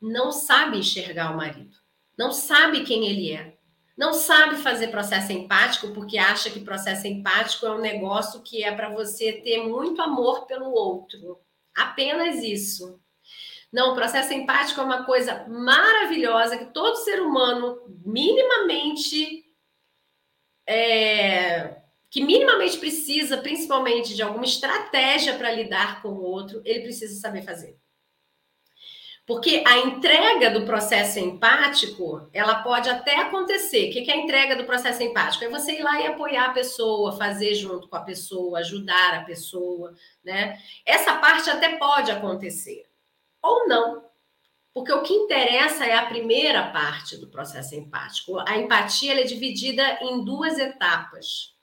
não 0.00 0.32
sabe 0.32 0.78
enxergar 0.78 1.32
o 1.32 1.36
marido, 1.36 1.76
não 2.18 2.32
sabe 2.32 2.84
quem 2.84 3.06
ele 3.06 3.32
é, 3.32 3.56
não 3.96 4.12
sabe 4.12 4.56
fazer 4.56 4.88
processo 4.88 5.32
empático 5.32 5.92
porque 5.92 6.18
acha 6.18 6.50
que 6.50 6.60
processo 6.60 7.06
empático 7.06 7.64
é 7.64 7.72
um 7.72 7.80
negócio 7.80 8.42
que 8.42 8.62
é 8.62 8.70
para 8.70 8.90
você 8.90 9.32
ter 9.32 9.66
muito 9.66 10.02
amor 10.02 10.46
pelo 10.46 10.70
outro. 10.70 11.40
Apenas 11.74 12.42
isso. 12.42 13.00
Não, 13.72 13.92
o 13.92 13.94
processo 13.94 14.32
empático 14.34 14.80
é 14.80 14.84
uma 14.84 15.04
coisa 15.04 15.46
maravilhosa 15.48 16.58
que 16.58 16.66
todo 16.66 16.96
ser 16.96 17.20
humano 17.22 17.80
minimamente 18.04 19.44
é, 20.66 21.76
que 22.16 22.24
minimamente 22.24 22.78
precisa, 22.78 23.36
principalmente 23.36 24.14
de 24.14 24.22
alguma 24.22 24.46
estratégia 24.46 25.36
para 25.36 25.52
lidar 25.52 26.00
com 26.00 26.08
o 26.08 26.22
outro, 26.22 26.62
ele 26.64 26.84
precisa 26.84 27.20
saber 27.20 27.42
fazer. 27.42 27.78
Porque 29.26 29.62
a 29.66 29.76
entrega 29.80 30.50
do 30.50 30.64
processo 30.64 31.18
empático, 31.18 32.26
ela 32.32 32.62
pode 32.62 32.88
até 32.88 33.16
acontecer. 33.16 33.90
O 33.90 33.92
que 33.92 34.10
é 34.10 34.14
a 34.14 34.16
entrega 34.16 34.56
do 34.56 34.64
processo 34.64 35.02
empático? 35.02 35.44
É 35.44 35.50
você 35.50 35.72
ir 35.72 35.82
lá 35.82 36.00
e 36.00 36.06
apoiar 36.06 36.46
a 36.46 36.52
pessoa, 36.54 37.18
fazer 37.18 37.54
junto 37.54 37.86
com 37.86 37.96
a 37.96 38.00
pessoa, 38.00 38.60
ajudar 38.60 39.16
a 39.16 39.24
pessoa, 39.24 39.92
né? 40.24 40.58
Essa 40.86 41.18
parte 41.18 41.50
até 41.50 41.76
pode 41.76 42.10
acontecer. 42.10 42.86
Ou 43.42 43.68
não. 43.68 44.06
Porque 44.72 44.90
o 44.90 45.02
que 45.02 45.12
interessa 45.12 45.84
é 45.84 45.94
a 45.94 46.06
primeira 46.06 46.70
parte 46.70 47.18
do 47.18 47.28
processo 47.28 47.74
empático. 47.74 48.38
A 48.48 48.56
empatia 48.56 49.20
é 49.20 49.24
dividida 49.24 49.98
em 50.00 50.24
duas 50.24 50.58
etapas. 50.58 51.55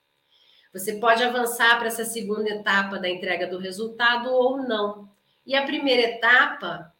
Você 0.74 0.94
pode 0.94 1.22
avançar 1.22 1.78
para 1.78 1.86
essa 1.86 2.04
segunda 2.04 2.50
etapa 2.50 2.98
da 2.98 3.08
entrega 3.08 3.46
do 3.46 3.58
resultado 3.58 4.28
ou 4.28 4.56
não. 4.56 5.08
E 5.46 5.54
a 5.54 5.64
primeira 5.64 6.02
etapa, 6.02 6.92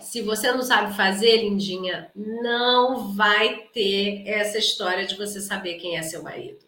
se 0.00 0.22
você 0.22 0.52
não 0.52 0.62
sabe 0.62 0.94
fazer, 0.94 1.38
lindinha, 1.38 2.12
não 2.14 3.12
vai 3.12 3.68
ter 3.74 4.22
essa 4.24 4.56
história 4.56 5.04
de 5.04 5.16
você 5.16 5.40
saber 5.40 5.74
quem 5.74 5.96
é 5.96 6.02
seu 6.02 6.22
marido. 6.22 6.64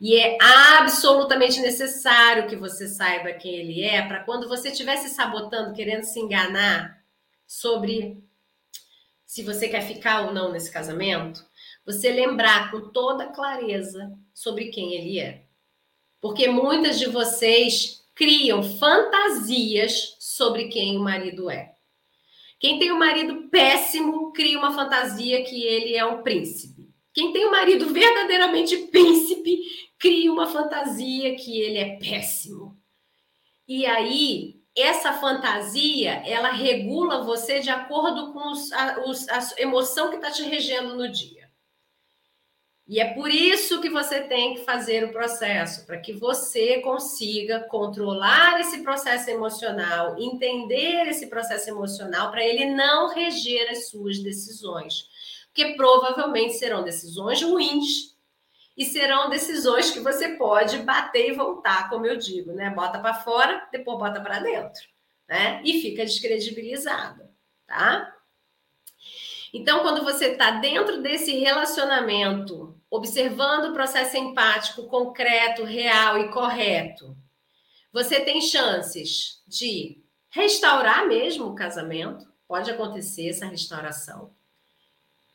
E 0.00 0.14
é 0.14 0.38
absolutamente 0.40 1.58
necessário 1.60 2.48
que 2.48 2.54
você 2.54 2.86
saiba 2.86 3.32
quem 3.32 3.56
ele 3.56 3.82
é, 3.82 4.06
para 4.06 4.22
quando 4.22 4.48
você 4.48 4.68
estiver 4.68 4.96
se 4.98 5.08
sabotando, 5.08 5.74
querendo 5.74 6.04
se 6.04 6.20
enganar 6.20 7.02
sobre 7.44 8.22
se 9.26 9.42
você 9.42 9.68
quer 9.68 9.82
ficar 9.82 10.26
ou 10.26 10.32
não 10.32 10.52
nesse 10.52 10.70
casamento, 10.70 11.44
você 11.88 12.12
lembrar 12.12 12.70
com 12.70 12.90
toda 12.90 13.32
clareza 13.32 14.12
sobre 14.34 14.66
quem 14.66 14.92
ele 14.92 15.18
é. 15.18 15.46
Porque 16.20 16.46
muitas 16.46 16.98
de 16.98 17.06
vocês 17.06 18.04
criam 18.14 18.62
fantasias 18.62 20.14
sobre 20.20 20.68
quem 20.68 20.98
o 20.98 21.00
marido 21.00 21.48
é. 21.48 21.72
Quem 22.60 22.78
tem 22.78 22.92
um 22.92 22.98
marido 22.98 23.48
péssimo 23.48 24.34
cria 24.34 24.58
uma 24.58 24.74
fantasia 24.74 25.42
que 25.44 25.62
ele 25.62 25.96
é 25.96 26.04
um 26.04 26.22
príncipe. 26.22 26.90
Quem 27.14 27.32
tem 27.32 27.46
um 27.46 27.52
marido 27.52 27.86
verdadeiramente 27.88 28.76
príncipe 28.88 29.58
cria 29.98 30.30
uma 30.30 30.46
fantasia 30.46 31.34
que 31.36 31.58
ele 31.58 31.78
é 31.78 31.96
péssimo. 31.96 32.78
E 33.66 33.86
aí, 33.86 34.60
essa 34.76 35.14
fantasia, 35.14 36.22
ela 36.26 36.50
regula 36.50 37.24
você 37.24 37.60
de 37.60 37.70
acordo 37.70 38.34
com 38.34 38.52
os, 38.52 38.70
a, 38.72 39.04
os, 39.06 39.26
a 39.30 39.40
emoção 39.56 40.10
que 40.10 40.16
está 40.16 40.30
te 40.30 40.42
regendo 40.42 40.94
no 40.94 41.10
dia. 41.10 41.37
E 42.88 43.00
é 43.00 43.12
por 43.12 43.30
isso 43.30 43.82
que 43.82 43.90
você 43.90 44.22
tem 44.22 44.54
que 44.54 44.64
fazer 44.64 45.04
o 45.04 45.12
processo, 45.12 45.84
para 45.84 45.98
que 45.98 46.14
você 46.14 46.80
consiga 46.80 47.60
controlar 47.60 48.58
esse 48.60 48.82
processo 48.82 49.28
emocional, 49.28 50.16
entender 50.18 51.06
esse 51.06 51.26
processo 51.26 51.68
emocional, 51.68 52.30
para 52.30 52.42
ele 52.42 52.64
não 52.64 53.12
reger 53.12 53.68
as 53.70 53.90
suas 53.90 54.20
decisões. 54.20 55.06
Porque 55.48 55.74
provavelmente 55.74 56.54
serão 56.54 56.82
decisões 56.82 57.42
ruins 57.42 58.16
e 58.74 58.86
serão 58.86 59.28
decisões 59.28 59.90
que 59.90 60.00
você 60.00 60.36
pode 60.36 60.78
bater 60.78 61.28
e 61.28 61.34
voltar, 61.34 61.90
como 61.90 62.06
eu 62.06 62.16
digo, 62.16 62.52
né? 62.52 62.70
Bota 62.70 62.98
para 63.00 63.12
fora, 63.12 63.68
depois 63.70 63.98
bota 63.98 64.18
para 64.18 64.38
dentro, 64.38 64.82
né? 65.28 65.60
E 65.62 65.82
fica 65.82 66.06
descredibilizada, 66.06 67.30
tá? 67.66 68.14
Então, 69.52 69.80
quando 69.80 70.02
você 70.02 70.28
está 70.28 70.52
dentro 70.52 71.02
desse 71.02 71.36
relacionamento 71.38 72.77
observando 72.90 73.66
o 73.66 73.72
processo 73.72 74.16
empático 74.16 74.84
concreto, 74.84 75.64
real 75.64 76.18
e 76.18 76.30
correto, 76.30 77.16
você 77.92 78.20
tem 78.20 78.40
chances 78.40 79.42
de 79.46 80.02
restaurar 80.30 81.06
mesmo 81.06 81.46
o 81.46 81.54
casamento, 81.54 82.26
pode 82.46 82.70
acontecer 82.70 83.28
essa 83.28 83.46
restauração. 83.46 84.30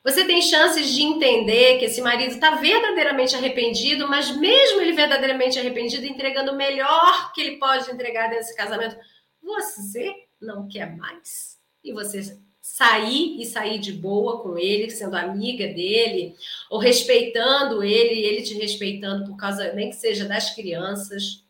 Você 0.04 0.26
tem 0.26 0.42
chances 0.42 0.94
de 0.94 1.02
entender 1.02 1.80
que 1.80 1.86
esse 1.86 2.02
marido 2.02 2.34
está 2.34 2.56
verdadeiramente 2.56 3.36
arrependido, 3.36 4.08
mas 4.08 4.36
mesmo 4.36 4.82
ele 4.82 4.92
verdadeiramente 4.92 5.58
arrependido, 5.58 6.06
entregando 6.06 6.52
o 6.52 6.58
melhor 6.58 7.32
que 7.32 7.40
ele 7.40 7.58
pode 7.58 7.90
entregar 7.90 8.30
desse 8.30 8.54
casamento, 8.56 8.98
você 9.42 10.14
não 10.42 10.68
quer 10.68 10.96
mais. 10.98 11.58
E 11.82 11.94
você 11.94 12.38
sair 12.64 13.42
e 13.42 13.46
sair 13.46 13.78
de 13.78 13.92
boa 13.92 14.42
com 14.42 14.58
ele, 14.58 14.90
sendo 14.90 15.18
amiga 15.18 15.68
dele, 15.68 16.34
ou 16.70 16.80
respeitando 16.80 17.84
ele, 17.84 18.26
ele 18.26 18.42
te 18.42 18.54
respeitando 18.54 19.26
por 19.26 19.36
causa, 19.36 19.74
nem 19.74 19.90
que 19.90 19.98
seja 19.98 20.24
das 20.24 20.56
crianças. 20.56 21.44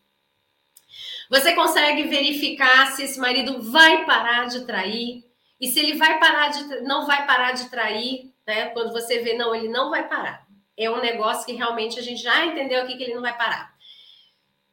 Você 1.30 1.54
consegue 1.54 2.02
verificar 2.08 2.90
se 2.90 3.04
esse 3.04 3.20
marido 3.20 3.62
vai 3.62 4.04
parar 4.04 4.48
de 4.48 4.66
trair, 4.66 5.24
e 5.60 5.68
se 5.68 5.78
ele 5.78 5.96
vai 5.96 6.18
parar 6.18 6.48
de 6.48 6.80
não 6.80 7.06
vai 7.06 7.24
parar 7.24 7.52
de 7.52 7.70
trair, 7.70 8.34
né? 8.44 8.70
Quando 8.70 8.92
você 8.92 9.20
vê, 9.20 9.34
não, 9.34 9.54
ele 9.54 9.68
não 9.68 9.90
vai 9.90 10.08
parar. 10.08 10.44
É 10.76 10.90
um 10.90 11.00
negócio 11.00 11.46
que 11.46 11.52
realmente 11.52 11.96
a 11.96 12.02
gente 12.02 12.20
já 12.20 12.44
entendeu 12.44 12.82
aqui 12.82 12.96
que 12.96 13.04
ele 13.04 13.14
não 13.14 13.22
vai 13.22 13.36
parar. 13.38 13.72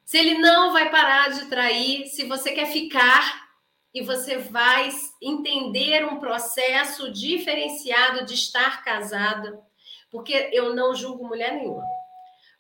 Se 0.04 0.18
ele 0.18 0.40
não 0.40 0.74
vai 0.74 0.90
parar 0.90 1.30
de 1.30 1.46
trair, 1.46 2.08
se 2.08 2.24
você 2.24 2.52
quer 2.52 2.66
ficar 2.66 3.51
e 3.94 4.02
você 4.02 4.38
vai 4.38 4.90
entender 5.22 6.06
um 6.06 6.20
processo 6.20 7.12
diferenciado 7.12 8.26
de 8.26 8.34
estar 8.34 8.84
casada, 8.84 9.60
porque 10.10 10.50
eu 10.54 10.74
não 10.74 10.96
julgo 10.96 11.28
mulher 11.28 11.54
nenhuma. 11.54 11.84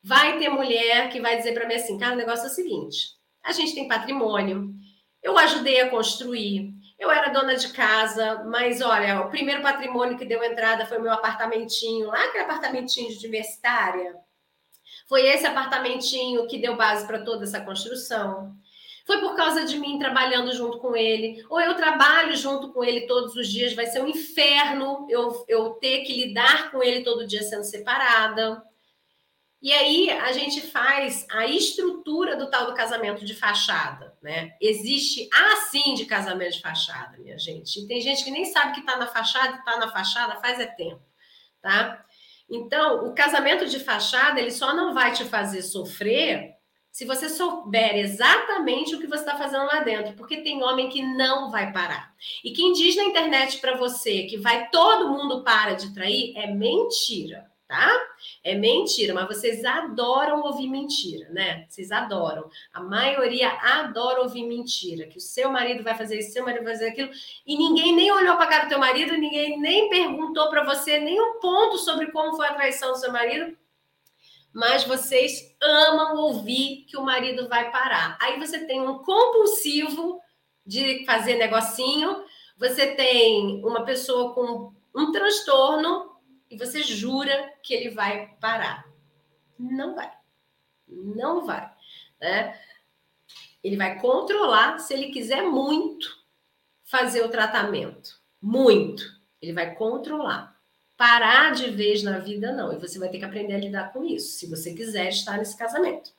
Vai 0.03 0.39
ter 0.39 0.49
mulher 0.49 1.09
que 1.09 1.21
vai 1.21 1.37
dizer 1.37 1.53
para 1.53 1.67
mim 1.67 1.75
assim, 1.75 1.97
cara, 1.97 2.13
o 2.13 2.17
negócio 2.17 2.45
é 2.45 2.49
o 2.49 2.53
seguinte: 2.53 3.15
a 3.43 3.51
gente 3.51 3.73
tem 3.73 3.87
patrimônio, 3.87 4.73
eu 5.21 5.37
ajudei 5.37 5.81
a 5.81 5.89
construir, 5.89 6.73
eu 6.99 7.09
era 7.09 7.29
dona 7.29 7.55
de 7.55 7.71
casa, 7.71 8.43
mas 8.45 8.81
olha, 8.81 9.21
o 9.21 9.29
primeiro 9.29 9.61
patrimônio 9.61 10.17
que 10.17 10.25
deu 10.25 10.43
entrada 10.43 10.85
foi 10.85 10.97
o 10.97 11.01
meu 11.01 11.11
apartamentinho, 11.11 12.07
lá 12.07 12.25
aquele 12.25 12.43
apartamentinho 12.43 13.09
de 13.09 13.25
universitária. 13.25 14.15
Foi 15.07 15.25
esse 15.27 15.45
apartamentinho 15.45 16.47
que 16.47 16.59
deu 16.59 16.75
base 16.75 17.05
para 17.05 17.23
toda 17.23 17.43
essa 17.43 17.59
construção. 17.61 18.55
Foi 19.11 19.19
por 19.19 19.35
causa 19.35 19.65
de 19.65 19.77
mim 19.77 19.99
trabalhando 19.99 20.53
junto 20.53 20.79
com 20.79 20.95
ele, 20.95 21.45
ou 21.49 21.59
eu 21.59 21.75
trabalho 21.75 22.33
junto 22.33 22.71
com 22.71 22.81
ele 22.81 23.07
todos 23.07 23.35
os 23.35 23.45
dias, 23.45 23.73
vai 23.73 23.85
ser 23.85 24.01
um 24.01 24.07
inferno 24.07 25.05
eu, 25.09 25.43
eu 25.49 25.71
ter 25.71 26.03
que 26.03 26.13
lidar 26.13 26.71
com 26.71 26.81
ele 26.81 27.03
todo 27.03 27.27
dia 27.27 27.43
sendo 27.43 27.65
separada. 27.65 28.63
E 29.61 29.73
aí 29.73 30.09
a 30.09 30.31
gente 30.31 30.61
faz 30.61 31.27
a 31.29 31.45
estrutura 31.45 32.37
do 32.37 32.49
tal 32.49 32.67
do 32.67 32.73
casamento 32.73 33.25
de 33.25 33.35
fachada, 33.35 34.17
né? 34.21 34.53
Existe 34.61 35.27
assim 35.33 35.93
de 35.93 36.05
casamento 36.05 36.53
de 36.53 36.61
fachada, 36.61 37.17
minha 37.17 37.37
gente. 37.37 37.81
E 37.81 37.87
tem 37.89 37.99
gente 37.99 38.23
que 38.23 38.31
nem 38.31 38.45
sabe 38.45 38.75
que 38.75 38.79
está 38.79 38.95
na 38.95 39.07
fachada, 39.07 39.57
está 39.57 39.77
na 39.77 39.91
fachada 39.91 40.39
faz 40.39 40.57
é 40.57 40.67
tempo, 40.67 41.03
tá? 41.61 42.05
Então, 42.49 43.09
o 43.09 43.13
casamento 43.13 43.65
de 43.65 43.77
fachada, 43.77 44.39
ele 44.39 44.51
só 44.51 44.73
não 44.73 44.93
vai 44.93 45.11
te 45.11 45.25
fazer 45.25 45.63
sofrer 45.63 46.50
se 46.91 47.05
você 47.05 47.29
souber 47.29 47.95
exatamente 47.95 48.93
o 48.93 48.99
que 48.99 49.07
você 49.07 49.21
está 49.21 49.37
fazendo 49.37 49.65
lá 49.65 49.79
dentro, 49.79 50.13
porque 50.13 50.41
tem 50.41 50.61
homem 50.61 50.89
que 50.89 51.01
não 51.01 51.49
vai 51.49 51.71
parar. 51.71 52.13
E 52.43 52.51
quem 52.51 52.73
diz 52.73 52.95
na 52.95 53.03
internet 53.03 53.59
para 53.59 53.77
você 53.77 54.23
que 54.23 54.37
vai 54.37 54.69
todo 54.69 55.09
mundo 55.09 55.43
para 55.43 55.73
de 55.73 55.93
trair 55.93 56.33
é 56.35 56.47
mentira 56.47 57.51
tá? 57.71 57.89
É 58.43 58.53
mentira, 58.53 59.13
mas 59.13 59.27
vocês 59.27 59.63
adoram 59.63 60.41
ouvir 60.41 60.67
mentira, 60.67 61.29
né? 61.29 61.65
Vocês 61.69 61.89
adoram. 61.89 62.49
A 62.73 62.81
maioria 62.81 63.49
adora 63.49 64.21
ouvir 64.21 64.45
mentira, 64.45 65.07
que 65.07 65.17
o 65.17 65.21
seu 65.21 65.49
marido 65.49 65.81
vai 65.81 65.95
fazer 65.95 66.19
isso, 66.19 66.33
seu 66.33 66.43
marido 66.43 66.65
vai 66.65 66.73
fazer 66.73 66.89
aquilo, 66.89 67.09
e 67.47 67.57
ninguém 67.57 67.95
nem 67.95 68.11
olhou 68.11 68.35
para 68.35 68.47
cara 68.47 68.65
do 68.65 68.69
teu 68.69 68.77
marido, 68.77 69.13
ninguém 69.13 69.57
nem 69.57 69.89
perguntou 69.89 70.49
para 70.49 70.65
você 70.65 70.99
nenhum 70.99 71.39
ponto 71.39 71.77
sobre 71.77 72.11
como 72.11 72.35
foi 72.35 72.47
a 72.47 72.53
traição 72.53 72.91
do 72.91 72.97
seu 72.97 73.09
marido. 73.09 73.55
Mas 74.53 74.83
vocês 74.83 75.55
amam 75.61 76.17
ouvir 76.17 76.85
que 76.87 76.97
o 76.97 77.03
marido 77.03 77.47
vai 77.47 77.71
parar. 77.71 78.17
Aí 78.21 78.37
você 78.37 78.65
tem 78.65 78.81
um 78.81 78.99
compulsivo 78.99 80.21
de 80.65 81.05
fazer 81.05 81.35
negocinho, 81.35 82.23
você 82.57 82.93
tem 82.95 83.63
uma 83.65 83.83
pessoa 83.83 84.33
com 84.33 84.73
um 84.93 85.11
transtorno 85.11 86.17
e 86.49 86.57
você 86.57 86.83
jura 86.83 87.53
que 87.63 87.73
ele 87.73 87.89
vai 87.89 88.35
parar. 88.39 88.85
Não 89.57 89.95
vai. 89.95 90.11
Não 90.87 91.45
vai. 91.45 91.71
Né? 92.19 92.59
Ele 93.63 93.77
vai 93.77 93.99
controlar 93.99 94.79
se 94.79 94.93
ele 94.93 95.11
quiser 95.11 95.43
muito 95.43 96.21
fazer 96.83 97.23
o 97.23 97.29
tratamento. 97.29 98.19
Muito. 98.41 99.03
Ele 99.41 99.53
vai 99.53 99.73
controlar. 99.75 100.50
Parar 101.01 101.51
de 101.53 101.71
vez 101.71 102.03
na 102.03 102.19
vida, 102.19 102.51
não. 102.51 102.71
E 102.71 102.75
você 102.75 102.99
vai 102.99 103.09
ter 103.09 103.17
que 103.17 103.25
aprender 103.25 103.55
a 103.55 103.57
lidar 103.57 103.91
com 103.91 104.05
isso, 104.05 104.37
se 104.37 104.45
você 104.45 104.71
quiser 104.71 105.09
estar 105.09 105.35
nesse 105.35 105.57
casamento. 105.57 106.11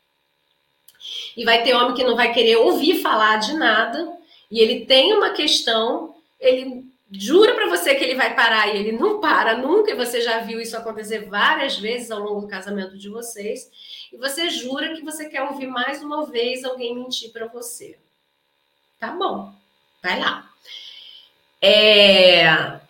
E 1.36 1.44
vai 1.44 1.62
ter 1.62 1.72
homem 1.72 1.94
que 1.94 2.02
não 2.02 2.16
vai 2.16 2.34
querer 2.34 2.56
ouvir 2.56 3.00
falar 3.00 3.36
de 3.36 3.54
nada, 3.54 4.12
e 4.50 4.58
ele 4.58 4.84
tem 4.84 5.14
uma 5.14 5.30
questão, 5.30 6.16
ele 6.40 6.84
jura 7.12 7.54
para 7.54 7.68
você 7.68 7.94
que 7.94 8.02
ele 8.02 8.16
vai 8.16 8.34
parar 8.34 8.74
e 8.74 8.78
ele 8.80 8.90
não 8.90 9.20
para 9.20 9.56
nunca, 9.56 9.92
e 9.92 9.94
você 9.94 10.20
já 10.20 10.40
viu 10.40 10.60
isso 10.60 10.76
acontecer 10.76 11.28
várias 11.28 11.78
vezes 11.78 12.10
ao 12.10 12.18
longo 12.18 12.40
do 12.40 12.48
casamento 12.48 12.98
de 12.98 13.08
vocês, 13.08 13.70
e 14.12 14.16
você 14.16 14.50
jura 14.50 14.96
que 14.96 15.02
você 15.04 15.28
quer 15.28 15.44
ouvir 15.44 15.68
mais 15.68 16.02
uma 16.02 16.26
vez 16.26 16.64
alguém 16.64 16.92
mentir 16.92 17.30
para 17.30 17.46
você. 17.46 17.96
Tá 18.98 19.12
bom, 19.12 19.54
vai 20.02 20.18
lá. 20.18 20.50
É... 21.60 22.81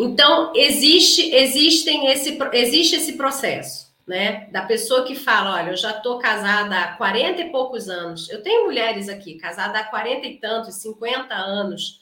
Então, 0.00 0.52
existe, 0.54 1.34
existem 1.34 2.06
esse, 2.08 2.38
existe 2.52 2.96
esse 2.96 3.12
processo, 3.14 3.92
né? 4.06 4.48
Da 4.50 4.62
pessoa 4.62 5.04
que 5.04 5.14
fala: 5.14 5.56
olha, 5.56 5.70
eu 5.70 5.76
já 5.76 5.90
estou 5.90 6.18
casada 6.18 6.76
há 6.78 6.96
40 6.96 7.40
e 7.40 7.50
poucos 7.50 7.88
anos. 7.88 8.28
Eu 8.30 8.42
tenho 8.42 8.64
mulheres 8.64 9.08
aqui, 9.08 9.34
casada 9.34 9.78
há 9.78 9.84
40 9.84 10.26
e 10.26 10.36
tantos, 10.38 10.76
50 10.76 11.34
anos 11.34 12.00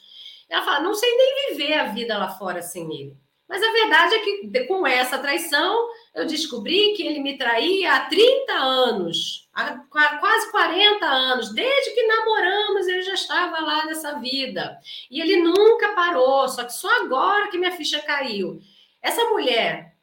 ela 0.49 0.65
fala: 0.65 0.79
não 0.81 0.93
sei 0.93 1.15
nem 1.15 1.49
viver 1.49 1.73
a 1.73 1.85
vida 1.85 2.17
lá 2.17 2.29
fora 2.29 2.61
sem 2.61 2.83
ele. 2.93 3.17
Mas 3.47 3.61
a 3.63 3.71
verdade 3.71 4.15
é 4.15 4.19
que 4.19 4.67
com 4.67 4.85
essa 4.85 5.17
traição, 5.17 5.89
eu 6.19 6.25
descobri 6.25 6.93
que 6.95 7.07
ele 7.07 7.19
me 7.19 7.37
traía 7.37 7.93
há 7.93 8.05
30 8.05 8.53
anos, 8.53 9.49
há 9.53 9.77
quase 9.89 10.51
40 10.51 11.05
anos, 11.05 11.53
desde 11.53 11.91
que 11.91 12.05
namoramos, 12.05 12.87
ele 12.87 13.01
já 13.01 13.13
estava 13.13 13.59
lá 13.59 13.85
nessa 13.85 14.19
vida. 14.19 14.77
E 15.09 15.21
ele 15.21 15.37
nunca 15.37 15.93
parou, 15.93 16.47
só 16.49 16.65
que 16.65 16.73
só 16.73 16.89
agora 17.03 17.49
que 17.49 17.57
minha 17.57 17.71
ficha 17.71 18.01
caiu. 18.01 18.59
Essa 19.01 19.23
mulher 19.29 19.95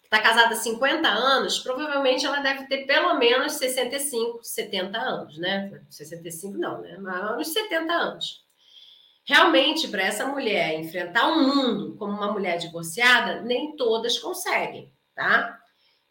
que 0.00 0.06
está 0.06 0.18
casada 0.18 0.54
há 0.54 0.56
50 0.56 1.06
anos, 1.06 1.58
provavelmente 1.58 2.24
ela 2.24 2.40
deve 2.40 2.66
ter 2.66 2.86
pelo 2.86 3.18
menos 3.18 3.52
65, 3.52 4.42
70 4.42 4.98
anos, 4.98 5.38
né? 5.38 5.78
65 5.90 6.56
não, 6.56 6.80
né? 6.80 6.96
Mas 6.98 7.38
uns 7.38 7.52
70 7.52 7.92
anos. 7.92 8.44
Realmente, 9.26 9.88
para 9.88 10.02
essa 10.02 10.26
mulher 10.26 10.78
enfrentar 10.78 11.28
o 11.28 11.32
um 11.32 11.54
mundo 11.54 11.96
como 11.96 12.12
uma 12.12 12.32
mulher 12.32 12.58
divorciada, 12.58 13.40
nem 13.40 13.74
todas 13.74 14.18
conseguem, 14.18 14.93
tá? 15.14 15.58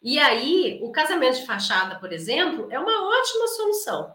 E 0.02 0.18
aí, 0.18 0.78
o 0.82 0.92
casamento 0.92 1.38
de 1.38 1.46
fachada, 1.46 1.98
por 1.98 2.12
exemplo, 2.12 2.68
é 2.70 2.78
uma 2.78 3.08
ótima 3.08 3.48
solução. 3.48 4.14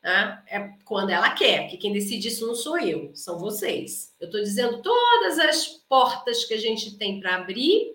Tá? 0.00 0.42
É 0.48 0.60
quando 0.84 1.10
ela 1.10 1.30
quer, 1.30 1.68
que 1.68 1.76
quem 1.76 1.92
decide 1.92 2.28
isso 2.28 2.46
não 2.46 2.54
sou 2.54 2.78
eu, 2.78 3.10
são 3.14 3.38
vocês. 3.38 4.14
Eu 4.20 4.26
estou 4.26 4.40
dizendo 4.40 4.80
todas 4.80 5.38
as 5.38 5.66
portas 5.66 6.44
que 6.44 6.54
a 6.54 6.58
gente 6.58 6.96
tem 6.96 7.20
para 7.20 7.34
abrir, 7.36 7.92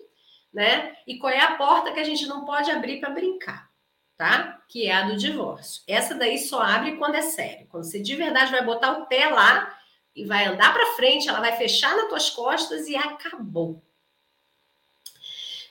né? 0.52 0.94
E 1.06 1.18
qual 1.18 1.32
é 1.32 1.40
a 1.40 1.56
porta 1.56 1.90
que 1.90 1.98
a 1.98 2.04
gente 2.04 2.26
não 2.26 2.44
pode 2.44 2.70
abrir 2.70 3.00
para 3.00 3.10
brincar, 3.10 3.70
tá? 4.16 4.62
Que 4.68 4.86
é 4.86 4.92
a 4.94 5.08
do 5.08 5.16
divórcio. 5.16 5.82
Essa 5.88 6.14
daí 6.14 6.38
só 6.38 6.60
abre 6.60 6.96
quando 6.96 7.14
é 7.14 7.22
sério. 7.22 7.66
Quando 7.68 7.84
você 7.84 7.98
de 7.98 8.14
verdade 8.14 8.50
vai 8.50 8.64
botar 8.64 8.92
o 8.92 9.06
pé 9.06 9.28
lá 9.28 9.74
e 10.14 10.24
vai 10.26 10.44
andar 10.44 10.72
para 10.72 10.94
frente, 10.94 11.28
ela 11.28 11.40
vai 11.40 11.56
fechar 11.56 11.96
nas 11.96 12.08
tuas 12.08 12.28
costas 12.30 12.86
e 12.86 12.94
acabou. 12.94 13.82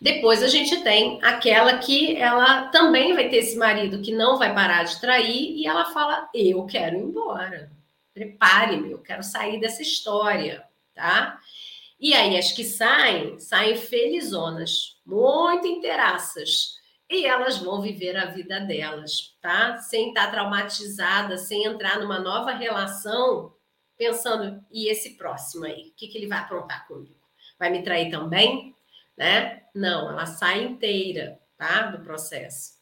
Depois 0.02 0.42
a 0.42 0.48
gente 0.48 0.84
tem 0.84 1.20
aquela 1.22 1.78
que 1.78 2.16
ela 2.18 2.70
também 2.70 3.14
vai 3.14 3.30
ter 3.30 3.38
esse 3.38 3.56
marido 3.56 4.02
que 4.02 4.12
não 4.12 4.36
vai 4.38 4.52
parar 4.54 4.84
de 4.84 5.00
trair 5.00 5.56
e 5.56 5.68
ela 5.68 5.86
fala: 5.92 6.28
"Eu 6.34 6.66
quero 6.66 6.98
ir 6.98 7.04
embora. 7.04 7.72
Prepare-me, 8.14 8.92
eu 8.92 9.00
quero 9.00 9.22
sair 9.22 9.60
dessa 9.60 9.84
história", 9.84 10.66
tá? 10.96 11.40
E 12.00 12.16
aí 12.16 12.36
as 12.38 12.52
que 12.52 12.64
saem, 12.64 13.40
saem 13.40 13.76
felizonas, 13.78 14.98
muito 15.06 15.68
inteiraças. 15.68 16.80
E 17.08 17.26
elas 17.26 17.60
vão 17.60 17.82
viver 17.82 18.18
a 18.18 18.26
vida 18.26 18.60
delas, 18.62 19.36
tá? 19.42 19.78
Sem 19.78 20.10
estar 20.10 20.32
traumatizadas, 20.32 21.42
sem 21.42 21.66
entrar 21.66 22.00
numa 22.00 22.20
nova 22.20 22.52
relação 22.52 23.54
pensando, 23.98 24.64
e 24.72 24.90
esse 24.90 25.16
próximo 25.16 25.66
aí? 25.66 25.90
O 25.90 25.94
que, 25.96 26.08
que 26.08 26.18
ele 26.18 26.26
vai 26.28 26.40
aprontar 26.40 26.88
comigo? 26.88 27.20
Vai 27.60 27.70
me 27.70 27.84
trair 27.84 28.10
também? 28.10 28.74
Né? 29.18 29.64
Não, 29.74 30.10
ela 30.10 30.26
sai 30.26 30.64
inteira, 30.64 31.40
tá? 31.58 31.88
Do 31.88 32.04
processo. 32.04 32.82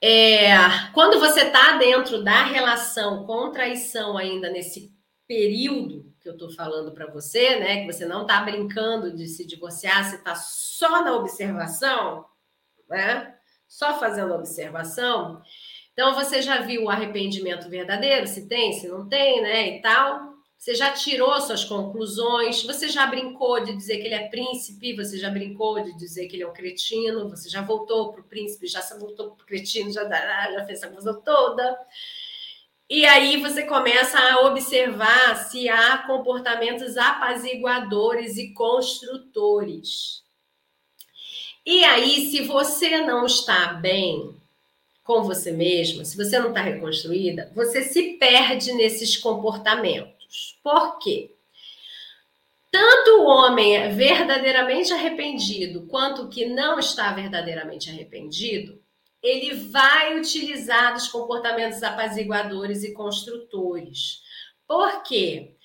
É, 0.00 0.50
quando 0.94 1.18
você 1.18 1.42
está 1.42 1.76
dentro 1.76 2.22
da 2.22 2.44
relação 2.44 3.26
com 3.26 3.50
traição 3.50 4.16
ainda 4.16 4.48
nesse 4.48 4.96
período, 5.26 6.14
que 6.20 6.28
eu 6.28 6.34
estou 6.34 6.50
falando 6.52 6.92
para 6.92 7.10
você, 7.10 7.58
né? 7.58 7.80
Que 7.80 7.92
você 7.92 8.06
não 8.06 8.22
está 8.22 8.40
brincando 8.42 9.14
de 9.14 9.26
se 9.26 9.46
divorciar, 9.46 10.04
você 10.04 10.16
está 10.16 10.34
só 10.34 11.02
na 11.04 11.16
observação, 11.16 12.24
né? 12.88 13.34
Só 13.66 13.98
fazendo 13.98 14.34
observação. 14.34 15.42
Então 15.92 16.14
você 16.14 16.40
já 16.40 16.60
viu 16.60 16.84
o 16.84 16.90
arrependimento 16.90 17.68
verdadeiro, 17.68 18.26
se 18.26 18.48
tem, 18.48 18.72
se 18.72 18.88
não 18.88 19.08
tem, 19.08 19.42
né? 19.42 19.76
E 19.76 19.82
tal. 19.82 20.27
Você 20.58 20.74
já 20.74 20.90
tirou 20.90 21.40
suas 21.40 21.64
conclusões, 21.64 22.64
você 22.64 22.88
já 22.88 23.06
brincou 23.06 23.64
de 23.64 23.76
dizer 23.76 23.98
que 23.98 24.06
ele 24.06 24.14
é 24.14 24.28
príncipe, 24.28 24.96
você 24.96 25.16
já 25.16 25.30
brincou 25.30 25.80
de 25.80 25.96
dizer 25.96 26.26
que 26.26 26.34
ele 26.34 26.42
é 26.42 26.48
um 26.48 26.52
cretino, 26.52 27.30
você 27.30 27.48
já 27.48 27.62
voltou 27.62 28.12
para 28.12 28.20
o 28.20 28.24
príncipe, 28.24 28.66
já 28.66 28.80
voltou 28.98 29.30
para 29.30 29.44
o 29.44 29.46
cretino, 29.46 29.92
já, 29.92 30.02
já 30.02 30.64
fez 30.66 30.82
essa 30.82 30.92
coisa 30.92 31.14
toda. 31.14 31.78
E 32.90 33.06
aí 33.06 33.40
você 33.40 33.62
começa 33.66 34.18
a 34.18 34.46
observar 34.46 35.36
se 35.48 35.68
há 35.68 35.98
comportamentos 35.98 36.96
apaziguadores 36.96 38.36
e 38.36 38.52
construtores. 38.52 40.24
E 41.64 41.84
aí, 41.84 42.30
se 42.30 42.42
você 42.42 43.02
não 43.02 43.26
está 43.26 43.74
bem 43.74 44.34
com 45.04 45.22
você 45.22 45.52
mesma, 45.52 46.04
se 46.04 46.16
você 46.16 46.38
não 46.40 46.48
está 46.48 46.62
reconstruída, 46.62 47.52
você 47.54 47.82
se 47.82 48.14
perde 48.14 48.72
nesses 48.72 49.16
comportamentos. 49.16 50.17
Por 50.62 50.98
quê? 50.98 51.34
Tanto 52.70 53.22
o 53.22 53.24
homem 53.24 53.76
é 53.76 53.88
verdadeiramente 53.88 54.92
arrependido 54.92 55.86
quanto 55.86 56.22
o 56.22 56.28
que 56.28 56.46
não 56.46 56.78
está 56.78 57.12
verdadeiramente 57.12 57.88
arrependido 57.90 58.78
ele 59.22 59.54
vai 59.68 60.18
utilizar 60.18 60.94
os 60.94 61.08
comportamentos 61.08 61.82
apaziguadores 61.82 62.84
e 62.84 62.92
construtores. 62.92 64.22
Por 64.66 65.02
quê? 65.02 65.56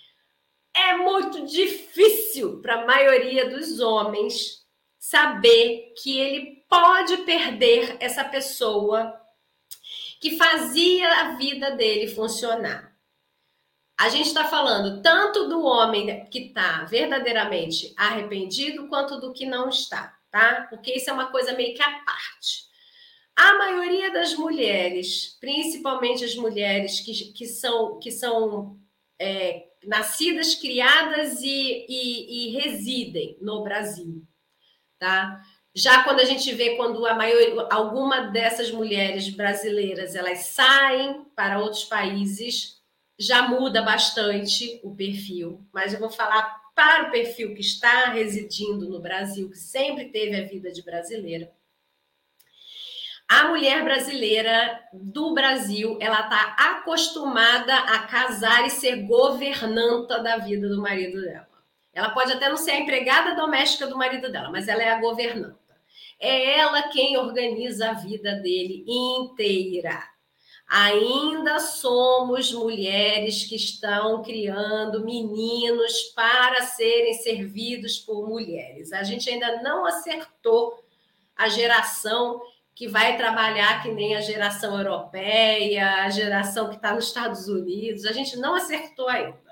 É 0.75 0.97
muito 0.97 1.45
difícil 1.45 2.61
para 2.61 2.81
a 2.81 2.85
maioria 2.85 3.49
dos 3.49 3.79
homens 3.79 4.65
saber 4.97 5.93
que 6.01 6.17
ele 6.17 6.65
pode 6.67 7.17
perder 7.17 7.97
essa 7.99 8.23
pessoa 8.23 9.13
que 10.19 10.37
fazia 10.37 11.07
a 11.21 11.35
vida 11.35 11.71
dele 11.71 12.07
funcionar. 12.07 12.92
A 14.03 14.09
gente 14.09 14.27
está 14.27 14.43
falando 14.43 15.01
tanto 15.01 15.47
do 15.47 15.63
homem 15.63 16.25
que 16.25 16.47
está 16.47 16.83
verdadeiramente 16.83 17.93
arrependido 17.95 18.89
quanto 18.89 19.17
do 19.17 19.31
que 19.31 19.45
não 19.45 19.69
está, 19.69 20.13
tá? 20.29 20.67
Porque 20.69 20.91
isso 20.91 21.09
é 21.09 21.13
uma 21.13 21.31
coisa 21.31 21.53
meio 21.53 21.73
que 21.73 21.81
à 21.81 21.89
parte. 22.01 22.65
A 23.33 23.57
maioria 23.57 24.11
das 24.11 24.33
mulheres, 24.35 25.37
principalmente 25.39 26.25
as 26.25 26.35
mulheres 26.35 26.99
que, 26.99 27.13
que 27.31 27.45
são, 27.45 27.97
que 27.97 28.11
são 28.11 28.77
é, 29.17 29.67
nascidas, 29.85 30.53
criadas 30.53 31.41
e, 31.41 31.85
e, 31.87 32.49
e, 32.49 32.57
residem 32.57 33.37
no 33.39 33.63
Brasil, 33.63 34.21
tá? 34.99 35.41
Já 35.73 36.03
quando 36.03 36.19
a 36.19 36.25
gente 36.25 36.53
vê 36.53 36.75
quando 36.75 37.05
a 37.05 37.13
maioria, 37.13 37.69
alguma 37.71 38.19
dessas 38.19 38.69
mulheres 38.69 39.29
brasileiras 39.29 40.13
elas 40.13 40.39
saem 40.47 41.23
para 41.33 41.59
outros 41.59 41.85
países, 41.85 42.82
já 43.17 43.47
muda 43.47 43.81
bastante 43.81 44.79
o 44.83 44.95
perfil. 44.95 45.65
Mas 45.73 45.93
eu 45.93 45.99
vou 45.99 46.09
falar 46.09 46.61
para 46.75 47.07
o 47.07 47.11
perfil 47.11 47.53
que 47.53 47.61
está 47.61 48.11
residindo 48.11 48.89
no 48.89 48.99
Brasil, 48.99 49.49
que 49.49 49.57
sempre 49.57 50.09
teve 50.09 50.35
a 50.35 50.45
vida 50.45 50.71
de 50.71 50.81
brasileira 50.81 51.51
a 53.27 53.47
mulher 53.47 53.83
brasileira 53.83 54.79
do 54.93 55.33
Brasil, 55.33 55.97
ela 55.99 56.21
está 56.21 56.55
acostumada 56.55 57.75
a 57.75 57.99
casar 57.99 58.65
e 58.67 58.69
ser 58.69 59.07
governanta 59.07 60.19
da 60.19 60.37
vida 60.37 60.69
do 60.69 60.81
marido 60.81 61.19
dela. 61.21 61.47
Ela 61.91 62.09
pode 62.09 62.31
até 62.31 62.47
não 62.47 62.57
ser 62.57 62.71
a 62.71 62.79
empregada 62.79 63.35
doméstica 63.35 63.87
do 63.87 63.97
marido 63.97 64.31
dela, 64.31 64.51
mas 64.51 64.67
ela 64.67 64.83
é 64.83 64.89
a 64.89 64.99
governanta. 64.99 65.57
É 66.19 66.59
ela 66.59 66.89
quem 66.89 67.17
organiza 67.17 67.89
a 67.89 67.93
vida 67.93 68.35
dele 68.35 68.83
inteira. 68.87 70.03
Ainda 70.75 71.59
somos 71.59 72.51
mulheres 72.51 73.45
que 73.45 73.55
estão 73.55 74.23
criando 74.23 75.05
meninos 75.05 76.01
para 76.15 76.63
serem 76.63 77.13
servidos 77.13 77.99
por 77.99 78.27
mulheres. 78.27 78.91
A 78.91 79.03
gente 79.03 79.29
ainda 79.29 79.61
não 79.61 79.85
acertou 79.85 80.83
a 81.35 81.47
geração 81.47 82.41
que 82.73 82.87
vai 82.87 83.17
trabalhar 83.17 83.83
que 83.83 83.91
nem 83.91 84.15
a 84.15 84.21
geração 84.21 84.75
europeia, 84.75 86.05
a 86.05 86.09
geração 86.09 86.69
que 86.69 86.77
está 86.77 86.95
nos 86.95 87.05
Estados 87.05 87.47
Unidos. 87.47 88.03
A 88.05 88.11
gente 88.11 88.35
não 88.37 88.55
acertou 88.55 89.07
ainda. 89.07 89.42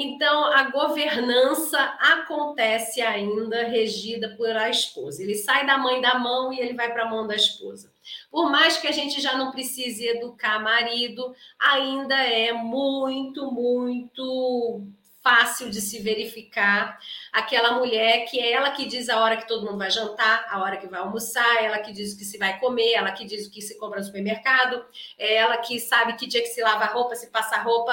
Então, 0.00 0.44
a 0.44 0.70
governança 0.70 1.76
acontece 1.98 3.00
ainda 3.00 3.64
regida 3.64 4.28
por 4.36 4.48
a 4.56 4.70
esposa. 4.70 5.20
Ele 5.20 5.34
sai 5.34 5.66
da 5.66 5.76
mãe 5.76 6.00
da 6.00 6.16
mão 6.16 6.52
e 6.52 6.60
ele 6.60 6.74
vai 6.74 6.92
para 6.92 7.02
a 7.02 7.10
mão 7.10 7.26
da 7.26 7.34
esposa. 7.34 7.92
Por 8.30 8.48
mais 8.48 8.76
que 8.76 8.86
a 8.86 8.92
gente 8.92 9.20
já 9.20 9.36
não 9.36 9.50
precise 9.50 10.06
educar 10.06 10.60
marido, 10.60 11.34
ainda 11.58 12.14
é 12.14 12.52
muito, 12.52 13.50
muito 13.50 14.86
fácil 15.20 15.68
de 15.68 15.80
se 15.80 15.98
verificar 15.98 16.96
aquela 17.32 17.72
mulher 17.72 18.24
que 18.26 18.38
é 18.38 18.52
ela 18.52 18.70
que 18.70 18.86
diz 18.86 19.08
a 19.08 19.20
hora 19.20 19.36
que 19.36 19.48
todo 19.48 19.66
mundo 19.66 19.78
vai 19.78 19.90
jantar, 19.90 20.46
a 20.48 20.62
hora 20.62 20.76
que 20.76 20.86
vai 20.86 21.00
almoçar, 21.00 21.64
ela 21.64 21.80
que 21.80 21.92
diz 21.92 22.14
o 22.14 22.18
que 22.18 22.24
se 22.24 22.38
vai 22.38 22.60
comer, 22.60 22.92
ela 22.92 23.10
que 23.10 23.24
diz 23.24 23.48
o 23.48 23.50
que 23.50 23.60
se 23.60 23.76
compra 23.76 23.98
no 23.98 24.06
supermercado, 24.06 24.86
é 25.18 25.34
ela 25.34 25.56
que 25.56 25.80
sabe 25.80 26.12
que 26.14 26.28
dia 26.28 26.40
que 26.40 26.46
se 26.46 26.62
lava 26.62 26.84
a 26.84 26.92
roupa, 26.92 27.16
se 27.16 27.32
passa 27.32 27.56
a 27.56 27.62
roupa, 27.62 27.92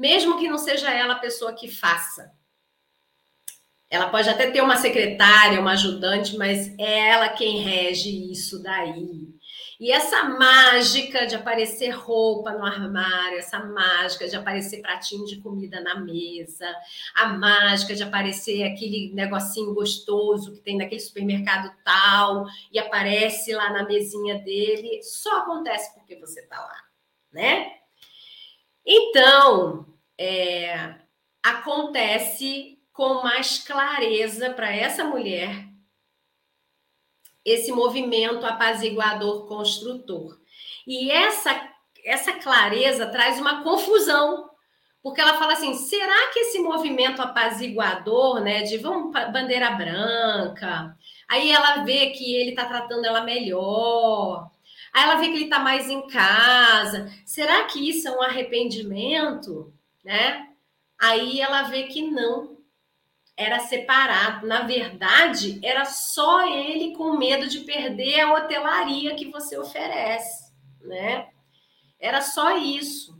mesmo 0.00 0.38
que 0.38 0.48
não 0.48 0.56
seja 0.56 0.90
ela 0.90 1.12
a 1.12 1.18
pessoa 1.18 1.52
que 1.52 1.68
faça. 1.68 2.32
Ela 3.90 4.08
pode 4.08 4.30
até 4.30 4.50
ter 4.50 4.62
uma 4.62 4.76
secretária, 4.76 5.60
uma 5.60 5.72
ajudante, 5.72 6.38
mas 6.38 6.74
é 6.78 7.10
ela 7.10 7.28
quem 7.28 7.58
rege 7.58 8.32
isso 8.32 8.62
daí. 8.62 9.28
E 9.78 9.92
essa 9.92 10.24
mágica 10.24 11.26
de 11.26 11.34
aparecer 11.34 11.90
roupa 11.90 12.52
no 12.52 12.64
armário, 12.64 13.38
essa 13.38 13.58
mágica 13.58 14.26
de 14.26 14.36
aparecer 14.36 14.80
pratinho 14.80 15.26
de 15.26 15.38
comida 15.40 15.82
na 15.82 16.00
mesa, 16.00 16.66
a 17.14 17.26
mágica 17.34 17.94
de 17.94 18.02
aparecer 18.02 18.62
aquele 18.62 19.12
negocinho 19.12 19.74
gostoso 19.74 20.54
que 20.54 20.60
tem 20.60 20.78
naquele 20.78 21.00
supermercado 21.00 21.74
tal 21.84 22.46
e 22.72 22.78
aparece 22.78 23.52
lá 23.52 23.70
na 23.70 23.84
mesinha 23.84 24.38
dele, 24.38 25.02
só 25.02 25.40
acontece 25.40 25.92
porque 25.94 26.16
você 26.16 26.40
está 26.40 26.58
lá, 26.58 26.84
né? 27.32 27.72
Então, 28.84 29.89
é, 30.22 30.96
acontece 31.42 32.78
com 32.92 33.22
mais 33.22 33.58
clareza 33.58 34.50
para 34.50 34.70
essa 34.70 35.02
mulher 35.02 35.66
esse 37.42 37.72
movimento 37.72 38.44
apaziguador 38.44 39.46
construtor. 39.46 40.38
E 40.86 41.10
essa 41.10 41.68
essa 42.04 42.34
clareza 42.34 43.06
traz 43.06 43.38
uma 43.38 43.62
confusão, 43.62 44.50
porque 45.02 45.22
ela 45.22 45.38
fala 45.38 45.54
assim: 45.54 45.72
será 45.72 46.28
que 46.32 46.40
esse 46.40 46.58
movimento 46.58 47.22
apaziguador, 47.22 48.40
né, 48.40 48.62
de 48.62 48.76
vamos 48.76 49.10
bandeira 49.32 49.70
branca, 49.70 50.96
aí 51.28 51.50
ela 51.50 51.82
vê 51.82 52.10
que 52.10 52.34
ele 52.34 52.50
está 52.50 52.66
tratando 52.66 53.06
ela 53.06 53.22
melhor, 53.22 54.50
aí 54.92 55.02
ela 55.02 55.16
vê 55.16 55.28
que 55.28 55.36
ele 55.36 55.44
está 55.44 55.58
mais 55.58 55.88
em 55.88 56.06
casa, 56.08 57.10
será 57.24 57.64
que 57.64 57.88
isso 57.88 58.06
é 58.06 58.10
um 58.10 58.22
arrependimento, 58.22 59.72
né? 60.04 60.48
Aí 61.00 61.40
ela 61.40 61.62
vê 61.62 61.84
que 61.84 62.02
não, 62.02 62.58
era 63.36 63.58
separado. 63.60 64.46
Na 64.46 64.62
verdade, 64.62 65.58
era 65.62 65.84
só 65.86 66.46
ele 66.46 66.94
com 66.94 67.16
medo 67.16 67.48
de 67.48 67.60
perder 67.60 68.20
a 68.20 68.34
hotelaria 68.34 69.14
que 69.14 69.30
você 69.30 69.58
oferece, 69.58 70.52
né? 70.82 71.28
Era 71.98 72.20
só 72.20 72.56
isso. 72.56 73.18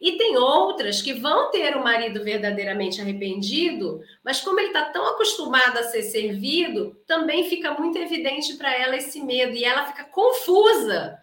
E 0.00 0.12
tem 0.12 0.36
outras 0.36 1.02
que 1.02 1.12
vão 1.12 1.50
ter 1.50 1.76
o 1.76 1.82
marido 1.82 2.22
verdadeiramente 2.22 3.00
arrependido, 3.00 4.00
mas 4.24 4.40
como 4.40 4.60
ele 4.60 4.68
está 4.68 4.86
tão 4.86 5.04
acostumado 5.08 5.76
a 5.76 5.82
ser 5.84 6.04
servido, 6.04 6.94
também 7.04 7.48
fica 7.48 7.74
muito 7.74 7.98
evidente 7.98 8.54
para 8.54 8.72
ela 8.72 8.96
esse 8.96 9.20
medo 9.20 9.56
e 9.56 9.64
ela 9.64 9.86
fica 9.86 10.04
confusa. 10.04 11.18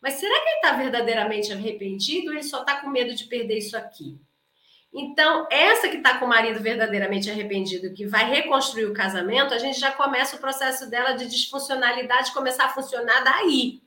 Mas 0.00 0.14
será 0.14 0.32
que 0.40 0.48
ele 0.48 0.56
está 0.56 0.72
verdadeiramente 0.72 1.52
arrependido 1.52 2.28
ou 2.28 2.34
ele 2.34 2.44
só 2.44 2.60
está 2.60 2.80
com 2.80 2.88
medo 2.88 3.14
de 3.14 3.24
perder 3.24 3.58
isso 3.58 3.76
aqui? 3.76 4.16
Então, 4.92 5.46
essa 5.50 5.88
que 5.88 5.98
está 5.98 6.18
com 6.18 6.24
o 6.24 6.28
marido 6.28 6.60
verdadeiramente 6.60 7.30
arrependido, 7.30 7.94
que 7.94 8.06
vai 8.06 8.28
reconstruir 8.28 8.86
o 8.86 8.94
casamento, 8.94 9.54
a 9.54 9.58
gente 9.58 9.78
já 9.78 9.92
começa 9.92 10.36
o 10.36 10.40
processo 10.40 10.90
dela 10.90 11.12
de 11.12 11.28
disfuncionalidade 11.28 12.32
começar 12.32 12.64
a 12.64 12.70
funcionar 12.70 13.22
daí. 13.22 13.80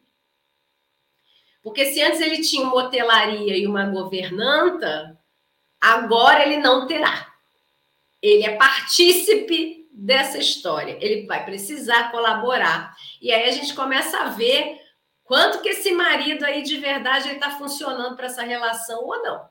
Porque 1.62 1.88
se 1.88 2.01
antes 2.01 2.22
ele 2.22 2.41
tinha 2.41 2.64
uma 2.64 2.76
hotelaria 2.76 3.58
e 3.58 3.68
uma 3.68 3.86
governanta, 3.86 5.20
agora 5.80 6.45
ele 6.45 6.58
não 6.58 6.88
terá. 6.88 7.34
Ele 8.22 8.45
é 8.45 8.56
partícipe 8.56 9.89
dessa 9.91 10.38
história. 10.38 10.97
Ele 11.01 11.26
vai 11.26 11.43
precisar 11.43 12.12
colaborar. 12.12 12.95
E 13.22 13.32
aí 13.32 13.47
a 13.47 13.51
gente 13.51 13.74
começa 13.74 14.18
a 14.20 14.30
ver 14.30 14.80
quanto 15.24 15.62
que 15.62 15.70
esse 15.70 15.91
marido 15.91 16.45
aí 16.45 16.64
de 16.64 16.78
verdade 16.78 17.30
está 17.30 17.51
funcionando 17.51 18.16
para 18.16 18.26
essa 18.26 18.43
relação 18.43 19.04
ou 19.04 19.22
não, 19.22 19.49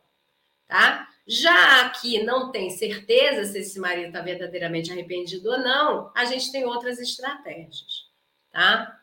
tá? 0.66 1.08
Já 1.26 1.88
que 1.90 2.22
não 2.24 2.50
tem 2.50 2.70
certeza 2.70 3.44
se 3.44 3.58
esse 3.58 3.78
marido 3.78 4.08
está 4.08 4.20
verdadeiramente 4.20 4.90
arrependido 4.90 5.50
ou 5.50 5.58
não, 5.58 6.10
a 6.16 6.24
gente 6.24 6.50
tem 6.50 6.64
outras 6.64 6.98
estratégias, 6.98 8.08
tá? 8.50 8.98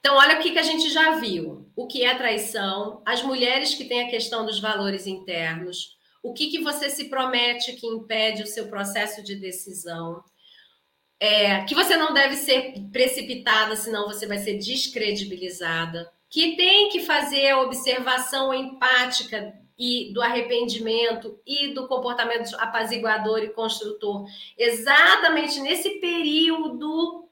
Então, 0.00 0.16
olha 0.16 0.38
o 0.38 0.42
que, 0.42 0.52
que 0.52 0.58
a 0.58 0.62
gente 0.62 0.88
já 0.88 1.16
viu. 1.16 1.70
O 1.76 1.86
que 1.86 2.04
é 2.04 2.14
traição, 2.14 3.02
as 3.04 3.22
mulheres 3.22 3.74
que 3.74 3.84
têm 3.84 4.02
a 4.02 4.10
questão 4.10 4.46
dos 4.46 4.60
valores 4.60 5.06
internos, 5.06 5.98
o 6.22 6.32
que, 6.32 6.48
que 6.50 6.62
você 6.62 6.88
se 6.88 7.08
promete 7.08 7.74
que 7.74 7.86
impede 7.86 8.42
o 8.42 8.46
seu 8.46 8.68
processo 8.68 9.22
de 9.22 9.36
decisão, 9.36 10.22
é, 11.20 11.64
que 11.64 11.74
você 11.74 11.96
não 11.96 12.14
deve 12.14 12.36
ser 12.36 12.74
precipitada, 12.92 13.74
senão 13.76 14.06
você 14.06 14.26
vai 14.26 14.38
ser 14.38 14.56
descredibilizada, 14.56 16.10
que 16.30 16.56
tem 16.56 16.88
que 16.90 17.00
fazer 17.00 17.50
a 17.50 17.60
observação 17.60 18.54
empática 18.54 19.52
e 19.78 20.12
do 20.12 20.20
arrependimento 20.20 21.38
e 21.46 21.72
do 21.72 21.86
comportamento 21.86 22.54
apaziguador 22.56 23.38
e 23.38 23.50
construtor, 23.50 24.26
exatamente 24.56 25.60
nesse 25.60 26.00
período 26.00 27.28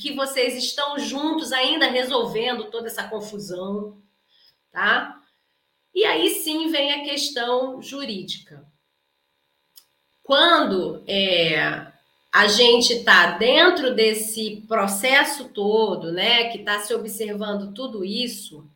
que 0.00 0.12
vocês 0.12 0.56
estão 0.56 0.98
juntos 0.98 1.52
ainda 1.52 1.86
resolvendo 1.86 2.70
toda 2.70 2.88
essa 2.88 3.08
confusão, 3.08 3.96
tá? 4.70 5.20
E 5.94 6.04
aí 6.04 6.30
sim 6.30 6.68
vem 6.68 6.92
a 6.92 7.04
questão 7.04 7.80
jurídica. 7.80 8.66
Quando 10.22 11.02
é, 11.06 11.90
a 12.32 12.46
gente 12.46 12.92
está 12.92 13.38
dentro 13.38 13.94
desse 13.94 14.64
processo 14.68 15.48
todo, 15.48 16.12
né, 16.12 16.50
que 16.50 16.58
está 16.58 16.78
se 16.78 16.94
observando 16.94 17.74
tudo 17.74 18.04
isso, 18.04 18.70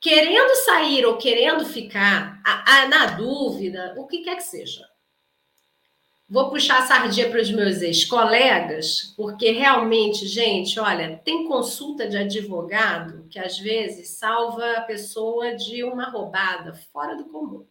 querendo 0.00 0.54
sair 0.64 1.04
ou 1.04 1.16
querendo 1.16 1.64
ficar, 1.64 2.40
a, 2.44 2.82
a, 2.82 2.88
na 2.88 3.06
dúvida, 3.06 3.94
o 3.96 4.06
que 4.06 4.18
quer 4.18 4.36
que 4.36 4.42
seja. 4.42 4.86
Vou 6.30 6.50
puxar 6.50 6.80
a 6.80 6.86
sardinha 6.86 7.30
para 7.30 7.40
os 7.40 7.50
meus 7.50 7.80
ex-colegas, 7.80 9.14
porque 9.16 9.50
realmente, 9.50 10.26
gente, 10.26 10.78
olha, 10.78 11.18
tem 11.24 11.48
consulta 11.48 12.06
de 12.06 12.18
advogado 12.18 13.26
que 13.30 13.38
às 13.38 13.58
vezes 13.58 14.10
salva 14.10 14.72
a 14.72 14.82
pessoa 14.82 15.56
de 15.56 15.82
uma 15.82 16.10
roubada 16.10 16.74
fora 16.92 17.16
do 17.16 17.24
comum. 17.24 17.66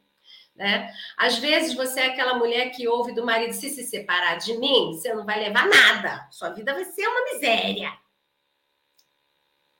Né? 0.55 0.91
Às 1.15 1.37
vezes 1.37 1.75
você 1.75 1.99
é 1.99 2.05
aquela 2.07 2.33
mulher 2.33 2.71
que 2.71 2.87
ouve 2.87 3.13
do 3.13 3.23
marido: 3.23 3.53
se 3.53 3.69
se 3.69 3.83
separar 3.83 4.37
de 4.37 4.57
mim, 4.57 4.93
você 4.93 5.13
não 5.13 5.23
vai 5.23 5.39
levar 5.39 5.67
nada, 5.67 6.27
sua 6.31 6.49
vida 6.49 6.73
vai 6.73 6.83
ser 6.83 7.07
uma 7.07 7.25
miséria. 7.25 7.93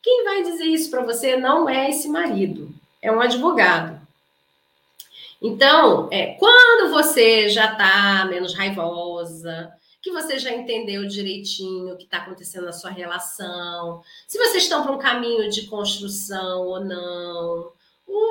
Quem 0.01 0.23
vai 0.23 0.43
dizer 0.43 0.65
isso 0.65 0.89
para 0.89 1.03
você 1.03 1.35
não 1.37 1.67
é 1.67 1.89
esse 1.89 2.07
marido, 2.07 2.73
é 3.01 3.11
um 3.11 3.19
advogado. 3.19 3.99
Então, 5.41 6.07
é, 6.11 6.33
quando 6.33 6.91
você 6.91 7.47
já 7.49 7.71
está 7.71 8.25
menos 8.25 8.55
raivosa, 8.55 9.71
que 10.01 10.11
você 10.11 10.39
já 10.39 10.51
entendeu 10.51 11.07
direitinho 11.07 11.93
o 11.93 11.97
que 11.97 12.05
está 12.05 12.17
acontecendo 12.17 12.65
na 12.65 12.71
sua 12.71 12.89
relação, 12.89 14.01
se 14.27 14.37
vocês 14.37 14.63
estão 14.63 14.83
para 14.83 14.91
um 14.91 14.97
caminho 14.97 15.49
de 15.49 15.67
construção 15.67 16.61
ou 16.61 16.79
não, 16.79 17.71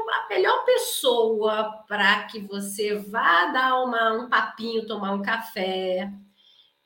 a 0.08 0.28
melhor 0.28 0.64
pessoa 0.64 1.84
para 1.86 2.24
que 2.24 2.40
você 2.40 2.94
vá 2.94 3.46
dar 3.46 3.82
uma, 3.82 4.12
um 4.12 4.28
papinho, 4.28 4.86
tomar 4.86 5.12
um 5.12 5.22
café, 5.22 6.10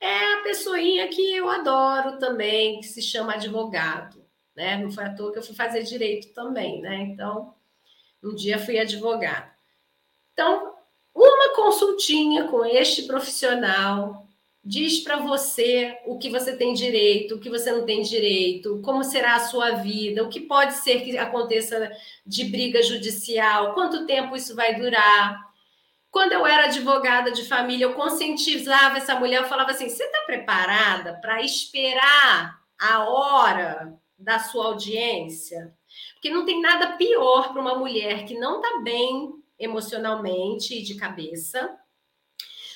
é 0.00 0.34
a 0.34 0.42
pessoinha 0.42 1.08
que 1.08 1.34
eu 1.34 1.48
adoro 1.48 2.18
também, 2.18 2.80
que 2.80 2.86
se 2.86 3.02
chama 3.02 3.34
advogado. 3.34 4.19
Né? 4.57 4.76
Não 4.76 4.90
foi 4.90 5.05
à 5.05 5.14
toa 5.14 5.32
que 5.32 5.38
eu 5.38 5.42
fui 5.42 5.55
fazer 5.55 5.82
direito 5.82 6.32
também, 6.34 6.80
né? 6.80 7.03
Então, 7.03 7.55
um 8.22 8.34
dia 8.34 8.59
fui 8.59 8.78
advogada. 8.78 9.51
Então, 10.32 10.74
uma 11.14 11.55
consultinha 11.55 12.44
com 12.48 12.64
este 12.64 13.03
profissional 13.03 14.26
diz 14.62 15.01
para 15.01 15.16
você 15.16 15.98
o 16.05 16.18
que 16.18 16.28
você 16.28 16.55
tem 16.55 16.74
direito, 16.74 17.34
o 17.34 17.40
que 17.40 17.48
você 17.48 17.72
não 17.72 17.84
tem 17.84 18.03
direito, 18.03 18.80
como 18.82 19.03
será 19.03 19.36
a 19.36 19.40
sua 19.40 19.72
vida, 19.76 20.22
o 20.22 20.28
que 20.28 20.40
pode 20.40 20.74
ser 20.74 21.03
que 21.03 21.16
aconteça 21.16 21.90
de 22.26 22.44
briga 22.44 22.82
judicial, 22.82 23.74
quanto 23.74 24.07
tempo 24.07 24.36
isso 24.36 24.55
vai 24.55 24.78
durar. 24.78 25.40
Quando 26.11 26.32
eu 26.32 26.46
era 26.46 26.64
advogada 26.64 27.30
de 27.30 27.44
família, 27.44 27.84
eu 27.84 27.94
conscientizava 27.94 28.98
essa 28.98 29.14
mulher, 29.14 29.42
eu 29.42 29.48
falava 29.48 29.70
assim: 29.70 29.88
você 29.88 30.05
está 30.05 30.20
preparada 30.22 31.14
para 31.20 31.40
esperar 31.42 32.61
a 32.78 33.05
hora 33.09 33.98
da 34.20 34.38
sua 34.38 34.66
audiência? 34.66 35.74
Porque 36.14 36.30
não 36.30 36.44
tem 36.44 36.60
nada 36.60 36.96
pior 36.96 37.52
para 37.52 37.60
uma 37.60 37.74
mulher 37.74 38.24
que 38.26 38.38
não 38.38 38.60
está 38.60 38.80
bem 38.80 39.32
emocionalmente 39.58 40.74
e 40.74 40.82
de 40.82 40.94
cabeça 40.94 41.76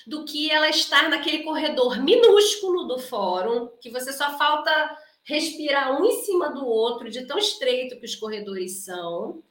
do 0.07 0.25
que 0.25 0.51
ela 0.51 0.69
estar 0.69 1.09
naquele 1.09 1.43
corredor 1.43 2.03
minúsculo 2.03 2.85
do 2.85 2.99
fórum, 2.99 3.69
que 3.81 3.91
você 3.91 4.13
só 4.13 4.37
falta 4.37 4.99
respirar 5.25 5.99
um 5.99 6.05
em 6.05 6.23
cima 6.23 6.51
do 6.51 6.67
outro, 6.67 7.09
de 7.09 7.27
tão 7.27 7.39
estreito 7.39 7.99
que 7.99 8.05
os 8.05 8.15
corredores 8.15 8.85
são. 8.85 9.43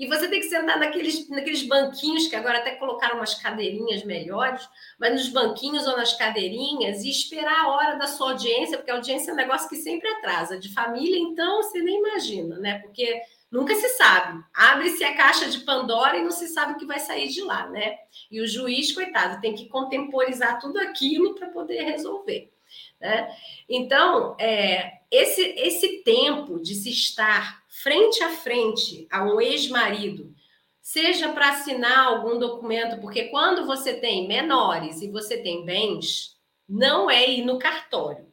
E 0.00 0.06
você 0.06 0.28
tem 0.28 0.40
que 0.40 0.48
sentar 0.48 0.78
naqueles, 0.78 1.28
naqueles 1.28 1.62
banquinhos, 1.62 2.26
que 2.26 2.34
agora 2.34 2.56
até 2.56 2.70
colocaram 2.70 3.16
umas 3.16 3.34
cadeirinhas 3.34 4.02
melhores, 4.02 4.66
mas 4.98 5.12
nos 5.12 5.28
banquinhos 5.28 5.86
ou 5.86 5.94
nas 5.94 6.14
cadeirinhas, 6.14 7.04
e 7.04 7.10
esperar 7.10 7.66
a 7.66 7.68
hora 7.68 7.96
da 7.96 8.06
sua 8.06 8.30
audiência, 8.30 8.78
porque 8.78 8.90
a 8.90 8.94
audiência 8.94 9.30
é 9.30 9.34
um 9.34 9.36
negócio 9.36 9.68
que 9.68 9.76
sempre 9.76 10.08
atrasa. 10.08 10.58
De 10.58 10.72
família, 10.72 11.18
então, 11.18 11.62
você 11.62 11.82
nem 11.82 11.98
imagina, 11.98 12.58
né? 12.58 12.78
Porque 12.78 13.20
Nunca 13.50 13.74
se 13.74 13.88
sabe. 13.88 14.44
Abre-se 14.54 15.02
a 15.02 15.16
caixa 15.16 15.48
de 15.48 15.58
Pandora 15.62 16.16
e 16.16 16.22
não 16.22 16.30
se 16.30 16.46
sabe 16.46 16.74
o 16.74 16.76
que 16.76 16.86
vai 16.86 17.00
sair 17.00 17.26
de 17.26 17.42
lá, 17.42 17.68
né? 17.68 17.98
E 18.30 18.40
o 18.40 18.46
juiz, 18.46 18.92
coitado, 18.92 19.40
tem 19.40 19.56
que 19.56 19.68
contemporizar 19.68 20.60
tudo 20.60 20.78
aquilo 20.78 21.34
para 21.34 21.48
poder 21.48 21.82
resolver. 21.82 22.52
Né? 23.00 23.28
Então, 23.68 24.36
é, 24.38 25.00
esse, 25.10 25.42
esse 25.42 26.04
tempo 26.04 26.60
de 26.60 26.76
se 26.76 26.90
estar 26.90 27.59
frente 27.82 28.22
a 28.22 28.30
frente 28.30 29.06
a 29.10 29.24
um 29.24 29.40
ex-marido, 29.40 30.34
seja 30.80 31.32
para 31.32 31.50
assinar 31.50 32.06
algum 32.06 32.38
documento, 32.38 33.00
porque 33.00 33.24
quando 33.24 33.66
você 33.66 33.94
tem 33.94 34.26
menores 34.26 35.02
e 35.02 35.10
você 35.10 35.38
tem 35.38 35.64
bens, 35.64 36.36
não 36.68 37.10
é 37.10 37.28
ir 37.28 37.44
no 37.44 37.58
cartório, 37.58 38.26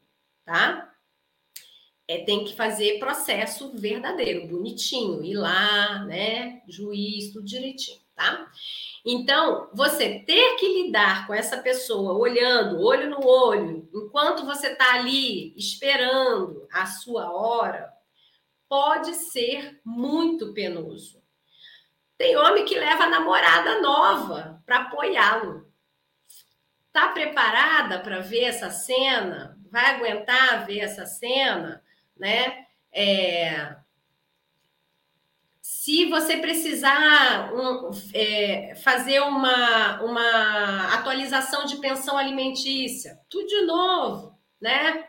tá? 0.45 0.87
é, 2.07 2.19
tem 2.19 2.45
que 2.45 2.55
fazer 2.55 2.99
processo 2.99 3.73
verdadeiro, 3.75 4.47
bonitinho, 4.47 5.23
ir 5.23 5.35
lá, 5.35 6.05
né? 6.05 6.61
Juiz, 6.67 7.33
tudo 7.33 7.45
direitinho, 7.45 7.99
tá? 8.15 8.49
Então, 9.05 9.69
você 9.73 10.19
ter 10.19 10.55
que 10.55 10.83
lidar 10.83 11.27
com 11.27 11.33
essa 11.33 11.57
pessoa 11.57 12.13
olhando, 12.13 12.81
olho 12.81 13.09
no 13.09 13.25
olho, 13.25 13.89
enquanto 13.93 14.45
você 14.45 14.67
está 14.67 14.93
ali 14.95 15.53
esperando 15.57 16.65
a 16.71 16.85
sua 16.85 17.29
hora, 17.29 17.91
pode 18.67 19.13
ser 19.13 19.79
muito 19.83 20.53
penoso. 20.53 21.21
Tem 22.17 22.35
homem 22.35 22.65
que 22.65 22.77
leva 22.77 23.03
a 23.03 23.09
namorada 23.09 23.81
nova 23.81 24.61
para 24.65 24.79
apoiá-lo. 24.79 25.71
Tá 26.91 27.09
preparada 27.09 27.99
para 27.99 28.19
ver 28.19 28.45
essa 28.45 28.71
cena? 28.71 29.57
Vai 29.69 29.95
aguentar 29.95 30.65
ver 30.65 30.79
essa 30.79 31.05
cena? 31.05 31.83
né? 32.19 32.65
É, 32.91 33.75
se 35.61 36.05
você 36.05 36.37
precisar 36.37 37.53
um, 37.53 37.91
é, 38.13 38.75
fazer 38.75 39.19
uma, 39.21 40.01
uma 40.01 40.93
atualização 40.93 41.65
de 41.65 41.77
pensão 41.77 42.17
alimentícia, 42.17 43.19
tudo 43.29 43.47
de 43.47 43.61
novo, 43.61 44.37
né? 44.59 45.07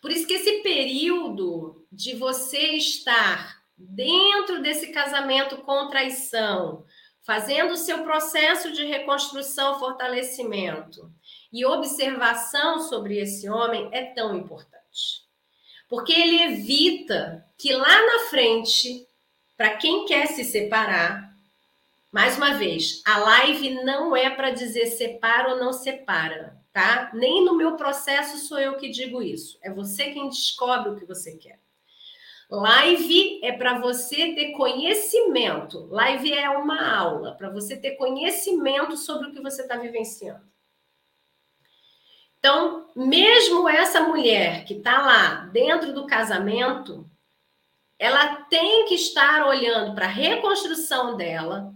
Por 0.00 0.10
isso 0.10 0.26
que 0.26 0.34
esse 0.34 0.62
período 0.62 1.81
de 1.92 2.16
você 2.16 2.72
estar 2.72 3.62
dentro 3.76 4.62
desse 4.62 4.88
casamento 4.88 5.58
com 5.58 5.88
traição, 5.88 6.84
fazendo 7.22 7.74
o 7.74 7.76
seu 7.76 8.02
processo 8.02 8.72
de 8.72 8.84
reconstrução, 8.84 9.78
fortalecimento 9.78 11.12
e 11.52 11.64
observação 11.64 12.80
sobre 12.80 13.18
esse 13.18 13.48
homem 13.48 13.88
é 13.92 14.06
tão 14.06 14.36
importante 14.36 14.72
porque 15.92 16.14
ele 16.14 16.42
evita 16.44 17.44
que 17.58 17.70
lá 17.74 18.06
na 18.06 18.20
frente, 18.30 19.06
para 19.58 19.76
quem 19.76 20.06
quer 20.06 20.26
se 20.26 20.42
separar, 20.42 21.30
mais 22.10 22.38
uma 22.38 22.54
vez, 22.54 23.02
a 23.04 23.18
live 23.18 23.84
não 23.84 24.16
é 24.16 24.30
para 24.30 24.52
dizer 24.52 24.86
separa 24.86 25.50
ou 25.50 25.60
não 25.60 25.70
separa, 25.70 26.56
tá? 26.72 27.10
Nem 27.12 27.44
no 27.44 27.54
meu 27.54 27.76
processo 27.76 28.38
sou 28.38 28.58
eu 28.58 28.78
que 28.78 28.88
digo 28.88 29.22
isso. 29.22 29.58
É 29.60 29.70
você 29.70 30.12
quem 30.12 30.30
descobre 30.30 30.92
o 30.92 30.96
que 30.96 31.04
você 31.04 31.36
quer. 31.36 31.60
Live 32.54 33.40
é 33.42 33.50
para 33.50 33.78
você 33.78 34.34
ter 34.34 34.52
conhecimento. 34.52 35.86
Live 35.86 36.34
é 36.34 36.50
uma 36.50 36.94
aula 36.94 37.32
para 37.32 37.48
você 37.48 37.74
ter 37.74 37.92
conhecimento 37.92 38.94
sobre 38.94 39.28
o 39.28 39.32
que 39.32 39.40
você 39.40 39.62
está 39.62 39.78
vivenciando. 39.78 40.44
Então, 42.38 42.90
mesmo 42.94 43.66
essa 43.66 44.02
mulher 44.02 44.66
que 44.66 44.74
está 44.74 45.00
lá 45.00 45.46
dentro 45.46 45.94
do 45.94 46.06
casamento, 46.06 47.08
ela 47.98 48.36
tem 48.50 48.84
que 48.84 48.96
estar 48.96 49.46
olhando 49.46 49.94
para 49.94 50.04
a 50.04 50.10
reconstrução 50.10 51.16
dela, 51.16 51.74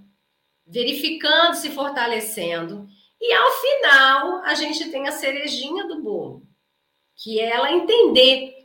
verificando, 0.67 1.55
se 1.55 1.71
fortalecendo. 1.71 2.87
E 3.19 3.33
ao 3.33 3.51
final, 3.51 4.43
a 4.45 4.53
gente 4.53 4.91
tem 4.91 5.09
a 5.09 5.13
cerejinha 5.13 5.87
do 5.87 6.03
bolo, 6.03 6.43
que 7.15 7.41
é 7.41 7.49
ela 7.49 7.73
entender 7.73 8.56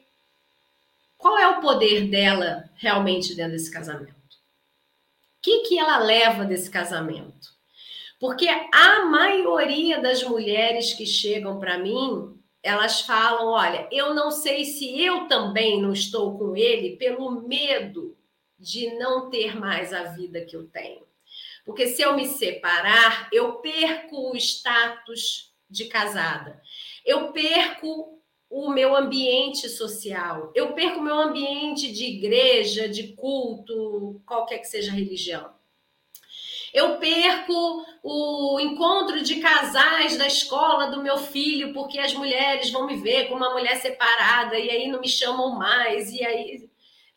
qual 1.21 1.37
é 1.37 1.47
o 1.47 1.61
poder 1.61 2.09
dela 2.09 2.67
realmente 2.75 3.35
dentro 3.35 3.51
desse 3.51 3.71
casamento. 3.71 4.11
O 4.11 5.41
que, 5.41 5.59
que 5.59 5.77
ela 5.77 5.99
leva 5.99 6.43
desse 6.43 6.69
casamento? 6.69 7.49
Porque 8.19 8.47
a 8.47 9.05
maioria 9.05 9.99
das 10.01 10.23
mulheres 10.23 10.93
que 10.93 11.05
chegam 11.05 11.59
para 11.59 11.77
mim, 11.77 12.35
elas 12.63 13.01
falam: 13.01 13.49
olha, 13.49 13.87
eu 13.91 14.15
não 14.15 14.31
sei 14.31 14.65
se 14.65 14.99
eu 14.99 15.27
também 15.27 15.79
não 15.79 15.93
estou 15.93 16.37
com 16.37 16.55
ele 16.55 16.97
pelo 16.97 17.47
medo 17.47 18.17
de 18.59 18.93
não 18.95 19.29
ter 19.29 19.55
mais 19.55 19.93
a 19.93 20.03
vida 20.03 20.41
que 20.41 20.55
eu 20.55 20.67
tenho. 20.67 21.05
Porque 21.63 21.87
se 21.87 22.01
eu 22.01 22.15
me 22.15 22.27
separar, 22.27 23.29
eu 23.31 23.53
perco 23.53 24.31
o 24.31 24.35
status 24.35 25.53
de 25.69 25.85
casada. 25.85 26.61
Eu 27.05 27.31
perco 27.31 28.20
o 28.51 28.69
meu 28.69 28.93
ambiente 28.97 29.69
social. 29.69 30.51
Eu 30.53 30.73
perco 30.73 30.99
o 30.99 31.03
meu 31.03 31.15
ambiente 31.15 31.89
de 31.89 32.03
igreja, 32.03 32.89
de 32.89 33.13
culto, 33.13 34.21
qualquer 34.25 34.59
que 34.59 34.65
seja 34.65 34.91
a 34.91 34.93
religião. 34.93 35.53
Eu 36.73 36.97
perco 36.97 37.85
o 38.03 38.59
encontro 38.59 39.21
de 39.23 39.39
casais 39.39 40.17
da 40.17 40.27
escola 40.27 40.91
do 40.91 41.01
meu 41.01 41.17
filho, 41.17 41.73
porque 41.73 41.97
as 41.97 42.13
mulheres 42.13 42.69
vão 42.69 42.85
me 42.85 42.97
ver 42.97 43.27
como 43.27 43.37
uma 43.37 43.53
mulher 43.53 43.77
separada 43.77 44.59
e 44.59 44.69
aí 44.69 44.87
não 44.89 44.99
me 44.99 45.07
chamam 45.07 45.51
mais. 45.51 46.11
E 46.11 46.23
aí 46.23 46.69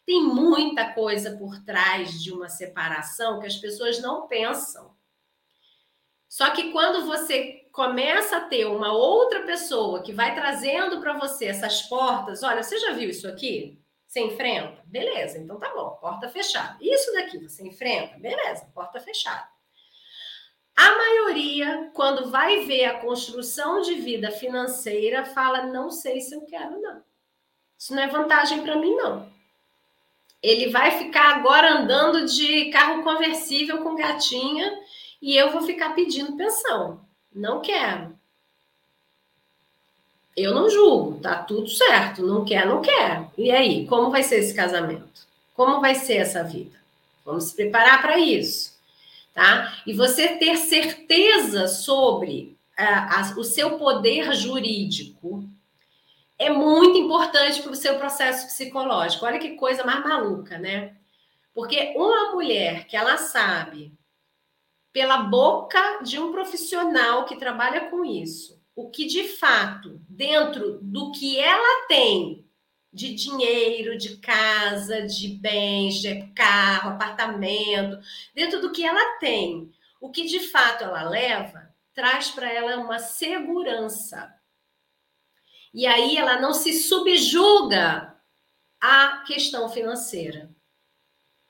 tem 0.07 0.23
muita 0.23 0.93
coisa 0.93 1.37
por 1.37 1.65
trás 1.65 2.23
de 2.23 2.33
uma 2.33 2.49
separação 2.49 3.41
que 3.41 3.47
as 3.47 3.57
pessoas 3.57 4.01
não 4.01 4.29
pensam. 4.29 4.95
Só 6.29 6.51
que 6.51 6.71
quando 6.71 7.07
você 7.07 7.64
começa 7.75 8.37
a 8.37 8.41
ter 8.41 8.67
uma 8.67 8.93
outra 8.93 9.43
pessoa 9.43 10.01
que 10.01 10.13
vai 10.13 10.35
trazendo 10.35 11.01
para 11.01 11.19
você 11.19 11.47
essas 11.47 11.83
portas, 11.83 12.43
olha, 12.43 12.63
você 12.63 12.79
já 12.79 12.93
viu 12.93 13.11
isso 13.11 13.29
aqui? 13.29 13.79
Você 14.07 14.21
enfrenta? 14.21 14.81
Beleza, 14.87 15.39
então 15.39 15.59
tá 15.59 15.75
bom, 15.75 15.91
porta 16.01 16.29
fechada. 16.29 16.79
Isso 16.81 17.13
daqui 17.13 17.37
você 17.37 17.67
enfrenta? 17.67 18.17
Beleza, 18.17 18.71
porta 18.73 19.01
fechada. 19.01 19.49
A 20.77 20.97
maioria, 20.97 21.91
quando 21.95 22.31
vai 22.31 22.65
ver 22.65 22.85
a 22.85 23.01
construção 23.01 23.81
de 23.81 23.95
vida 23.95 24.31
financeira, 24.31 25.25
fala: 25.25 25.67
não 25.67 25.91
sei 25.91 26.21
se 26.21 26.35
eu 26.35 26.43
quero, 26.47 26.81
não. 26.81 27.03
Isso 27.77 27.95
não 27.95 28.03
é 28.03 28.07
vantagem 28.07 28.63
para 28.63 28.77
mim, 28.77 28.95
não 28.95 29.35
ele 30.45 30.69
vai 30.69 30.91
ficar 30.91 31.37
agora 31.37 31.73
andando 31.73 32.27
de 32.27 32.67
carro 32.67 33.03
conversível 33.03 33.83
com 33.83 33.95
gatinha 33.95 34.79
e 35.23 35.35
eu 35.35 35.51
vou 35.51 35.63
ficar 35.63 35.95
pedindo 35.95 36.37
pensão. 36.37 37.04
Não 37.35 37.61
quero. 37.61 38.17
Eu 40.37 40.55
não 40.55 40.69
julgo, 40.69 41.21
tá 41.21 41.43
tudo 41.43 41.69
certo. 41.69 42.27
Não 42.27 42.45
quer, 42.45 42.67
não 42.67 42.81
quer. 42.81 43.29
E 43.37 43.51
aí, 43.51 43.87
como 43.87 44.11
vai 44.11 44.23
ser 44.23 44.37
esse 44.37 44.55
casamento? 44.55 45.27
Como 45.55 45.81
vai 45.81 45.95
ser 45.95 46.17
essa 46.17 46.43
vida? 46.43 46.79
Vamos 47.25 47.45
se 47.45 47.55
preparar 47.55 48.03
para 48.03 48.19
isso, 48.19 48.79
tá? 49.33 49.79
E 49.87 49.95
você 49.95 50.37
ter 50.37 50.57
certeza 50.57 51.69
sobre 51.69 52.57
uh, 52.79 53.41
o 53.41 53.45
seu 53.45 53.79
poder 53.79 54.35
jurídico, 54.35 55.45
é 56.39 56.51
muito 56.51 56.99
importante 56.99 57.63
para 57.63 57.73
o 57.73 57.77
seu 57.77 57.97
processo 57.97 58.47
psicológico. 58.47 59.25
Olha 59.25 59.39
que 59.39 59.57
coisa 59.57 59.85
mais 59.85 60.03
maluca, 60.05 60.59
né? 60.59 60.95
Porque 61.55 61.95
uma 61.97 62.33
mulher 62.33 62.87
que 62.87 62.97
ela 62.97 63.17
sabe, 63.17 63.93
pela 64.95 65.19
boca 65.19 66.03
de 66.03 66.19
um 66.19 66.33
profissional 66.33 67.27
que 67.27 67.37
trabalha 67.37 67.91
com 67.91 68.03
isso, 68.03 68.63
o 68.75 68.89
que 68.89 69.05
de 69.05 69.25
fato, 69.25 70.01
dentro 70.09 70.79
do 70.81 71.13
que 71.13 71.39
ela 71.39 71.87
tem 71.87 72.49
de 72.91 73.13
dinheiro, 73.13 73.99
de 73.99 74.17
casa, 74.19 75.03
de 75.03 75.29
bens, 75.29 75.97
de 75.97 76.29
carro, 76.29 76.91
apartamento, 76.91 77.99
dentro 78.35 78.63
do 78.63 78.73
que 78.73 78.83
ela 78.83 79.19
tem, 79.19 79.71
o 80.01 80.11
que 80.11 80.25
de 80.25 80.41
fato 80.41 80.85
ela 80.85 81.03
leva, 81.03 81.75
traz 81.93 82.31
para 82.31 82.51
ela 82.51 82.79
uma 82.79 82.99
segurança 82.99 84.33
e 85.75 85.89
aí 85.89 86.17
ela 86.17 86.41
não 86.41 86.55
se 86.55 86.73
subjuga 86.73 88.15
à 88.81 89.25
questão 89.27 89.69
financeira. 89.69 90.54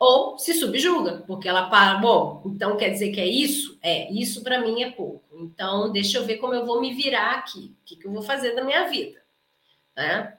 Ou 0.04 0.38
se 0.38 0.52
subjuga, 0.52 1.24
porque 1.26 1.48
ela 1.48 1.70
para, 1.70 1.94
bom, 1.94 2.42
então 2.44 2.76
quer 2.76 2.90
dizer 2.90 3.10
que 3.10 3.18
é 3.18 3.26
isso? 3.26 3.78
É, 3.80 4.12
isso 4.12 4.44
para 4.44 4.60
mim 4.60 4.82
é 4.82 4.90
pouco. 4.90 5.24
Então, 5.32 5.90
deixa 5.90 6.18
eu 6.18 6.26
ver 6.26 6.36
como 6.36 6.52
eu 6.52 6.66
vou 6.66 6.78
me 6.78 6.92
virar 6.92 7.36
aqui. 7.36 7.74
O 7.80 7.84
que, 7.86 7.96
que 7.96 8.06
eu 8.06 8.12
vou 8.12 8.20
fazer 8.20 8.54
da 8.54 8.62
minha 8.62 8.86
vida? 8.86 9.22
Né? 9.96 10.36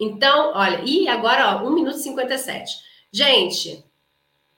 Então, 0.00 0.52
olha, 0.54 0.80
e 0.82 1.06
agora, 1.08 1.58
ó, 1.58 1.68
1 1.68 1.74
minuto 1.74 1.98
e 1.98 2.00
57. 2.00 2.74
Gente, 3.12 3.84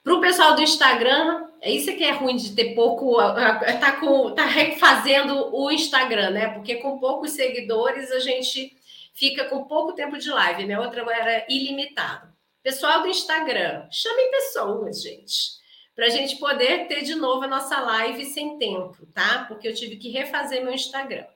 para 0.04 0.14
o 0.14 0.20
pessoal 0.20 0.54
do 0.54 0.62
Instagram, 0.62 1.48
é 1.60 1.72
isso 1.72 1.92
que 1.96 2.04
é 2.04 2.12
ruim 2.12 2.36
de 2.36 2.54
ter 2.54 2.76
pouco, 2.76 3.16
tá 3.16 3.96
com, 3.98 4.30
tá 4.36 4.44
refazendo 4.44 5.52
o 5.52 5.68
Instagram, 5.68 6.30
né? 6.30 6.48
Porque 6.50 6.76
com 6.76 7.00
poucos 7.00 7.32
seguidores 7.32 8.12
a 8.12 8.20
gente 8.20 8.72
fica 9.12 9.46
com 9.46 9.64
pouco 9.64 9.94
tempo 9.94 10.16
de 10.16 10.30
live, 10.30 10.64
né? 10.64 10.78
Outra 10.78 11.04
era 11.12 11.44
ilimitado. 11.48 12.37
Pessoal 12.62 13.02
do 13.02 13.08
Instagram, 13.08 13.88
chamem 13.90 14.30
pessoas, 14.30 15.02
gente, 15.02 15.58
para 15.94 16.06
a 16.06 16.10
gente 16.10 16.36
poder 16.36 16.86
ter 16.86 17.02
de 17.02 17.14
novo 17.14 17.44
a 17.44 17.48
nossa 17.48 17.80
live 17.80 18.24
sem 18.24 18.58
tempo, 18.58 19.06
tá? 19.14 19.44
Porque 19.48 19.66
eu 19.66 19.74
tive 19.74 19.96
que 19.96 20.10
refazer 20.10 20.62
meu 20.62 20.72
Instagram. 20.72 21.26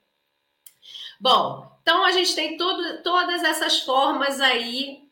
Bom, 1.21 1.79
então 1.83 2.05
a 2.05 2.13
gente 2.13 2.35
tem 2.35 2.57
todo, 2.57 3.03
todas 3.03 3.43
essas 3.43 3.81
formas 3.81 4.41
aí 4.41 5.09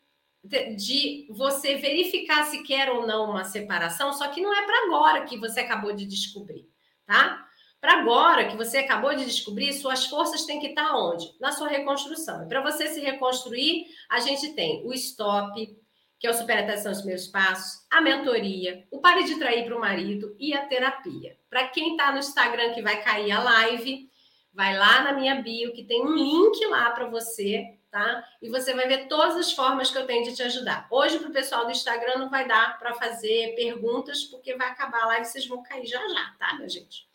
de 0.76 1.26
você 1.30 1.76
verificar 1.76 2.44
se 2.46 2.62
quer 2.62 2.90
ou 2.90 3.06
não 3.06 3.30
uma 3.30 3.44
separação, 3.44 4.12
só 4.12 4.28
que 4.28 4.40
não 4.40 4.54
é 4.54 4.64
para 4.64 4.86
agora 4.86 5.24
que 5.24 5.36
você 5.36 5.60
acabou 5.60 5.92
de 5.92 6.06
descobrir, 6.06 6.66
tá? 7.06 7.46
Para 7.80 8.00
agora 8.00 8.46
que 8.46 8.56
você 8.56 8.78
acabou 8.78 9.14
de 9.14 9.24
descobrir, 9.24 9.72
suas 9.72 10.06
forças 10.06 10.44
têm 10.44 10.60
que 10.60 10.68
estar 10.68 10.94
onde? 10.96 11.34
Na 11.40 11.50
sua 11.50 11.68
reconstrução. 11.68 12.46
Para 12.46 12.60
você 12.60 12.88
se 12.88 13.00
reconstruir, 13.00 13.86
a 14.08 14.20
gente 14.20 14.52
tem 14.52 14.86
o 14.86 14.92
stop, 14.92 15.79
que 16.20 16.26
é 16.28 16.30
o 16.30 16.34
superação 16.34 16.92
dos 16.92 17.04
meus 17.04 17.26
passos, 17.26 17.84
a 17.90 18.00
mentoria, 18.00 18.86
o 18.92 19.00
pare 19.00 19.24
de 19.24 19.36
trair 19.36 19.64
para 19.64 19.76
o 19.76 19.80
marido 19.80 20.36
e 20.38 20.54
a 20.54 20.66
terapia. 20.66 21.36
Para 21.48 21.66
quem 21.66 21.92
está 21.92 22.12
no 22.12 22.18
Instagram 22.18 22.72
que 22.74 22.82
vai 22.82 23.02
cair 23.02 23.32
a 23.32 23.42
live, 23.42 24.08
vai 24.52 24.76
lá 24.76 25.02
na 25.02 25.12
minha 25.14 25.42
bio 25.42 25.72
que 25.72 25.82
tem 25.82 26.00
um 26.00 26.14
link 26.14 26.64
lá 26.66 26.90
para 26.90 27.06
você 27.06 27.80
tá? 27.90 28.24
E 28.40 28.48
você 28.48 28.72
vai 28.72 28.86
ver 28.86 29.08
todas 29.08 29.36
as 29.36 29.52
formas 29.52 29.90
que 29.90 29.98
eu 29.98 30.06
tenho 30.06 30.24
de 30.24 30.34
te 30.34 30.42
ajudar. 30.42 30.86
Hoje, 30.90 31.18
para 31.18 31.28
o 31.28 31.32
pessoal 31.32 31.64
do 31.64 31.72
Instagram, 31.72 32.18
não 32.18 32.30
vai 32.30 32.46
dar 32.46 32.78
para 32.78 32.94
fazer 32.94 33.54
perguntas, 33.56 34.24
porque 34.24 34.54
vai 34.56 34.68
acabar 34.68 35.02
a 35.02 35.06
live 35.06 35.26
e 35.26 35.28
vocês 35.28 35.46
vão 35.46 35.62
cair 35.62 35.86
já 35.86 35.98
já, 36.08 36.34
tá, 36.38 36.54
minha 36.54 36.68
gente? 36.68 37.08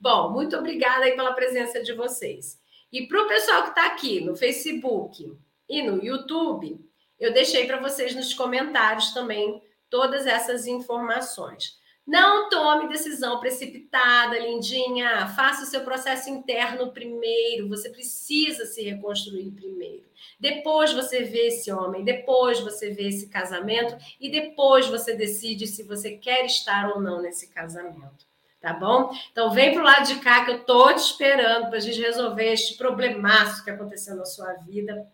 Bom, 0.00 0.30
muito 0.30 0.56
obrigada 0.56 1.04
aí 1.04 1.14
pela 1.14 1.34
presença 1.34 1.82
de 1.82 1.92
vocês. 1.92 2.58
E 2.90 3.06
para 3.06 3.22
o 3.22 3.28
pessoal 3.28 3.64
que 3.64 3.68
está 3.70 3.86
aqui 3.86 4.20
no 4.20 4.34
Facebook 4.34 5.36
e 5.68 5.82
no 5.82 6.02
YouTube, 6.02 6.80
eu 7.18 7.32
deixei 7.32 7.66
para 7.66 7.80
vocês 7.80 8.14
nos 8.14 8.34
comentários 8.34 9.12
também 9.12 9.62
todas 9.88 10.26
essas 10.26 10.66
informações. 10.66 11.78
Não 12.06 12.50
tome 12.50 12.88
decisão 12.88 13.40
precipitada, 13.40 14.38
lindinha. 14.38 15.26
Faça 15.28 15.62
o 15.62 15.66
seu 15.66 15.80
processo 15.82 16.28
interno 16.28 16.92
primeiro. 16.92 17.68
Você 17.68 17.88
precisa 17.88 18.66
se 18.66 18.82
reconstruir 18.82 19.50
primeiro. 19.52 20.04
Depois 20.38 20.92
você 20.92 21.22
vê 21.22 21.46
esse 21.46 21.72
homem, 21.72 22.04
depois 22.04 22.60
você 22.60 22.90
vê 22.90 23.08
esse 23.08 23.28
casamento 23.28 23.96
e 24.20 24.30
depois 24.30 24.86
você 24.86 25.14
decide 25.14 25.66
se 25.66 25.82
você 25.82 26.12
quer 26.12 26.44
estar 26.44 26.90
ou 26.90 27.00
não 27.00 27.22
nesse 27.22 27.48
casamento. 27.48 28.26
Tá 28.60 28.72
bom? 28.72 29.10
Então 29.30 29.50
vem 29.50 29.72
para 29.72 29.82
o 29.82 29.84
lado 29.84 30.06
de 30.06 30.16
cá 30.20 30.44
que 30.44 30.50
eu 30.50 30.64
tô 30.64 30.92
te 30.92 30.98
esperando 30.98 31.68
para 31.68 31.76
a 31.76 31.80
gente 31.80 32.00
resolver 32.00 32.52
este 32.52 32.76
problemaço 32.76 33.62
que 33.64 33.70
aconteceu 33.70 34.16
na 34.16 34.24
sua 34.24 34.52
vida. 34.54 35.06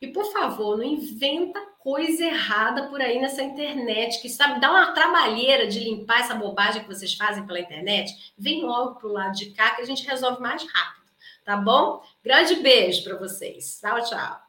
E 0.00 0.06
por 0.08 0.32
favor, 0.32 0.76
não 0.76 0.84
inventa 0.84 1.60
coisa 1.78 2.24
errada 2.24 2.88
por 2.88 3.00
aí 3.00 3.20
nessa 3.20 3.42
internet, 3.42 4.20
que 4.22 4.28
sabe, 4.28 4.60
dá 4.60 4.70
uma 4.70 4.92
trabalheira 4.92 5.66
de 5.66 5.80
limpar 5.80 6.20
essa 6.20 6.34
bobagem 6.34 6.82
que 6.82 6.88
vocês 6.88 7.14
fazem 7.14 7.46
pela 7.46 7.58
internet. 7.58 8.32
Vem 8.36 8.62
logo 8.62 8.96
para 8.96 9.08
o 9.08 9.12
lado 9.12 9.34
de 9.34 9.50
cá 9.50 9.70
que 9.74 9.82
a 9.82 9.84
gente 9.84 10.06
resolve 10.06 10.40
mais 10.40 10.62
rápido, 10.62 11.06
tá 11.44 11.56
bom? 11.56 12.02
Grande 12.22 12.56
beijo 12.56 13.02
para 13.02 13.16
vocês. 13.16 13.80
Tchau, 13.80 14.02
tchau. 14.04 14.48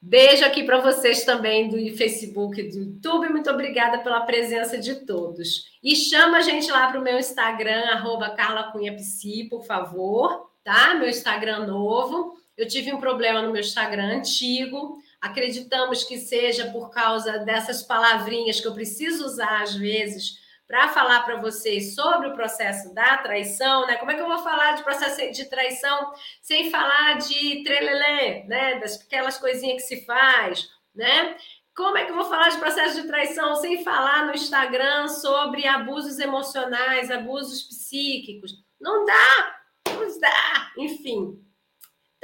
Beijo 0.00 0.44
aqui 0.44 0.62
para 0.62 0.78
vocês 0.78 1.24
também 1.24 1.68
do 1.68 1.96
Facebook 1.96 2.60
e 2.60 2.70
do 2.70 2.78
YouTube. 2.78 3.28
Muito 3.28 3.50
obrigada 3.50 3.98
pela 3.98 4.20
presença 4.20 4.78
de 4.78 5.04
todos. 5.04 5.64
E 5.82 5.96
chama 5.96 6.38
a 6.38 6.42
gente 6.42 6.70
lá 6.70 6.86
para 6.88 7.00
o 7.00 7.02
meu 7.02 7.18
Instagram, 7.18 7.82
arroba 7.90 8.30
Carla 8.30 8.70
Cunha 8.70 8.94
Psi, 8.94 9.48
por 9.50 9.64
favor, 9.64 10.48
tá? 10.62 10.94
Meu 10.94 11.08
Instagram 11.08 11.66
novo. 11.66 12.36
Eu 12.56 12.66
tive 12.66 12.92
um 12.92 12.98
problema 12.98 13.42
no 13.42 13.52
meu 13.52 13.60
Instagram 13.60 14.18
antigo. 14.18 14.98
Acreditamos 15.20 16.04
que 16.04 16.18
seja 16.18 16.70
por 16.70 16.90
causa 16.90 17.38
dessas 17.40 17.82
palavrinhas 17.82 18.60
que 18.60 18.66
eu 18.66 18.74
preciso 18.74 19.24
usar 19.24 19.62
às 19.62 19.74
vezes 19.74 20.44
para 20.66 20.88
falar 20.88 21.20
para 21.20 21.40
vocês 21.40 21.94
sobre 21.94 22.28
o 22.28 22.34
processo 22.34 22.92
da 22.92 23.18
traição, 23.18 23.86
né? 23.86 23.96
Como 23.96 24.10
é 24.10 24.14
que 24.14 24.20
eu 24.20 24.26
vou 24.26 24.38
falar 24.38 24.72
de 24.72 24.82
processo 24.82 25.30
de 25.30 25.44
traição 25.48 26.12
sem 26.42 26.70
falar 26.70 27.18
de 27.18 27.62
trelelê, 27.62 28.44
né? 28.44 28.80
Das 28.80 29.00
aquelas 29.00 29.38
coisinhas 29.38 29.82
que 29.82 29.88
se 29.88 30.04
faz, 30.04 30.68
né? 30.94 31.36
Como 31.74 31.96
é 31.98 32.04
que 32.04 32.10
eu 32.10 32.16
vou 32.16 32.24
falar 32.24 32.48
de 32.48 32.58
processo 32.58 33.00
de 33.00 33.06
traição 33.06 33.54
sem 33.56 33.84
falar 33.84 34.26
no 34.26 34.34
Instagram 34.34 35.08
sobre 35.08 35.66
abusos 35.66 36.18
emocionais, 36.18 37.10
abusos 37.10 37.62
psíquicos? 37.62 38.52
Não 38.80 39.04
dá, 39.04 39.60
não 39.90 40.18
dá, 40.18 40.72
enfim. 40.78 41.45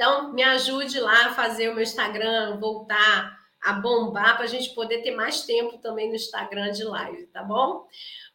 Então, 0.03 0.33
me 0.33 0.43
ajude 0.43 0.99
lá 0.99 1.27
a 1.27 1.33
fazer 1.33 1.69
o 1.69 1.75
meu 1.75 1.81
Instagram 1.81 2.59
voltar 2.59 3.39
a 3.61 3.71
bombar 3.71 4.35
para 4.35 4.43
a 4.43 4.49
gente 4.49 4.71
poder 4.71 5.01
ter 5.01 5.11
mais 5.11 5.43
tempo 5.43 5.77
também 5.77 6.09
no 6.09 6.15
Instagram 6.15 6.73
de 6.73 6.83
live, 6.83 7.27
tá 7.27 7.41
bom? 7.41 7.87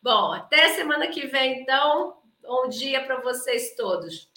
Bom, 0.02 0.32
até 0.32 0.70
semana 0.70 1.08
que 1.08 1.26
vem, 1.26 1.60
então. 1.60 2.22
Bom 2.40 2.70
dia 2.70 3.04
para 3.04 3.20
vocês 3.20 3.76
todos. 3.76 4.30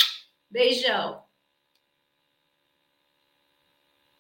Beijão. 0.50 1.24